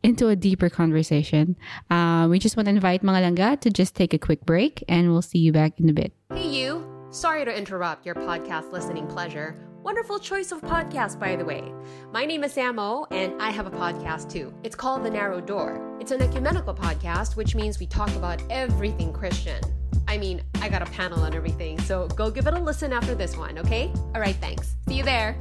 into 0.04 0.28
a 0.30 0.36
deeper 0.36 0.70
conversation, 0.70 1.56
uh, 1.90 2.28
we 2.30 2.38
just 2.38 2.54
want 2.54 2.68
to 2.68 2.76
invite 2.76 3.02
mga 3.02 3.20
langga 3.26 3.50
to 3.66 3.72
just 3.72 3.96
take 3.96 4.14
a 4.14 4.20
quick 4.20 4.46
break, 4.46 4.84
and 4.86 5.10
we'll 5.10 5.26
see 5.26 5.40
you 5.40 5.50
back 5.50 5.80
in 5.80 5.90
a 5.90 5.96
bit. 5.96 6.14
Hey, 6.36 6.52
you! 6.52 6.86
Sorry 7.10 7.42
to 7.48 7.50
interrupt 7.50 8.06
your 8.06 8.14
podcast 8.14 8.70
listening 8.76 9.08
pleasure. 9.08 9.56
Wonderful 9.86 10.18
choice 10.18 10.52
of 10.52 10.62
podcast, 10.62 11.20
by 11.20 11.36
the 11.36 11.46
way. 11.46 11.72
My 12.12 12.26
name 12.26 12.44
is 12.44 12.56
Samo, 12.56 13.06
and 13.12 13.40
I 13.40 13.52
have 13.52 13.68
a 13.68 13.70
podcast 13.70 14.32
too. 14.32 14.52
It's 14.64 14.76
called 14.76 15.06
The 15.06 15.12
Narrow 15.12 15.40
Door. 15.40 16.00
It's 16.02 16.10
an 16.10 16.24
ecumenical 16.24 16.74
podcast, 16.74 17.36
which 17.36 17.54
means 17.54 17.80
we 17.80 17.86
talk 17.86 18.10
about 18.16 18.42
everything 18.50 19.14
Christian. 19.14 19.62
I 20.08 20.18
mean, 20.18 20.42
I 20.56 20.70
got 20.70 20.82
a 20.82 20.86
panel 20.86 21.20
on 21.20 21.36
everything, 21.36 21.80
so 21.82 22.08
go 22.08 22.32
give 22.32 22.48
it 22.48 22.56
a 22.56 22.60
listen 22.60 22.94
after 22.94 23.14
this 23.14 23.38
one, 23.38 23.60
okay? 23.60 23.92
All 24.16 24.22
right, 24.22 24.36
thanks. 24.38 24.76
See 24.90 24.96
you 24.96 25.04
there. 25.04 25.38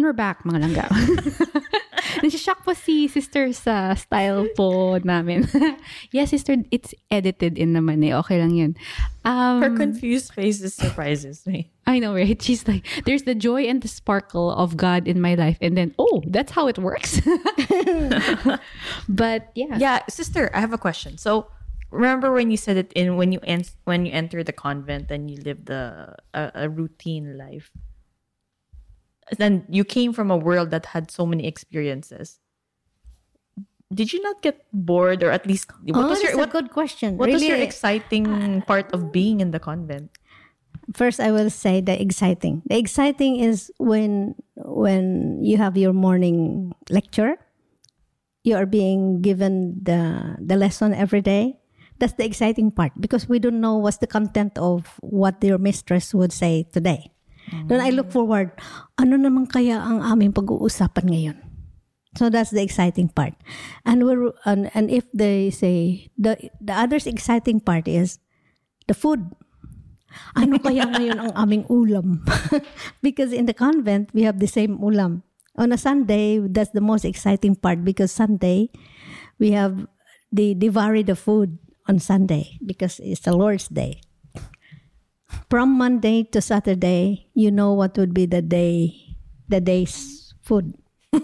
And 0.00 0.08
we're 0.08 0.16
back, 0.16 0.48
mga 0.48 0.64
langga. 0.64 0.88
Nasishock 2.24 2.64
po 2.64 2.72
si 2.72 3.04
sister 3.04 3.52
sa 3.52 3.92
style 3.92 4.48
po 4.56 4.96
namin. 5.04 5.44
yes, 6.16 6.32
sister, 6.32 6.56
it's 6.72 6.96
edited 7.12 7.60
in 7.60 7.76
naman 7.76 8.00
eh. 8.08 8.16
Okay 8.16 8.40
lang 8.40 8.56
yun. 8.56 8.72
Um, 9.28 9.60
Her 9.60 9.76
confused 9.76 10.32
faces 10.32 10.72
surprises 10.72 11.44
me. 11.44 11.68
I 11.84 12.00
know, 12.00 12.16
right? 12.16 12.40
She's 12.40 12.64
like, 12.64 12.88
there's 13.04 13.28
the 13.28 13.36
joy 13.36 13.68
and 13.68 13.84
the 13.84 13.92
sparkle 13.92 14.48
of 14.48 14.72
God 14.72 15.04
in 15.04 15.20
my 15.20 15.36
life. 15.36 15.60
And 15.60 15.76
then, 15.76 15.92
oh, 16.00 16.24
that's 16.24 16.56
how 16.56 16.64
it 16.64 16.80
works. 16.80 17.20
but 19.06 19.52
yeah. 19.52 19.76
Yeah, 19.76 20.00
sister, 20.08 20.48
I 20.56 20.64
have 20.64 20.72
a 20.72 20.80
question. 20.80 21.20
So, 21.20 21.52
remember 21.92 22.32
when 22.32 22.50
you 22.50 22.56
said 22.56 22.80
it 22.80 22.88
in 22.96 23.20
when 23.20 23.36
you 23.36 23.40
en- 23.44 23.68
when 23.84 24.08
you 24.08 24.16
entered 24.16 24.48
the 24.48 24.56
convent 24.56 25.10
and 25.12 25.28
you 25.28 25.36
lived 25.44 25.66
the 25.68 26.16
a, 26.32 26.64
a 26.64 26.68
routine 26.72 27.36
life. 27.36 27.68
Then 29.38 29.64
you 29.68 29.84
came 29.84 30.12
from 30.12 30.30
a 30.30 30.36
world 30.36 30.70
that 30.70 30.86
had 30.86 31.10
so 31.10 31.26
many 31.26 31.46
experiences. 31.46 32.38
Did 33.92 34.12
you 34.12 34.22
not 34.22 34.42
get 34.42 34.66
bored, 34.72 35.22
or 35.22 35.30
at 35.30 35.46
least 35.46 35.70
what 35.82 36.04
oh, 36.04 36.08
was 36.08 36.22
your 36.22 36.34
a 36.34 36.36
what, 36.36 36.50
good 36.50 36.70
question. 36.70 37.16
what 37.16 37.28
was 37.28 37.42
your 37.42 37.58
exciting 37.58 38.26
uh, 38.26 38.60
part 38.64 38.92
of 38.92 39.10
being 39.10 39.40
in 39.40 39.50
the 39.50 39.58
convent? 39.58 40.14
first 40.94 41.20
I 41.20 41.30
will 41.30 41.50
say 41.50 41.80
the 41.80 41.94
exciting. 42.00 42.62
The 42.66 42.78
exciting 42.78 43.38
is 43.38 43.70
when 43.78 44.34
when 44.56 45.38
you 45.42 45.56
have 45.58 45.76
your 45.76 45.92
morning 45.92 46.72
lecture, 46.90 47.36
you 48.42 48.56
are 48.56 48.66
being 48.66 49.20
given 49.22 49.78
the 49.82 50.36
the 50.40 50.56
lesson 50.56 50.94
every 50.94 51.22
day. 51.22 51.58
That's 51.98 52.14
the 52.14 52.24
exciting 52.24 52.70
part 52.72 52.92
because 52.98 53.28
we 53.28 53.38
don't 53.38 53.60
know 53.60 53.76
what's 53.76 53.98
the 53.98 54.08
content 54.08 54.56
of 54.56 54.96
what 55.00 55.44
your 55.44 55.58
mistress 55.58 56.14
would 56.14 56.32
say 56.32 56.64
today. 56.72 57.12
Then 57.66 57.80
I 57.82 57.90
look 57.90 58.10
forward, 58.14 58.54
ano 58.98 59.18
naman 59.18 59.50
kaya 59.50 59.78
ang 59.78 60.02
aming 60.02 60.34
pag-uusapan 60.34 61.06
ngayon? 61.10 61.38
So 62.18 62.26
that's 62.26 62.50
the 62.50 62.62
exciting 62.62 63.10
part. 63.10 63.38
And 63.86 64.02
we're 64.02 64.34
and, 64.42 64.66
and 64.74 64.90
if 64.90 65.06
they 65.14 65.54
say 65.54 66.10
the 66.18 66.34
the 66.58 66.74
other 66.74 66.98
exciting 66.98 67.62
part 67.62 67.86
is 67.86 68.18
the 68.90 68.98
food 68.98 69.30
ano 70.34 70.58
kaya 70.58 70.86
ngayon 70.90 71.18
ang 71.18 71.32
aming 71.38 71.64
ulam? 71.70 72.26
because 73.06 73.30
in 73.30 73.46
the 73.46 73.54
convent, 73.54 74.10
we 74.10 74.26
have 74.26 74.42
the 74.42 74.50
same 74.50 74.78
ulam. 74.82 75.22
On 75.58 75.70
a 75.70 75.78
Sunday, 75.78 76.38
that's 76.38 76.74
the 76.74 76.82
most 76.82 77.04
exciting 77.04 77.54
part 77.54 77.84
because 77.84 78.10
Sunday, 78.10 78.70
we 79.38 79.50
have 79.50 79.86
the, 80.32 80.54
vary 80.54 81.02
the 81.02 81.18
food 81.18 81.58
on 81.86 81.98
Sunday 81.98 82.58
because 82.64 82.98
it's 83.02 83.22
the 83.26 83.34
Lord's 83.34 83.68
Day. 83.68 84.00
From 85.50 85.78
Monday 85.78 86.24
to 86.34 86.40
Saturday, 86.40 87.30
you 87.34 87.50
know 87.50 87.74
what 87.74 87.96
would 87.98 88.14
be 88.14 88.26
the 88.26 88.42
day, 88.42 88.94
the 89.48 89.60
day's 89.60 90.34
food. 90.42 90.74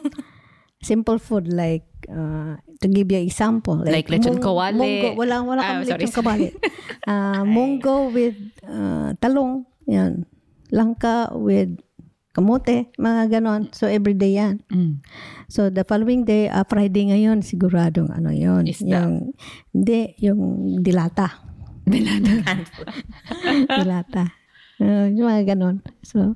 Simple 0.83 1.19
food 1.19 1.51
like, 1.51 1.87
uh, 2.11 2.59
to 2.81 2.87
give 2.87 3.11
you 3.11 3.19
example. 3.19 3.83
Like 3.83 4.07
lechon 4.07 4.39
kawali. 4.39 4.79
Munggo. 4.79 5.09
Wala, 5.19 5.43
wala 5.43 5.61
Ah, 5.63 5.69
kami 5.83 5.85
lechon 5.91 6.13
kawali. 6.15 6.51
Uh, 7.07 7.47
munggo 7.47 8.11
with 8.11 8.35
uh, 8.67 9.15
talong. 9.23 9.63
Yan. 9.87 10.27
Langka 10.75 11.31
with 11.39 11.79
kamote. 12.35 12.91
Mga 12.99 13.39
ganon. 13.39 13.71
So, 13.71 13.87
everyday 13.87 14.35
yan. 14.43 14.59
Mm. 14.75 15.07
So, 15.47 15.71
the 15.71 15.87
following 15.87 16.27
day, 16.27 16.51
uh, 16.51 16.67
Friday 16.67 17.15
ngayon, 17.15 17.47
siguradong 17.47 18.11
ano 18.11 18.35
yun. 18.35 18.67
Isda. 18.67 19.07
Yung, 19.07 19.39
hindi, 19.71 20.19
yung 20.19 20.41
dilata. 20.83 21.31
Dilata. 21.87 22.67
dilata. 23.79 24.25
Uh, 24.83 25.09
yung 25.15 25.31
mga 25.31 25.55
ganon. 25.57 25.81
So, 26.03 26.35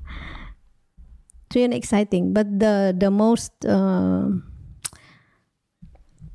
so 1.51 1.59
yun 1.59 1.73
exciting. 1.75 2.33
But 2.33 2.47
the 2.47 2.95
the 2.95 3.11
most 3.11 3.53
uh, 3.67 4.31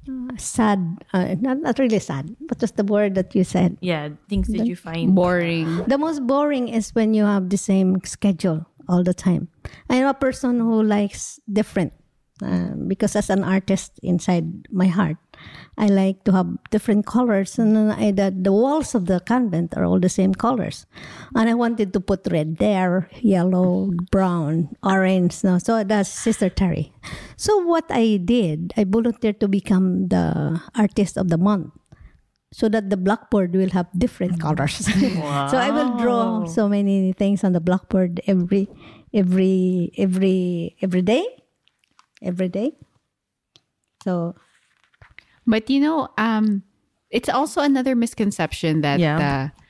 uh, 0.06 0.36
sad, 0.36 0.78
uh, 1.12 1.34
not, 1.40 1.58
not 1.60 1.78
really 1.78 1.98
sad, 1.98 2.36
but 2.46 2.58
just 2.60 2.76
the 2.76 2.84
word 2.84 3.14
that 3.16 3.34
you 3.34 3.42
said. 3.42 3.76
Yeah, 3.80 4.10
things 4.28 4.48
that 4.48 4.66
you 4.66 4.76
find 4.76 5.14
Boring. 5.14 5.82
The 5.86 5.98
most 5.98 6.26
boring 6.26 6.68
is 6.68 6.94
when 6.94 7.14
you 7.14 7.24
have 7.24 7.50
the 7.50 7.58
same 7.58 7.98
schedule 8.04 8.66
all 8.88 9.02
the 9.02 9.14
time. 9.14 9.48
I 9.90 9.96
am 9.96 10.06
a 10.06 10.14
person 10.14 10.60
who 10.60 10.82
likes 10.82 11.40
different 11.50 11.92
uh, 12.42 12.78
because 12.86 13.16
as 13.16 13.30
an 13.30 13.42
artist 13.42 13.98
inside 14.02 14.68
my 14.70 14.86
heart, 14.86 15.16
I 15.78 15.88
like 15.88 16.24
to 16.24 16.32
have 16.32 16.48
different 16.70 17.04
colors, 17.04 17.58
and 17.58 17.92
I, 17.92 18.10
the, 18.10 18.32
the 18.34 18.52
walls 18.52 18.94
of 18.94 19.06
the 19.06 19.20
convent 19.20 19.76
are 19.76 19.84
all 19.84 20.00
the 20.00 20.08
same 20.08 20.34
colors. 20.34 20.86
And 21.34 21.50
I 21.50 21.54
wanted 21.54 21.92
to 21.92 22.00
put 22.00 22.26
red 22.30 22.56
there, 22.56 23.10
yellow, 23.20 23.92
brown, 24.10 24.74
orange. 24.82 25.44
No, 25.44 25.58
so 25.58 25.84
that's 25.84 26.08
Sister 26.08 26.48
Terry. 26.48 26.92
So 27.36 27.58
what 27.58 27.84
I 27.90 28.16
did, 28.16 28.72
I 28.76 28.84
volunteered 28.84 29.38
to 29.40 29.48
become 29.48 30.08
the 30.08 30.60
artist 30.74 31.18
of 31.18 31.28
the 31.28 31.36
month 31.36 31.72
so 32.52 32.68
that 32.70 32.88
the 32.88 32.96
blackboard 32.96 33.52
will 33.54 33.70
have 33.70 33.86
different 33.98 34.40
colors. 34.40 34.86
so 34.86 35.56
I 35.60 35.70
will 35.70 35.98
draw 35.98 36.46
so 36.46 36.68
many 36.68 37.12
things 37.12 37.44
on 37.44 37.52
the 37.52 37.60
blackboard 37.60 38.20
every 38.26 38.68
every 39.12 39.92
every 39.98 40.76
every 40.80 41.02
day. 41.02 41.26
Every 42.22 42.48
day. 42.48 42.72
So 44.02 44.36
But 45.46 45.70
you 45.70 45.80
know, 45.80 46.08
um, 46.18 46.62
it's 47.10 47.28
also 47.28 47.60
another 47.62 47.94
misconception 47.94 48.80
that 48.82 48.98
Yeah. 49.00 49.18
uh, 49.18 49.60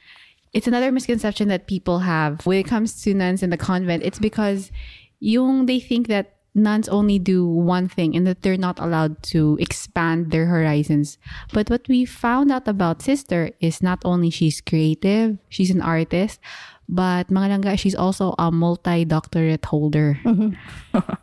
it's 0.53 0.67
another 0.67 0.91
misconception 0.91 1.49
that 1.49 1.67
people 1.67 2.01
have 2.01 2.45
when 2.47 2.59
it 2.59 2.65
comes 2.67 3.03
to 3.03 3.13
nuns 3.13 3.43
in 3.43 3.51
the 3.51 3.59
convent. 3.61 4.03
It's 4.03 4.19
because 4.19 4.73
yung 5.21 5.67
they 5.67 5.81
think 5.81 6.09
that 6.09 6.33
nuns 6.57 6.89
only 6.89 7.19
do 7.19 7.45
one 7.45 7.87
thing 7.87 8.17
and 8.17 8.27
that 8.27 8.41
they're 8.41 8.57
not 8.57 8.81
allowed 8.81 9.21
to 9.23 9.59
expand 9.61 10.31
their 10.33 10.47
horizons. 10.47 11.19
But 11.53 11.69
what 11.69 11.85
we 11.89 12.07
found 12.09 12.51
out 12.51 12.67
about 12.67 13.03
sister 13.03 13.51
is 13.61 13.83
not 13.83 14.01
only 14.09 14.31
she's 14.31 14.63
creative, 14.65 15.37
she's 15.51 15.69
an 15.71 15.83
artist, 15.85 16.41
but 16.89 17.29
mga 17.29 17.61
langga, 17.61 17.77
she's 17.79 17.95
also 17.95 18.33
a 18.39 18.49
multi-doctorate 18.51 19.67
holder. 19.67 20.17
And 20.25 20.57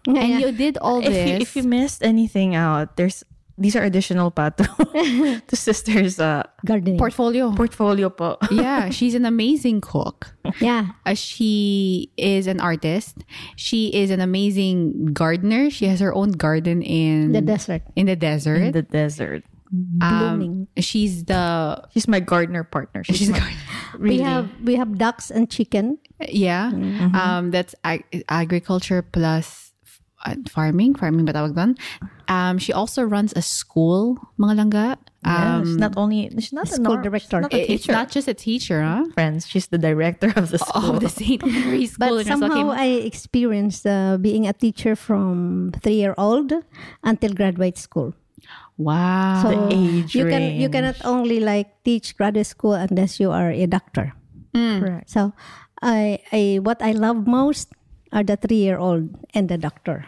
you 0.46 0.52
did 0.52 0.78
all 0.78 1.00
If 1.02 1.10
this. 1.10 1.30
you, 1.30 1.36
if 1.42 1.56
you 1.56 1.64
missed 1.64 2.04
anything 2.06 2.54
out, 2.54 2.98
there's 2.98 3.24
these 3.58 3.76
are 3.76 3.84
additional 3.86 4.32
pa 4.32 4.50
to, 4.50 4.66
to 5.48 5.56
sisters 5.56 6.20
uh, 6.20 6.42
Gardening. 6.66 6.98
portfolio. 6.98 7.54
portfolio 7.54 8.10
po. 8.10 8.38
yeah, 8.52 8.90
she's 8.90 9.14
an 9.14 9.26
amazing 9.26 9.82
cook. 9.82 10.34
yeah. 10.60 10.98
Uh, 11.06 11.14
she 11.14 12.10
is 12.18 12.48
an 12.48 12.60
artist. 12.60 13.22
She 13.56 13.94
is 13.94 14.10
an 14.10 14.22
amazing 14.22 15.14
gardener. 15.14 15.70
She 15.70 15.86
has 15.86 16.00
her 16.02 16.14
own 16.14 16.32
garden 16.34 16.82
in 16.82 17.32
The 17.32 17.42
desert. 17.42 17.84
in 17.96 18.08
the 18.08 18.16
desert. 18.18 18.62
in 18.62 18.72
the 18.74 18.82
desert. 18.82 19.44
Blooming. 19.74 20.68
She's 20.78 21.26
the 21.26 21.82
She's 21.94 22.08
my 22.08 22.20
gardener 22.22 22.64
partner. 22.64 23.04
She's, 23.04 23.18
she's 23.18 23.30
my, 23.30 23.40
gar- 23.40 23.50
We 24.00 24.22
have 24.22 24.50
we 24.62 24.76
have 24.78 24.98
ducks 24.98 25.30
and 25.34 25.50
chicken. 25.50 25.98
yeah. 26.22 26.70
Um, 27.14 27.50
that's 27.50 27.74
ag- 27.84 28.06
agriculture 28.30 29.02
plus 29.02 29.74
f- 29.86 30.02
uh, 30.26 30.36
farming. 30.50 30.94
Farming 30.94 31.26
ba 31.26 31.34
tawag 31.34 31.58
doon? 31.58 31.74
Um, 32.34 32.58
she 32.58 32.74
also 32.74 33.04
runs 33.06 33.32
a 33.38 33.42
school, 33.46 34.18
mga 34.42 34.54
langga. 34.58 34.88
yes, 35.22 35.30
Um, 35.30 35.78
not 35.78 35.94
only 35.96 36.34
she's 36.42 36.52
not 36.52 36.66
a 36.66 36.76
school 36.82 36.98
nor- 36.98 37.06
director. 37.06 37.38
Not 37.46 37.54
a 37.54 37.58
it- 37.62 37.70
it's 37.70 37.84
teacher. 37.86 37.94
not 37.94 38.10
just 38.10 38.28
a 38.28 38.34
teacher, 38.34 38.82
huh? 38.82 39.06
friends. 39.14 39.46
She's 39.46 39.68
the 39.70 39.78
director 39.78 40.34
of 40.36 40.50
the 40.50 40.58
school. 40.58 40.98
Of 40.98 41.06
the 41.06 41.12
St. 41.14 41.40
Mary 41.46 41.86
School 41.86 42.18
But 42.20 42.26
somehow 42.26 42.74
I 42.74 43.06
experienced 43.06 43.86
uh, 43.86 44.18
being 44.18 44.50
a 44.50 44.54
teacher 44.58 44.98
from 44.98 45.72
three 45.86 46.02
year 46.02 46.16
old 46.18 46.52
until 47.06 47.32
graduate 47.38 47.78
school. 47.78 48.18
Wow. 48.78 49.40
So 49.46 49.50
The 49.54 49.76
age 49.78 50.12
you 50.18 50.26
can 50.26 50.58
you 50.58 50.68
cannot 50.68 50.98
only 51.06 51.40
like 51.40 51.70
teach 51.86 52.18
graduate 52.18 52.50
school 52.50 52.74
unless 52.74 53.22
you 53.22 53.30
are 53.30 53.54
a 53.54 53.70
doctor. 53.70 54.12
Correct. 54.54 55.08
So 55.14 55.32
I 55.82 56.20
I 56.34 56.60
what 56.60 56.82
I 56.82 56.92
love 56.98 57.24
most 57.30 57.70
are 58.12 58.26
the 58.26 58.36
three 58.38 58.62
year 58.66 58.78
old 58.82 59.14
and 59.38 59.48
the 59.50 59.58
doctor. 59.62 60.06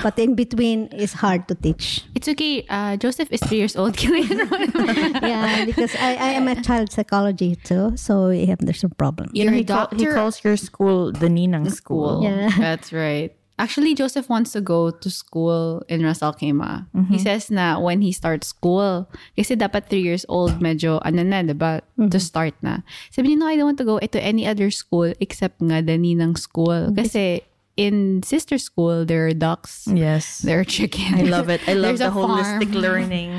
But 0.00 0.18
in 0.18 0.34
between 0.34 0.88
is 0.88 1.12
hard 1.12 1.48
to 1.48 1.54
teach. 1.54 2.06
it's 2.14 2.28
okay. 2.28 2.64
Uh, 2.70 2.96
Joseph 2.96 3.28
is 3.32 3.40
three 3.42 3.58
years 3.58 3.76
old. 3.76 3.96
Can 4.00 4.14
I 4.14 4.22
enroll 4.24 4.62
him? 4.62 5.18
Yeah, 5.20 5.64
because 5.66 5.94
I, 5.96 6.14
I 6.14 6.30
am 6.38 6.48
a 6.48 6.56
child 6.62 6.92
psychology 6.92 7.56
too, 7.56 7.96
so 7.96 8.28
we 8.28 8.46
have 8.46 8.58
there's 8.62 8.84
a 8.84 8.88
problem. 8.88 9.30
You're 9.32 9.52
a 9.52 9.56
he, 9.56 9.64
call- 9.64 9.90
he 9.92 10.06
calls 10.06 10.44
your 10.44 10.56
school 10.56 11.12
the 11.12 11.26
Ninang 11.26 11.70
school. 11.72 12.22
Yeah. 12.22 12.50
That's 12.58 12.92
right. 12.92 13.34
Actually, 13.58 13.94
Joseph 13.94 14.28
wants 14.28 14.50
to 14.52 14.60
go 14.60 14.90
to 14.90 15.10
school 15.10 15.84
in 15.86 16.02
Ras 16.02 16.22
Al 16.22 16.34
Khaimah. 16.34 16.88
He 16.90 16.98
mm-hmm. 16.98 17.16
says 17.18 17.50
na 17.50 17.78
when 17.78 18.00
he 18.00 18.10
starts 18.10 18.48
school, 18.48 19.06
kasi 19.36 19.54
dapat 19.54 19.86
three 19.86 20.02
years 20.02 20.24
old, 20.28 20.58
medyo 20.58 20.98
ano 21.04 21.22
na, 21.22 21.44
diba? 21.44 21.84
To 22.00 22.08
mm-hmm. 22.08 22.18
start 22.18 22.54
na. 22.64 22.80
Sabi 23.12 23.28
niya, 23.30 23.38
no, 23.38 23.46
I 23.46 23.54
don't 23.54 23.68
want 23.70 23.78
to 23.78 23.86
go 23.86 24.00
to 24.00 24.20
any 24.20 24.48
other 24.48 24.72
school 24.72 25.12
except 25.20 25.60
nga 25.60 25.84
the 25.84 26.00
Ninang 26.00 26.34
school. 26.34 26.90
Mm-hmm. 26.90 26.98
Kasi 26.98 27.44
in 27.76 28.22
sister 28.22 28.58
school, 28.58 29.04
there 29.04 29.26
are 29.26 29.32
ducks, 29.34 29.88
Yes. 29.88 30.38
there 30.44 30.60
are 30.60 30.64
chickens. 30.64 31.14
I 31.16 31.22
love 31.22 31.48
it. 31.48 31.60
I 31.66 31.72
love 31.74 31.98
the 32.02 32.10
holistic 32.12 32.72
learning. 32.74 33.32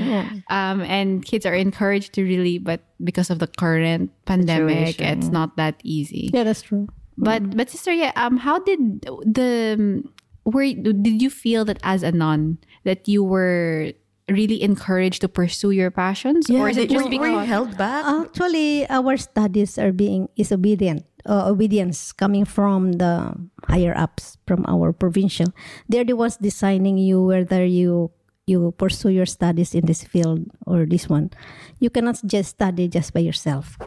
Um, 0.50 0.82
and 0.82 1.24
kids 1.26 1.46
are 1.46 1.54
encouraged 1.56 2.14
to 2.14 2.24
really, 2.24 2.58
but 2.58 2.82
because 3.04 3.30
of 3.30 3.40
the 3.40 3.48
current 3.48 4.12
pandemic, 4.26 4.98
Situation. 4.98 5.20
it's 5.20 5.30
not 5.30 5.58
that 5.58 5.80
easy. 5.84 6.30
Yeah, 6.34 6.44
that's 6.44 6.62
true. 6.62 6.88
But 7.18 7.56
but 7.56 7.70
sister, 7.70 7.94
yeah, 7.94 8.12
um, 8.16 8.38
how 8.38 8.58
did 8.60 9.02
the 9.26 10.04
were 10.46 10.66
did 10.66 11.22
you 11.22 11.30
feel 11.30 11.64
that 11.66 11.78
as 11.84 12.02
a 12.04 12.12
nun 12.12 12.58
that 12.84 13.08
you 13.08 13.24
were 13.24 13.94
really 14.30 14.62
encouraged 14.64 15.22
to 15.22 15.28
pursue 15.30 15.72
your 15.72 15.92
passions, 15.92 16.50
or 16.50 16.70
is 16.70 16.78
it 16.78 16.90
Were- 16.90 16.96
just 17.04 17.06
were 17.06 17.12
you 17.14 17.20
because? 17.20 17.48
held 17.48 17.78
back? 17.78 18.06
Actually, 18.06 18.88
our 18.90 19.18
studies 19.18 19.78
are 19.78 19.92
being 19.92 20.30
is 20.36 20.52
obedient. 20.52 21.06
Uh, 21.26 21.48
obedience 21.48 22.12
coming 22.12 22.44
from 22.44 23.00
the 23.00 23.32
higher 23.68 23.96
ups 23.96 24.36
from 24.46 24.66
our 24.68 24.92
provincial. 24.92 25.48
They're 25.88 26.04
the 26.04 26.20
ones 26.20 26.36
designing 26.36 26.98
you 27.00 27.24
whether 27.24 27.64
you 27.64 28.12
you 28.46 28.76
pursue 28.76 29.08
your 29.16 29.26
studies 29.26 29.72
in 29.72 29.88
this 29.88 30.04
field 30.04 30.44
or 30.68 30.84
this 30.84 31.08
one. 31.08 31.32
You 31.80 31.88
cannot 31.90 32.20
just 32.28 32.60
study 32.60 32.92
just 32.92 33.14
by 33.16 33.24
yourself. 33.24 33.80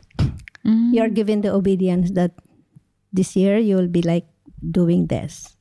You 0.64 0.98
are 1.04 1.12
given 1.12 1.42
the 1.46 1.52
obedience 1.54 2.10
that 2.18 2.32
this 3.12 3.36
year 3.36 3.58
you 3.60 3.76
will 3.76 3.86
be 3.92 4.02
like 4.02 4.26
doing 4.58 5.06
this. 5.06 5.54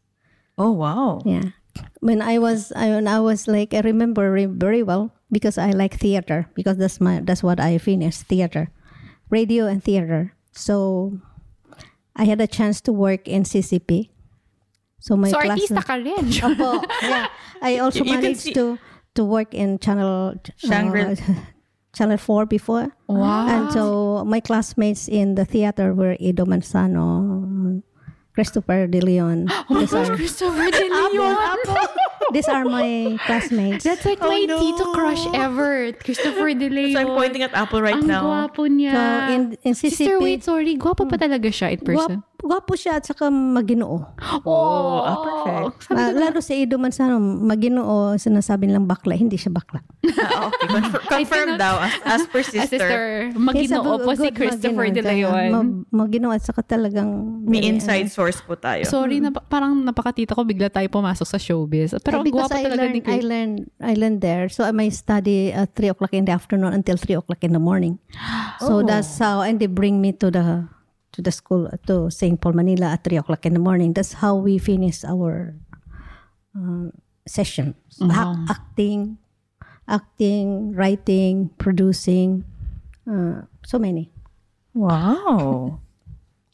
oh 0.58 0.72
wow. 0.72 1.20
Yeah. 1.28 1.52
When 2.00 2.22
I 2.22 2.40
was 2.40 2.72
I, 2.76 2.90
when 2.90 3.08
I 3.08 3.20
was 3.20 3.48
like 3.48 3.74
I 3.74 3.82
remember 3.82 4.32
very 4.48 4.84
well 4.84 5.12
because 5.32 5.58
I 5.58 5.72
like 5.72 5.98
theater 6.00 6.48
because 6.54 6.78
that's 6.78 7.02
my 7.02 7.22
that's 7.24 7.44
what 7.44 7.60
I 7.60 7.78
finished 7.78 8.24
theater, 8.28 8.70
radio 9.30 9.66
and 9.68 9.84
theater. 9.84 10.34
So 10.52 11.20
I 12.16 12.24
had 12.26 12.40
a 12.40 12.48
chance 12.48 12.80
to 12.82 12.94
work 12.94 13.28
in 13.28 13.44
CCP. 13.44 14.10
So 15.00 15.16
my 15.16 15.30
So 15.30 15.40
class 15.42 15.60
artista 15.60 15.84
ka 15.86 15.96
rin. 15.96 16.26
Opo, 16.48 16.82
yeah. 17.04 17.28
I 17.62 17.78
also 17.84 18.00
You 18.00 18.06
can 18.12 18.22
managed 18.22 18.54
to 18.56 18.80
to 19.16 19.24
work 19.24 19.54
in 19.54 19.80
channel 19.80 20.36
Shangri- 20.58 21.14
uh, 21.14 21.16
channel 21.96 22.18
4 22.18 22.46
before. 22.46 22.92
Wow. 23.08 23.48
And 23.48 23.72
so 23.72 24.24
my 24.26 24.40
classmates 24.40 25.08
in 25.08 25.36
the 25.36 25.46
theater 25.46 25.94
were 25.94 26.16
Edu 26.20 26.46
Manzano, 26.46 27.82
Christopher 28.36 28.86
De 28.88 29.00
Leon. 29.00 29.48
Oh 29.72 29.80
these, 29.80 29.94
are, 29.96 30.16
Christopher 30.16 30.70
De 30.70 30.88
Leon. 30.92 31.58
these 32.36 32.48
are 32.52 32.66
my 32.68 33.18
classmates. 33.26 33.84
That's 33.84 34.06
like 34.06 34.20
my 34.20 34.46
oh, 34.52 34.60
tito 34.60 34.94
crush 34.94 35.24
ever, 35.34 35.94
Christopher 35.94 36.54
De 36.54 36.70
Leon. 36.70 36.94
So 36.94 37.00
I'm 37.00 37.16
pointing 37.16 37.42
at 37.42 37.56
Apple 37.56 37.82
right 37.82 37.96
Ang 37.96 38.06
now. 38.06 38.24
gwapo 38.28 38.68
niya. 38.68 38.92
So 38.92 39.34
in, 39.34 39.42
in 39.64 39.74
CCP, 39.74 39.96
Sister, 39.96 40.20
wait, 40.20 40.44
sorry. 40.44 40.76
Gwapo 40.78 41.08
pa 41.08 41.16
talaga 41.16 41.48
siya 41.48 41.72
in 41.74 41.80
person. 41.82 42.22
Guwap, 42.22 42.35
gwapo 42.46 42.78
siya 42.78 43.02
at 43.02 43.10
saka 43.10 43.28
maginoo. 43.34 44.06
Oh, 44.46 45.02
ah, 45.02 45.18
perfect. 45.42 45.90
Ah, 45.90 46.14
lalo 46.14 46.38
sa 46.40 46.54
Edo 46.54 46.78
Manzano, 46.78 47.18
maginoo, 47.20 48.14
sinasabi 48.16 48.70
nilang 48.70 48.86
bakla, 48.86 49.18
hindi 49.18 49.36
siya 49.36 49.50
bakla. 49.50 49.82
Ah, 50.16 50.48
okay. 50.50 50.68
Confir- 50.72 51.06
confirm 51.06 51.50
daw 51.60 51.76
as, 51.82 51.94
as 52.02 52.22
per 52.26 52.42
sister. 52.42 53.30
maginoo 53.36 54.00
po 54.02 54.16
si 54.16 54.30
Christopher 54.32 54.90
De 54.90 55.02
Leon. 55.04 55.50
ma- 55.52 56.06
Maginoo 56.06 56.32
at 56.34 56.42
saka 56.42 56.62
talagang... 56.66 57.42
May 57.46 57.66
inside 57.68 58.10
source 58.10 58.42
po 58.42 58.56
tayo. 58.58 58.86
Sorry, 58.86 59.20
na, 59.22 59.30
parang 59.30 59.86
napakatita 59.86 60.34
ko 60.34 60.42
bigla 60.42 60.70
tayo 60.70 60.88
pumasok 60.90 61.28
sa 61.28 61.38
showbiz. 61.38 61.94
Pero 62.02 62.22
ang 62.22 62.30
gwapo 62.30 62.54
I 62.58 62.64
talaga 62.64 62.86
learned, 62.86 62.96
ni 62.96 63.02
I 63.02 63.06
Chris. 63.06 63.22
learned, 63.26 63.56
I 63.82 63.94
learned 63.94 64.20
there. 64.22 64.46
So 64.50 64.64
I 64.66 64.72
may 64.74 64.90
study 64.90 65.52
at 65.54 65.74
3 65.78 65.94
o'clock 65.94 66.14
in 66.14 66.26
the 66.26 66.34
afternoon 66.34 66.74
until 66.74 66.98
3 66.98 67.22
o'clock 67.22 67.42
in 67.44 67.54
the 67.54 67.62
morning. 67.62 67.98
So 68.66 68.82
that's 68.82 69.20
how, 69.20 69.42
and 69.44 69.60
they 69.60 69.68
bring 69.68 70.00
me 70.00 70.16
to 70.24 70.32
the 70.32 70.64
to 71.16 71.22
the 71.24 71.32
school, 71.32 71.72
to 71.88 72.12
St. 72.12 72.40
Paul, 72.40 72.54
Manila 72.54 72.92
at 73.00 73.04
3 73.04 73.18
o'clock 73.18 73.46
in 73.46 73.54
the 73.56 73.60
morning. 73.64 73.94
That's 73.96 74.14
how 74.20 74.36
we 74.36 74.58
finish 74.60 75.04
our 75.04 75.56
um, 76.54 76.92
session. 77.28 77.76
Ac- 78.04 78.46
acting, 78.52 79.18
acting, 79.88 80.76
writing, 80.76 81.50
producing, 81.58 82.44
uh, 83.10 83.48
so 83.66 83.80
many. 83.80 84.12
Wow. 84.74 85.80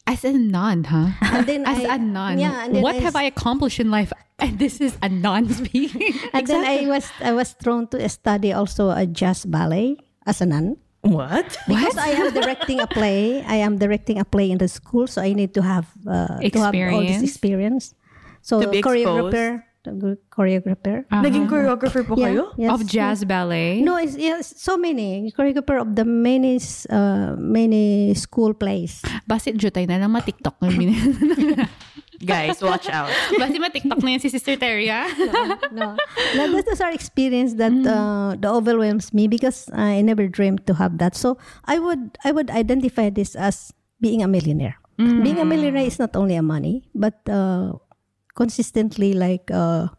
As 0.05 0.23
a 0.25 0.33
nun, 0.33 0.83
huh? 0.85 1.09
And 1.21 1.47
then 1.47 1.65
As 1.65 1.83
I- 1.85 1.95
a 1.95 1.97
nun, 1.97 2.37
yeah, 2.39 2.65
and 2.65 2.75
then 2.75 2.83
what 2.83 2.95
I 2.95 2.99
have 2.99 3.15
I 3.15 3.23
accomplished 3.23 3.79
in 3.79 3.89
life? 3.91 4.13
And 4.41 4.57
this 4.57 4.81
is 4.81 4.97
a 5.05 5.09
nun 5.09 5.53
speaking. 5.53 6.17
And 6.33 6.47
then 6.49 6.65
I 6.65 6.89
was 6.89 7.05
I 7.21 7.29
was 7.29 7.53
thrown 7.53 7.85
to 7.93 8.01
study 8.09 8.49
also 8.49 8.89
a 8.89 9.05
jazz 9.05 9.45
ballet 9.45 10.01
as 10.25 10.41
a 10.41 10.49
nun. 10.49 10.81
What? 11.01 11.57
Because 11.67 11.97
I 11.97 12.13
am 12.13 12.29
directing 12.33 12.79
a 12.79 12.85
play. 12.85 13.41
I 13.41 13.57
am 13.65 13.77
directing 13.81 14.19
a 14.21 14.25
play 14.25 14.51
in 14.53 14.57
the 14.61 14.69
school, 14.69 15.07
so 15.09 15.21
I 15.21 15.33
need 15.33 15.53
to 15.57 15.61
have 15.65 15.89
uh, 16.05 16.37
to 16.37 16.59
have 16.61 16.75
all 16.93 17.01
this 17.01 17.21
Experience. 17.21 17.23
experience. 17.25 17.83
So 18.45 18.61
To 18.61 18.69
be 18.69 18.81
choreographer, 18.85 19.65
the 19.81 20.17
choreographer. 20.29 21.09
Naging 21.09 21.49
choreographer 21.49 22.05
po 22.05 22.13
kayo? 22.13 22.53
yes, 22.53 22.69
of 22.69 22.85
jazz 22.85 23.25
ballet. 23.25 23.81
No, 23.81 23.97
it's 23.97 24.13
yes, 24.13 24.53
so 24.61 24.77
many 24.77 25.33
choreographer 25.33 25.81
of 25.81 25.97
the 25.97 26.05
many 26.05 26.61
uh, 26.93 27.33
many 27.33 28.13
school 28.13 28.53
plays. 28.53 29.01
Basit 29.25 29.57
jutay 29.57 29.89
na 29.89 29.97
lang 29.97 30.13
ma-tiktok 30.13 30.53
na 30.61 30.69
bin- 30.77 30.93
Guys, 32.25 32.61
watch 32.61 32.89
out. 32.89 33.09
Basit 33.41 33.59
ma-tiktok 33.59 33.99
na 34.03 34.17
yan 34.17 34.21
si 34.21 34.29
Sister 34.29 34.55
Teria. 34.57 35.09
no, 35.73 35.97
no 36.37 36.43
that 36.53 36.67
is 36.69 36.81
our 36.81 36.93
experience 36.93 37.55
that 37.57 37.73
uh, 37.73 38.37
that 38.37 38.51
overwhelms 38.51 39.13
me 39.13 39.27
because 39.27 39.69
I 39.73 40.01
never 40.01 40.27
dreamed 40.27 40.65
to 40.67 40.77
have 40.77 40.97
that. 41.01 41.15
So 41.17 41.37
I 41.65 41.79
would 41.79 42.17
I 42.23 42.31
would 42.31 42.49
identify 42.53 43.09
this 43.09 43.33
as 43.33 43.73
being 43.99 44.21
a 44.21 44.29
millionaire. 44.29 44.77
Being 45.01 45.41
a 45.41 45.45
millionaire 45.45 45.89
is 45.89 45.97
not 45.97 46.13
only 46.13 46.37
a 46.37 46.45
money, 46.45 46.85
but 46.93 47.17
uh, 47.25 47.73
consistently 48.37 49.17
like 49.17 49.49
uh, 49.49 49.89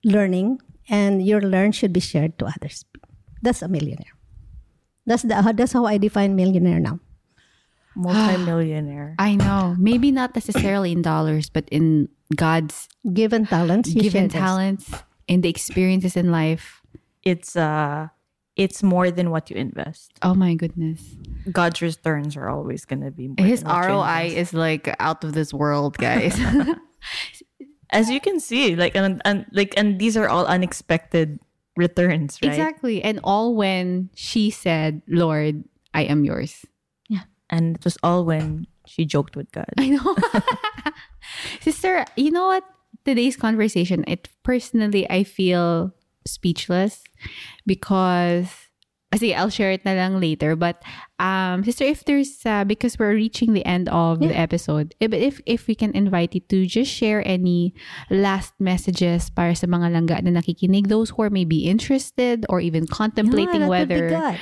learning, 0.00 0.64
and 0.88 1.20
your 1.20 1.44
learn 1.44 1.76
should 1.76 1.92
be 1.92 2.00
shared 2.00 2.38
to 2.40 2.48
others. 2.48 2.88
That's 3.44 3.60
a 3.60 3.68
millionaire. 3.68 4.16
That's 5.04 5.28
the 5.28 5.36
that's 5.52 5.76
how 5.76 5.84
I 5.84 5.98
define 5.98 6.36
millionaire 6.36 6.80
now. 6.80 7.04
Multimillionaire. 7.94 9.14
I 9.18 9.34
know. 9.34 9.76
Maybe 9.78 10.10
not 10.10 10.34
necessarily 10.34 10.92
in 10.92 11.02
dollars, 11.02 11.48
but 11.50 11.68
in 11.70 12.08
God's 12.34 12.88
Given 13.12 13.46
talents, 13.46 13.92
given 13.92 14.28
talents, 14.28 14.90
in 15.28 15.40
the 15.42 15.48
experiences 15.48 16.16
in 16.16 16.30
life. 16.30 16.82
it's 17.22 17.56
uh 17.56 18.08
it's 18.54 18.82
more 18.82 19.10
than 19.10 19.30
what 19.30 19.48
you 19.48 19.56
invest. 19.56 20.12
Oh 20.20 20.34
my 20.34 20.54
goodness. 20.54 21.00
God's 21.50 21.80
returns 21.80 22.36
are 22.36 22.48
always 22.48 22.84
gonna 22.84 23.10
be 23.10 23.28
more 23.28 23.46
His 23.46 23.62
than 23.62 23.72
what 23.72 23.88
you 23.88 23.94
ROI 23.94 24.22
is 24.36 24.52
like 24.52 24.94
out 25.00 25.24
of 25.24 25.32
this 25.32 25.54
world, 25.54 25.96
guys. 25.96 26.38
as 27.90 28.10
you 28.10 28.20
can 28.20 28.40
see, 28.40 28.76
like 28.76 28.96
and, 28.96 29.20
and 29.24 29.46
like 29.52 29.74
and 29.76 29.98
these 29.98 30.16
are 30.16 30.28
all 30.28 30.46
unexpected 30.46 31.38
returns, 31.76 32.38
right? 32.42 32.50
Exactly. 32.50 33.02
And 33.02 33.20
all 33.24 33.54
when 33.54 34.10
she 34.14 34.50
said, 34.50 35.02
Lord, 35.06 35.64
I 35.94 36.02
am 36.02 36.24
yours. 36.24 36.64
And 37.52 37.76
it 37.76 37.84
was 37.84 37.98
all 38.02 38.24
when 38.24 38.66
she 38.86 39.04
joked 39.04 39.36
with 39.36 39.52
God. 39.52 39.68
I 39.76 39.90
know. 39.90 40.16
Sister, 41.60 42.04
you 42.16 42.30
know 42.30 42.46
what? 42.48 42.64
Today's 43.04 43.36
conversation, 43.36 44.04
it 44.06 44.28
personally, 44.42 45.10
I 45.10 45.24
feel 45.24 45.92
speechless 46.24 47.02
because, 47.66 48.46
sige, 49.14 49.34
I'll 49.34 49.50
share 49.50 49.72
it 49.72 49.84
na 49.84 49.92
lang 49.92 50.20
later. 50.20 50.54
But, 50.54 50.82
um, 51.18 51.64
sister, 51.64 51.82
if 51.84 52.04
there's, 52.04 52.46
uh, 52.46 52.62
because 52.62 52.98
we're 52.98 53.14
reaching 53.14 53.54
the 53.54 53.66
end 53.66 53.88
of 53.88 54.20
the 54.20 54.30
episode, 54.38 54.94
if, 55.00 55.12
if, 55.12 55.40
if 55.46 55.66
we 55.66 55.74
can 55.74 55.90
invite 55.96 56.34
you 56.34 56.40
to 56.48 56.66
just 56.66 56.92
share 56.92 57.26
any 57.26 57.74
last 58.08 58.54
messages 58.60 59.30
para 59.30 59.56
sa 59.56 59.66
mga 59.66 59.90
langga 59.90 60.22
na 60.22 60.40
nakikinig, 60.40 60.86
those 60.86 61.10
who 61.10 61.22
are 61.22 61.30
maybe 61.30 61.66
interested 61.66 62.46
or 62.48 62.60
even 62.60 62.86
contemplating 62.86 63.62
Yeah, 63.62 63.66
that 63.66 63.68
would 63.68 63.88
be 63.88 63.94
whether. 63.94 64.38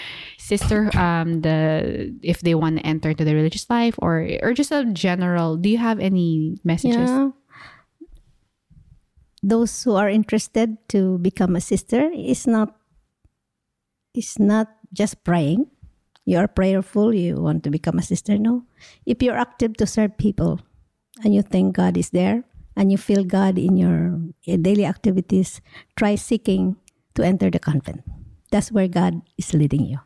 Sister 0.50 0.90
um 0.98 1.46
the 1.46 2.10
if 2.26 2.42
they 2.42 2.58
want 2.58 2.76
to 2.76 2.82
enter 2.82 3.14
into 3.14 3.22
the 3.22 3.34
religious 3.38 3.70
life 3.70 3.94
or 4.02 4.26
or 4.42 4.50
just 4.50 4.74
a 4.74 4.82
general 4.90 5.54
do 5.54 5.70
you 5.70 5.78
have 5.78 6.02
any 6.02 6.58
messages 6.66 7.06
Yeah. 7.06 7.30
Those 9.42 9.72
who 9.84 9.96
are 9.96 10.12
interested 10.12 10.76
to 10.92 11.16
become 11.24 11.56
a 11.56 11.64
sister 11.64 12.12
is 12.12 12.44
not 12.44 12.76
is 14.12 14.36
not 14.36 14.68
just 14.92 15.24
praying. 15.24 15.64
You 16.28 16.36
are 16.44 16.48
prayerful, 16.48 17.16
you 17.16 17.40
want 17.40 17.64
to 17.64 17.72
become 17.72 17.96
a 17.96 18.04
sister. 18.04 18.36
No. 18.36 18.68
If 19.08 19.24
you're 19.24 19.40
active 19.40 19.80
to 19.80 19.88
serve 19.88 20.20
people 20.20 20.60
and 21.24 21.32
you 21.32 21.40
think 21.40 21.72
God 21.72 21.96
is 21.96 22.12
there 22.12 22.44
and 22.76 22.92
you 22.92 23.00
feel 23.00 23.24
God 23.24 23.56
in 23.56 23.80
your 23.80 24.20
eh, 24.44 24.60
daily 24.60 24.84
activities, 24.84 25.64
try 25.96 26.20
seeking 26.20 26.76
to 27.16 27.24
enter 27.24 27.48
the 27.48 27.58
convent. 27.58 28.04
That's 28.52 28.68
where 28.68 28.92
God 28.92 29.24
is 29.40 29.56
leading 29.56 29.88
you. 29.88 30.04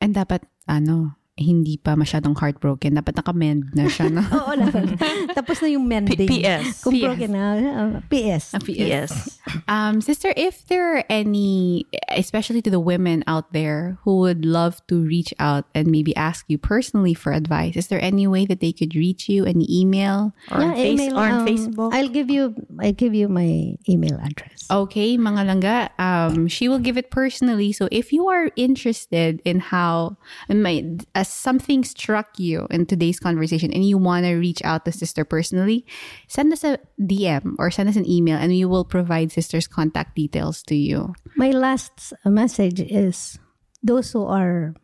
And 0.00 0.16
dapat 0.16 0.44
ano 0.64 1.19
hindi 1.40 1.80
pa 1.80 1.96
masyadong 1.96 2.36
heartbroken 2.36 3.00
dapat 3.00 3.16
nakamend 3.16 3.72
na 3.72 3.88
siya 3.88 4.12
no 4.12 4.20
Oo, 4.36 4.52
dapat. 4.54 5.00
Tapos 5.38 5.64
na 5.64 5.68
yung 5.72 5.88
mending. 5.88 6.28
PS. 6.28 6.84
Kung 6.84 6.94
PS. 6.94 7.04
broken 7.08 7.30
na, 7.32 7.44
uh, 7.56 7.88
PS. 8.12 8.52
Yes. 8.68 9.40
um 9.66 10.04
sister 10.04 10.30
if 10.36 10.68
there 10.68 11.00
are 11.00 11.04
any 11.08 11.82
especially 12.12 12.60
to 12.60 12.70
the 12.70 12.78
women 12.78 13.24
out 13.26 13.50
there 13.56 13.98
who 14.04 14.20
would 14.20 14.44
love 14.44 14.84
to 14.86 15.00
reach 15.00 15.32
out 15.40 15.64
and 15.74 15.88
maybe 15.88 16.14
ask 16.14 16.44
you 16.46 16.58
personally 16.58 17.14
for 17.16 17.32
advice 17.32 17.74
is 17.74 17.88
there 17.88 18.02
any 18.04 18.28
way 18.28 18.44
that 18.44 18.60
they 18.60 18.70
could 18.70 18.94
reach 18.94 19.28
you 19.28 19.48
any 19.48 19.64
email 19.66 20.32
Or 20.50 20.60
on, 20.62 20.74
face, 20.74 21.00
email, 21.00 21.16
or 21.16 21.24
on 21.24 21.32
um, 21.32 21.46
Facebook. 21.46 21.90
I'll 21.94 22.12
give 22.12 22.28
you 22.28 22.54
I'll 22.78 22.92
give 22.92 23.14
you 23.14 23.28
my 23.28 23.74
email 23.88 24.18
address. 24.20 24.66
Okay, 24.70 25.16
mga 25.16 25.40
langga, 25.46 25.76
um, 25.98 26.46
she 26.46 26.68
will 26.68 26.78
give 26.78 26.98
it 26.98 27.10
personally. 27.10 27.72
So 27.72 27.88
if 27.90 28.12
you 28.12 28.28
are 28.28 28.50
interested 28.56 29.40
in 29.44 29.60
how 29.60 30.16
and 30.48 30.62
my, 30.62 30.84
as 31.14 31.29
something 31.30 31.84
struck 31.84 32.38
you 32.38 32.66
in 32.70 32.86
today's 32.86 33.20
conversation 33.20 33.72
and 33.72 33.84
you 33.84 33.98
want 33.98 34.26
to 34.26 34.34
reach 34.34 34.60
out 34.64 34.84
to 34.84 34.92
sister 34.92 35.24
personally, 35.24 35.86
send 36.28 36.52
us 36.52 36.64
a 36.64 36.78
DM 37.00 37.54
or 37.58 37.70
send 37.70 37.88
us 37.88 37.96
an 37.96 38.08
email 38.08 38.36
and 38.36 38.50
we 38.50 38.64
will 38.64 38.84
provide 38.84 39.32
sister's 39.32 39.66
contact 39.66 40.16
details 40.16 40.62
to 40.64 40.74
you. 40.74 41.14
My 41.36 41.50
last 41.50 42.12
message 42.24 42.80
is 42.80 43.38
those 43.82 44.12
who 44.12 44.24
are 44.24 44.74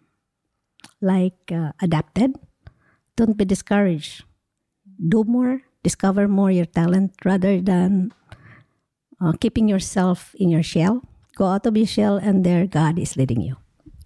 like 1.00 1.52
uh, 1.52 1.72
adapted, 1.80 2.34
don't 3.16 3.36
be 3.36 3.44
discouraged. 3.44 4.24
Do 4.96 5.24
more, 5.24 5.62
discover 5.82 6.28
more 6.28 6.50
your 6.50 6.66
talent 6.66 7.12
rather 7.24 7.60
than 7.60 8.12
uh, 9.20 9.32
keeping 9.40 9.68
yourself 9.68 10.34
in 10.38 10.48
your 10.48 10.62
shell. 10.62 11.02
Go 11.36 11.46
out 11.46 11.66
of 11.66 11.76
your 11.76 11.86
shell, 11.86 12.16
and 12.16 12.44
there 12.44 12.66
God 12.66 12.98
is 12.98 13.16
leading 13.16 13.42
you. 13.42 13.56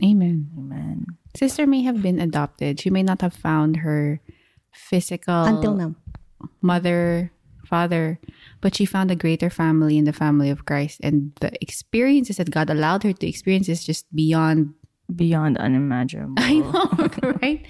Amen. 0.02 0.50
Amen. 0.58 1.06
Sister 1.36 1.66
may 1.66 1.82
have 1.82 2.02
been 2.02 2.18
adopted. 2.20 2.80
She 2.80 2.90
may 2.90 3.02
not 3.02 3.20
have 3.22 3.34
found 3.34 3.78
her 3.86 4.20
physical 4.72 5.44
Until 5.44 5.74
now. 5.74 5.94
mother, 6.62 7.30
father, 7.66 8.18
but 8.60 8.74
she 8.74 8.84
found 8.84 9.10
a 9.10 9.16
greater 9.16 9.50
family 9.50 9.96
in 9.98 10.04
the 10.04 10.12
family 10.12 10.50
of 10.50 10.64
Christ. 10.66 11.00
And 11.02 11.32
the 11.40 11.52
experiences 11.62 12.36
that 12.38 12.50
God 12.50 12.70
allowed 12.70 13.02
her 13.04 13.12
to 13.12 13.26
experience 13.28 13.68
is 13.68 13.84
just 13.84 14.06
beyond. 14.14 14.74
Beyond 15.14 15.58
unimaginable. 15.58 16.34
I 16.38 16.58
know, 16.58 17.32
right? 17.42 17.66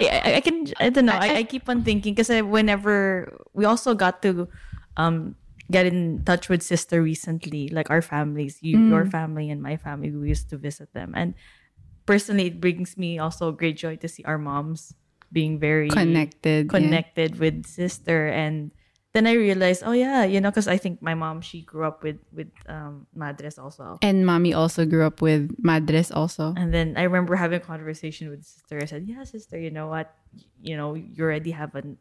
I, 0.00 0.22
I- 0.24 0.34
I 0.36 0.40
can 0.40 0.66
I 0.78 0.88
don't 0.90 1.06
know. 1.06 1.18
I, 1.18 1.38
I 1.38 1.42
keep 1.42 1.68
on 1.68 1.82
thinking 1.82 2.14
because 2.14 2.30
whenever 2.42 3.26
we 3.52 3.64
also 3.66 3.94
got 3.94 4.22
to 4.22 4.48
um 4.96 5.34
get 5.70 5.86
in 5.86 6.22
touch 6.24 6.48
with 6.48 6.62
sister 6.62 7.02
recently, 7.02 7.68
like 7.70 7.90
our 7.90 8.02
families, 8.02 8.58
you, 8.62 8.78
your 8.90 9.06
family 9.06 9.50
and 9.50 9.62
my 9.62 9.76
family, 9.76 10.10
we 10.10 10.28
used 10.28 10.50
to 10.50 10.56
visit 10.58 10.92
them, 10.94 11.12
and 11.14 11.34
personally, 12.10 12.50
it 12.50 12.58
brings 12.58 12.98
me 12.98 13.22
also 13.22 13.54
great 13.54 13.78
joy 13.78 13.94
to 14.02 14.08
see 14.10 14.26
our 14.26 14.34
moms 14.38 14.90
being 15.30 15.62
very 15.62 15.86
Connected, 15.94 16.66
yeah. 16.66 16.74
connected 16.74 17.38
with 17.38 17.62
sister 17.70 18.26
and. 18.26 18.74
Then 19.10 19.26
I 19.26 19.34
realized, 19.34 19.82
oh 19.82 19.90
yeah, 19.90 20.22
you 20.22 20.38
know, 20.38 20.54
because 20.54 20.70
I 20.70 20.78
think 20.78 21.02
my 21.02 21.18
mom 21.18 21.42
she 21.42 21.66
grew 21.66 21.82
up 21.82 22.06
with 22.06 22.22
with 22.30 22.46
um, 22.70 23.10
madres 23.10 23.58
also, 23.58 23.98
And 24.06 24.22
mommy 24.22 24.54
also 24.54 24.86
grew 24.86 25.02
up 25.02 25.18
with 25.18 25.50
madres 25.58 26.14
also. 26.14 26.54
and 26.54 26.70
then 26.70 26.94
I 26.94 27.10
remember 27.10 27.34
having 27.34 27.58
a 27.58 27.64
conversation 27.66 28.30
with 28.30 28.46
sister. 28.46 28.78
I 28.78 28.86
said, 28.86 29.10
"Yeah, 29.10 29.26
sister, 29.26 29.58
you 29.58 29.74
know 29.74 29.90
what? 29.90 30.14
You 30.62 30.78
know, 30.78 30.94
you 30.94 31.26
already 31.26 31.50
have 31.50 31.74
an 31.74 31.98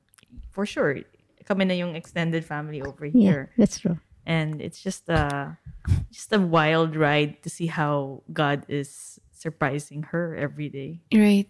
for 0.53 0.69
sure. 0.69 1.01
Kami 1.49 1.65
na 1.65 1.73
yung 1.73 1.97
extended 1.97 2.45
family 2.45 2.77
over 2.85 3.09
here. 3.09 3.49
Yeah, 3.49 3.57
that's 3.57 3.81
true. 3.81 3.97
and 4.29 4.61
it's 4.61 4.77
just 4.77 5.09
a 5.09 5.57
just 6.13 6.29
a 6.29 6.37
wild 6.37 6.93
ride 6.93 7.41
to 7.41 7.49
see 7.49 7.65
how 7.65 8.21
God 8.29 8.69
is 8.69 9.17
surprising 9.39 10.03
her 10.11 10.35
every 10.35 10.67
day, 10.69 10.99
Right. 11.13 11.47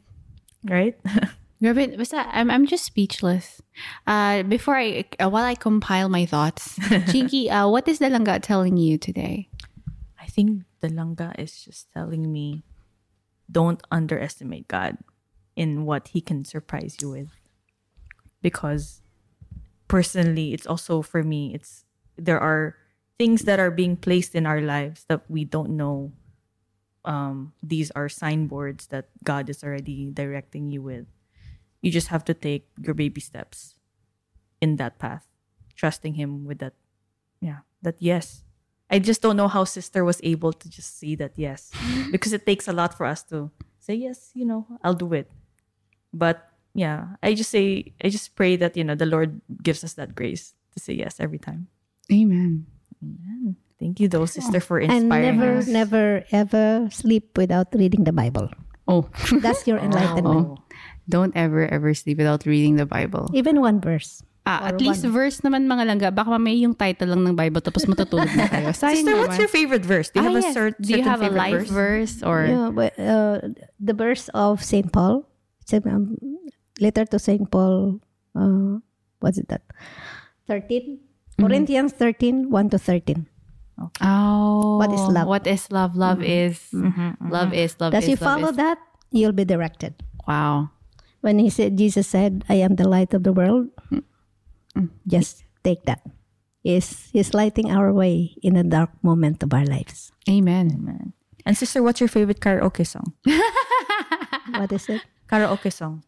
right? 0.64 0.96
Grabe, 1.62 1.98
basta, 1.98 2.24
I'm, 2.32 2.50
I'm 2.50 2.66
just 2.66 2.86
speechless. 2.86 3.62
Uh, 4.08 4.44
before 4.44 4.78
I, 4.78 5.04
uh, 5.20 5.28
while 5.30 5.44
I 5.44 5.56
compile 5.56 6.08
my 6.08 6.26
thoughts, 6.26 6.80
Chinky, 7.12 7.52
uh, 7.52 7.68
what 7.68 7.88
is 7.88 8.00
the 8.00 8.06
langga 8.08 8.40
telling 8.42 8.78
you 8.78 8.98
today? 8.98 9.50
I 10.22 10.28
think 10.32 10.64
the 10.80 10.88
Langga 10.88 11.34
is 11.38 11.52
just 11.66 11.92
telling 11.92 12.32
me, 12.32 12.64
don't 13.52 13.82
underestimate 13.92 14.68
God 14.70 14.98
in 15.58 15.84
what 15.84 16.10
He 16.10 16.22
can 16.22 16.46
surprise 16.46 16.96
you 17.02 17.10
with. 17.10 17.28
Because 18.42 19.02
personally, 19.88 20.54
it's 20.54 20.68
also 20.68 21.02
for 21.02 21.24
me, 21.24 21.54
it's 21.54 21.84
there 22.16 22.40
are 22.40 22.76
things 23.18 23.44
that 23.44 23.60
are 23.60 23.72
being 23.72 23.98
placed 23.98 24.36
in 24.36 24.46
our 24.46 24.62
lives 24.62 25.04
that 25.10 25.28
we 25.30 25.44
don't 25.44 25.72
know. 25.76 26.14
Um, 27.06 27.54
these 27.64 27.92
are 27.92 28.10
signboards 28.10 28.88
that 28.88 29.10
God 29.24 29.50
is 29.50 29.64
already 29.64 30.12
directing 30.12 30.70
you 30.70 30.82
with. 30.82 31.08
You 31.82 31.92
just 31.92 32.08
have 32.08 32.26
to 32.26 32.34
take 32.34 32.68
your 32.80 32.94
baby 32.94 33.22
steps 33.22 33.76
in 34.62 34.76
that 34.76 35.00
path, 35.00 35.28
trusting 35.76 36.16
Him 36.16 36.46
with 36.46 36.60
that. 36.60 36.74
Yeah, 37.40 37.64
that 37.82 37.96
yes. 38.00 38.44
I 38.90 39.00
just 39.00 39.22
don't 39.22 39.38
know 39.38 39.48
how 39.48 39.64
sister 39.64 40.04
was 40.04 40.20
able 40.24 40.52
to 40.52 40.70
just 40.70 40.98
see 40.98 41.16
that 41.16 41.34
yes, 41.36 41.72
because 42.12 42.34
it 42.34 42.46
takes 42.46 42.68
a 42.68 42.74
lot 42.74 42.98
for 42.98 43.06
us 43.06 43.24
to 43.32 43.52
say 43.80 43.96
yes. 43.96 44.32
You 44.34 44.46
know, 44.46 44.68
I'll 44.84 44.98
do 44.98 45.14
it. 45.14 45.32
But 46.12 46.50
yeah, 46.74 47.16
I 47.24 47.34
just 47.34 47.50
say 47.50 47.94
I 48.04 48.10
just 48.10 48.36
pray 48.36 48.56
that 48.58 48.76
you 48.76 48.84
know 48.84 48.96
the 48.96 49.06
Lord 49.06 49.42
gives 49.64 49.84
us 49.84 49.94
that 49.94 50.16
grace 50.16 50.54
to 50.74 50.80
say 50.80 50.94
yes 50.94 51.20
every 51.20 51.40
time. 51.40 51.68
Amen. 52.12 52.66
Amen. 53.02 53.56
Thank 53.80 54.00
you, 54.00 54.08
though, 54.12 54.26
sister, 54.28 54.60
for 54.60 54.80
inspiring 54.80 55.08
And 55.08 55.40
never, 55.40 55.58
us. 55.64 55.68
never, 55.68 56.06
ever 56.36 56.90
sleep 56.92 57.38
without 57.40 57.72
reading 57.74 58.04
the 58.04 58.12
Bible. 58.12 58.52
Oh, 58.88 59.08
That's 59.40 59.64
your 59.66 59.80
enlightenment. 59.80 60.60
don't 61.08 61.32
ever, 61.36 61.64
ever 61.66 61.94
sleep 61.96 62.18
without 62.20 62.46
reading 62.46 62.76
the 62.76 62.86
Bible. 62.86 63.32
Even 63.34 63.62
one 63.62 63.80
verse. 63.80 64.22
Ah, 64.46 64.68
at 64.74 64.82
least 64.82 65.04
one. 65.06 65.14
verse 65.14 65.40
naman 65.46 65.70
mga 65.70 65.84
langga. 65.86 66.10
Baka 66.12 66.34
mamaya 66.36 66.58
yung 66.58 66.74
title 66.74 67.14
lang 67.14 67.22
ng 67.24 67.36
Bible 67.38 67.62
tapos 67.62 67.86
matutulog 67.86 68.28
na 68.36 68.50
kayo. 68.50 68.74
Sayang 68.74 69.06
Sister, 69.06 69.16
what's 69.22 69.38
your 69.38 69.48
favorite 69.48 69.86
verse? 69.86 70.10
Do 70.10 70.20
you 70.20 70.26
Ah, 70.26 70.34
have 70.34 70.42
yes. 70.42 70.50
a 70.50 70.54
cer- 70.54 70.70
certain 70.74 70.84
Do 70.84 70.90
you 70.98 71.04
have 71.06 71.22
a 71.22 71.30
favorite 71.30 71.38
life 71.40 71.68
verse, 71.70 72.14
or 72.26 72.38
Yeah, 72.50 72.70
but, 72.74 72.92
uh, 72.98 73.46
the 73.80 73.94
verse 73.94 74.26
of 74.34 74.60
Saint 74.66 74.90
Paul, 74.92 75.24
Saint- 75.70 75.86
um, 75.86 76.18
letter 76.82 77.06
to 77.14 77.18
Saint 77.22 77.46
Paul, 77.54 78.02
uh, 78.34 78.82
what's 79.22 79.38
it 79.38 79.48
that? 79.54 79.62
13? 80.50 80.98
Corinthians 81.38 81.94
13, 81.94 82.50
1 82.50 82.70
to 82.74 82.80
13. 82.82 83.29
Oh, 84.02 84.78
What 84.78 84.92
is 84.92 85.02
love? 85.02 85.28
What 85.28 85.48
is 85.48 85.72
love? 85.72 85.96
Love 85.96 86.20
mm-hmm. 86.20 86.48
is 86.52 86.56
mm-hmm. 86.74 87.16
Mm-hmm. 87.16 87.32
love 87.32 87.54
is 87.54 87.76
love 87.80 87.94
As 87.94 88.04
is 88.04 88.10
you 88.12 88.18
follow 88.18 88.50
is. 88.50 88.58
that, 88.58 88.78
you'll 89.12 89.36
be 89.36 89.46
directed. 89.46 89.96
Wow. 90.28 90.72
When 91.22 91.40
he 91.40 91.50
said, 91.50 91.78
Jesus 91.78 92.08
said, 92.08 92.44
I 92.48 92.64
am 92.64 92.76
the 92.76 92.88
light 92.88 93.14
of 93.14 93.24
the 93.24 93.34
world, 93.34 93.68
just 95.08 95.44
take 95.64 95.84
that. 95.84 96.00
He's, 96.64 97.10
he's 97.12 97.34
lighting 97.34 97.72
our 97.72 97.92
way 97.92 98.36
in 98.44 98.56
a 98.56 98.64
dark 98.64 98.92
moment 99.04 99.44
of 99.44 99.54
our 99.54 99.66
lives. 99.66 100.12
Amen. 100.30 100.72
Amen. 100.76 101.14
And 101.46 101.58
sister, 101.58 101.84
what's 101.84 102.00
your 102.00 102.08
favorite 102.10 102.40
karaoke 102.40 102.88
song? 102.88 103.14
What 104.56 104.72
is 104.72 104.90
it? 104.90 105.02
Karaoke 105.30 105.72
song. 105.72 106.04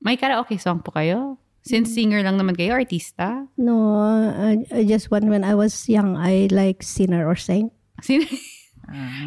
May 0.00 0.16
karaoke 0.16 0.60
song 0.60 0.80
po 0.80 0.94
kayo? 0.94 1.36
Since 1.62 1.92
singer 1.92 2.22
lang 2.24 2.40
naman 2.40 2.56
kayo, 2.56 2.72
artista? 2.72 3.46
No, 3.60 4.00
I, 4.32 4.64
I 4.72 4.84
just 4.84 5.10
want 5.10 5.28
when 5.28 5.44
I 5.44 5.54
was 5.54 5.88
young, 5.88 6.16
I 6.16 6.48
like 6.50 6.82
sinner 6.82 7.28
or 7.28 7.36
saint. 7.36 7.72
Sinner, 8.00 8.26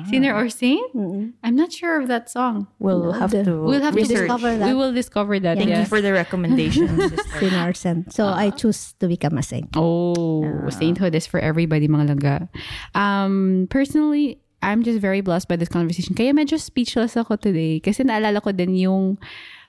sinner 0.09 0.33
or 0.33 0.49
saint? 0.49 0.81
Mm-mm. 0.95 1.33
I'm 1.43 1.55
not 1.55 1.71
sure 1.71 2.01
of 2.01 2.07
that 2.09 2.29
song. 2.29 2.67
We'll 2.79 3.13
have 3.13 3.31
the- 3.31 3.43
to 3.45 3.61
We'll 3.61 3.81
have 3.85 3.95
to 3.95 4.03
discover 4.03 4.57
that. 4.57 4.65
We 4.65 4.73
will 4.73 4.91
discover 4.91 5.39
that. 5.39 5.57
Thank 5.57 5.69
yeah. 5.69 5.81
you 5.81 5.85
for 5.85 6.01
the 6.01 6.11
recommendation, 6.11 6.89
sister. 7.09 7.39
Sinner 7.39 7.69
or 7.69 7.73
saint. 7.73 8.11
So 8.11 8.27
I 8.27 8.49
choose 8.49 8.93
to 8.99 9.07
become 9.07 9.37
a 9.37 9.43
saint. 9.43 9.69
Oh, 9.77 10.69
sainthood 10.69 11.15
is 11.15 11.27
for 11.27 11.39
everybody, 11.39 11.87
mga 11.87 12.17
langga. 12.17 12.49
Um, 12.97 13.67
personally, 13.69 14.41
I'm 14.63 14.81
just 14.81 14.99
very 14.99 15.21
blessed 15.21 15.47
by 15.47 15.55
this 15.55 15.69
conversation. 15.69 16.15
Kaya 16.15 16.33
medyo 16.33 16.59
speechless 16.59 17.15
ako 17.15 17.35
today. 17.35 17.79
Kasi 17.79 18.03
naalala 18.03 18.41
ko 18.41 18.51
din 18.51 18.73
yung, 18.75 19.19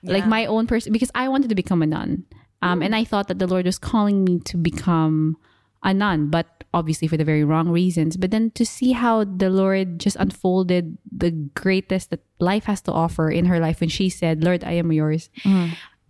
like 0.03 0.25
my 0.25 0.45
own 0.45 0.65
person, 0.65 0.93
because 0.93 1.11
I 1.13 1.27
wanted 1.27 1.49
to 1.49 1.55
become 1.55 1.83
a 1.83 1.87
nun. 1.87 2.23
Um, 2.65 2.81
and 2.81 2.95
I 2.97 3.03
thought 3.05 3.27
that 3.29 3.37
the 3.37 3.45
Lord 3.45 3.65
was 3.69 3.77
calling 3.77 4.23
me 4.25 4.39
to 4.49 4.57
become 4.57 5.37
a 5.85 5.93
nun, 5.93 6.33
but 6.33 6.63
obviously 6.73 7.07
for 7.07 7.15
the 7.15 7.23
very 7.23 7.43
wrong 7.45 7.69
reasons. 7.69 8.17
But 8.17 8.31
then 8.33 8.49
to 8.57 8.65
see 8.65 8.91
how 8.97 9.23
the 9.23 9.49
Lord 9.53 9.99
just 10.01 10.17
unfolded 10.17 10.97
the 11.05 11.29
greatest 11.53 12.09
that 12.09 12.25
life 12.41 12.65
has 12.65 12.81
to 12.89 12.91
offer 12.91 13.29
in 13.29 13.45
her 13.45 13.59
life 13.61 13.79
when 13.79 13.89
she 13.93 14.09
said, 14.09 14.43
Lord, 14.43 14.63
I 14.65 14.73
am 14.81 14.91
yours. 14.91 15.29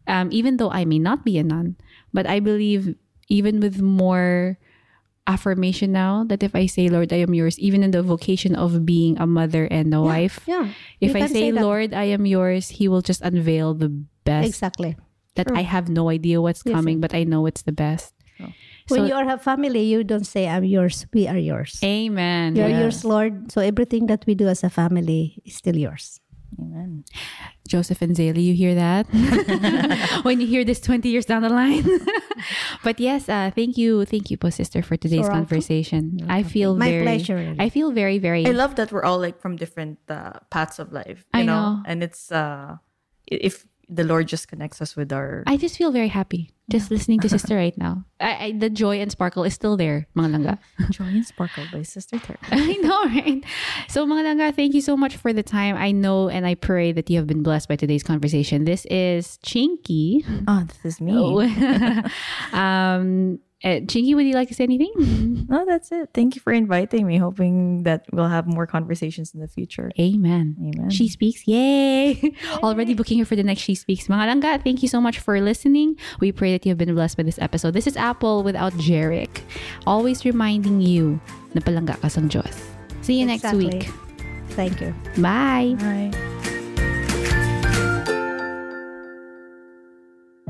Um, 0.07 0.29
even 0.31 0.57
though 0.57 0.71
I 0.71 0.85
may 0.85 0.97
not 0.97 1.25
be 1.25 1.37
a 1.37 1.43
nun, 1.43 1.75
but 2.13 2.25
I 2.25 2.39
believe 2.39 2.95
even 3.27 3.59
with 3.59 3.81
more 3.81 4.57
affirmation 5.27 5.91
now 5.91 6.23
that 6.29 6.43
if 6.43 6.55
I 6.55 6.67
say, 6.67 6.87
Lord, 6.87 7.11
I 7.11 7.17
am 7.17 7.33
yours, 7.33 7.57
even 7.59 7.81
in 7.83 7.91
the 7.91 8.03
vocation 8.03 8.55
of 8.55 8.85
being 8.85 9.17
a 9.19 9.25
mother 9.25 9.65
and 9.65 9.93
a 9.93 10.01
wife, 10.01 10.39
Yeah. 10.45 10.69
if 11.01 11.11
you 11.11 11.17
I 11.17 11.19
can 11.25 11.29
say. 11.29 11.51
Lord, 11.51 11.93
I 11.93 12.05
am 12.13 12.25
yours, 12.25 12.69
He 12.77 12.87
will 12.87 13.01
just 13.01 13.21
unveil 13.21 13.73
the 13.73 13.89
best 14.23 14.47
Exactly. 14.47 14.95
That 15.35 15.51
I 15.51 15.61
have 15.61 15.89
no 15.89 16.09
idea 16.09 16.41
what's 16.41 16.63
Yes, 16.65 16.73
coming, 16.75 16.99
but 16.99 17.13
I 17.13 17.23
know 17.23 17.45
it's 17.45 17.61
the 17.63 17.71
best. 17.75 18.13
When 18.87 18.99
So- 19.01 19.05
you 19.07 19.13
are 19.15 19.27
a 19.27 19.37
family, 19.39 19.81
you 19.83 20.03
don't 20.03 20.27
say, 20.27 20.47
I'm 20.47 20.63
yours. 20.63 21.07
We 21.13 21.27
are 21.27 21.37
yours. 21.39 21.79
Amen. 21.83 22.55
You're 22.55 22.69
Yeah. 22.69 22.81
yours, 22.85 23.03
Lord. 23.03 23.49
So 23.51 23.61
everything 23.61 24.05
that 24.07 24.25
we 24.27 24.35
do 24.35 24.47
as 24.47 24.63
a 24.63 24.69
family 24.69 25.41
is 25.45 25.55
still 25.55 25.75
yours. 25.75 26.21
Amen. 26.61 27.03
Joseph 27.67 28.01
and 28.01 28.15
Zaylee, 28.15 28.45
you 28.45 28.53
hear 28.53 28.75
that? 28.75 29.07
when 30.23 30.39
you 30.39 30.47
hear 30.47 30.63
this 30.63 30.79
20 30.79 31.09
years 31.09 31.25
down 31.25 31.41
the 31.41 31.49
line. 31.49 31.83
but 32.83 32.99
yes, 32.99 33.27
uh, 33.27 33.51
thank 33.55 33.75
you. 33.77 34.05
Thank 34.05 34.29
you, 34.31 34.37
po, 34.37 34.49
sister, 34.53 34.81
for 34.85 34.95
today's 34.95 35.21
welcome. 35.27 35.49
conversation. 35.49 36.19
I 36.29 36.43
feel 36.43 36.77
My 36.77 36.91
very, 36.91 37.03
pleasure. 37.03 37.55
I 37.59 37.69
feel 37.69 37.91
very, 37.91 38.19
very 38.19 38.45
I 38.45 38.51
love 38.51 38.75
that 38.75 38.91
we're 38.93 39.03
all 39.03 39.17
like 39.19 39.41
from 39.41 39.55
different 39.57 39.97
uh, 40.07 40.39
paths 40.49 40.77
of 40.79 40.93
life. 40.93 41.25
You 41.33 41.41
I 41.41 41.43
know? 41.43 41.81
know. 41.81 41.83
and 41.89 42.03
it's 42.03 42.31
uh, 42.31 42.77
if 43.27 43.65
the 43.89 44.03
Lord 44.03 44.27
just 44.27 44.47
connects 44.47 44.81
us 44.81 44.95
with 44.95 45.11
our. 45.11 45.43
I 45.47 45.57
just 45.57 45.77
feel 45.77 45.91
very 45.91 46.09
happy 46.09 46.55
just 46.69 46.89
listening 46.89 47.19
to 47.19 47.29
sister 47.35 47.55
right 47.55 47.77
now. 47.77 48.05
I, 48.19 48.45
I, 48.45 48.51
the 48.57 48.69
joy 48.69 48.99
and 49.01 49.11
sparkle 49.11 49.43
is 49.43 49.53
still 49.53 49.77
there, 49.77 50.07
mga 50.17 50.29
langga. 50.35 50.57
Joy 50.91 51.05
and 51.05 51.25
Sparkle 51.25 51.65
by 51.71 51.81
Sister 51.83 52.17
Terry. 52.19 52.39
I 52.51 52.73
know, 52.77 53.03
right? 53.05 53.43
So, 53.87 54.05
mga 54.05 54.23
langga, 54.23 54.55
thank 54.55 54.73
you 54.73 54.81
so 54.81 54.97
much 54.97 55.15
for 55.17 55.33
the 55.33 55.43
time. 55.43 55.75
I 55.75 55.91
know 55.91 56.29
and 56.29 56.47
I 56.47 56.55
pray 56.55 56.91
that 56.91 57.09
you 57.09 57.17
have 57.17 57.27
been 57.27 57.43
blessed 57.43 57.67
by 57.69 57.75
today's 57.75 58.03
conversation. 58.03 58.65
This 58.65 58.85
is 58.89 59.37
Chinky. 59.45 60.23
Oh, 60.47 60.63
this 60.67 60.95
is 60.95 61.01
me. 61.01 61.13
um, 62.53 63.39
uh, 63.63 63.79
Chinky, 63.87 64.13
would 64.15 64.25
you 64.27 64.33
like 64.33 64.49
to 64.49 64.53
say 64.53 64.63
anything? 64.65 64.91
No, 65.47 65.63
that's 65.63 65.91
it. 65.91 66.09
Thank 66.11 66.33
you 66.35 66.41
for 66.41 66.51
inviting 66.51 67.05
me. 67.05 67.17
Hoping 67.17 67.83
that 67.83 68.05
we'll 68.11 68.27
have 68.27 68.47
more 68.47 68.65
conversations 68.65 69.31
in 69.35 69.39
the 69.41 69.47
future. 69.47 69.91
Amen. 69.99 70.57
Amen. 70.57 70.89
She 70.89 71.07
Speaks. 71.07 71.47
Yay! 71.47 72.33
Already 72.65 72.95
booking 72.95 73.19
her 73.19 73.25
for 73.25 73.35
the 73.35 73.43
next 73.43 73.61
She 73.61 73.75
Speaks. 73.75 74.07
Mga 74.07 74.25
langga, 74.41 74.63
thank 74.63 74.81
you 74.81 74.89
so 74.89 74.99
much 74.99 75.19
for 75.19 75.39
listening. 75.39 75.97
We 76.19 76.31
pray 76.31 76.51
that 76.53 76.65
you 76.65 76.71
have 76.71 76.79
been 76.79 76.93
blessed 76.95 77.17
by 77.17 77.23
this 77.23 77.37
episode. 77.37 77.73
This 77.77 77.85
is 77.85 77.95
Apple 77.95 78.41
without 78.41 78.73
Jeric. 78.81 79.45
Always 79.85 80.25
reminding 80.25 80.81
you 80.81 81.21
na 81.53 81.61
palangga 81.61 82.01
ka 82.01 82.07
sang 82.09 82.27
Diyos. 82.27 82.57
See 83.05 83.19
you 83.21 83.27
next 83.29 83.45
Exactly. 83.45 83.69
week. 83.69 83.89
Thank 84.57 84.81
you. 84.81 84.95
Bye. 85.21 85.77
Bye. 85.77 86.44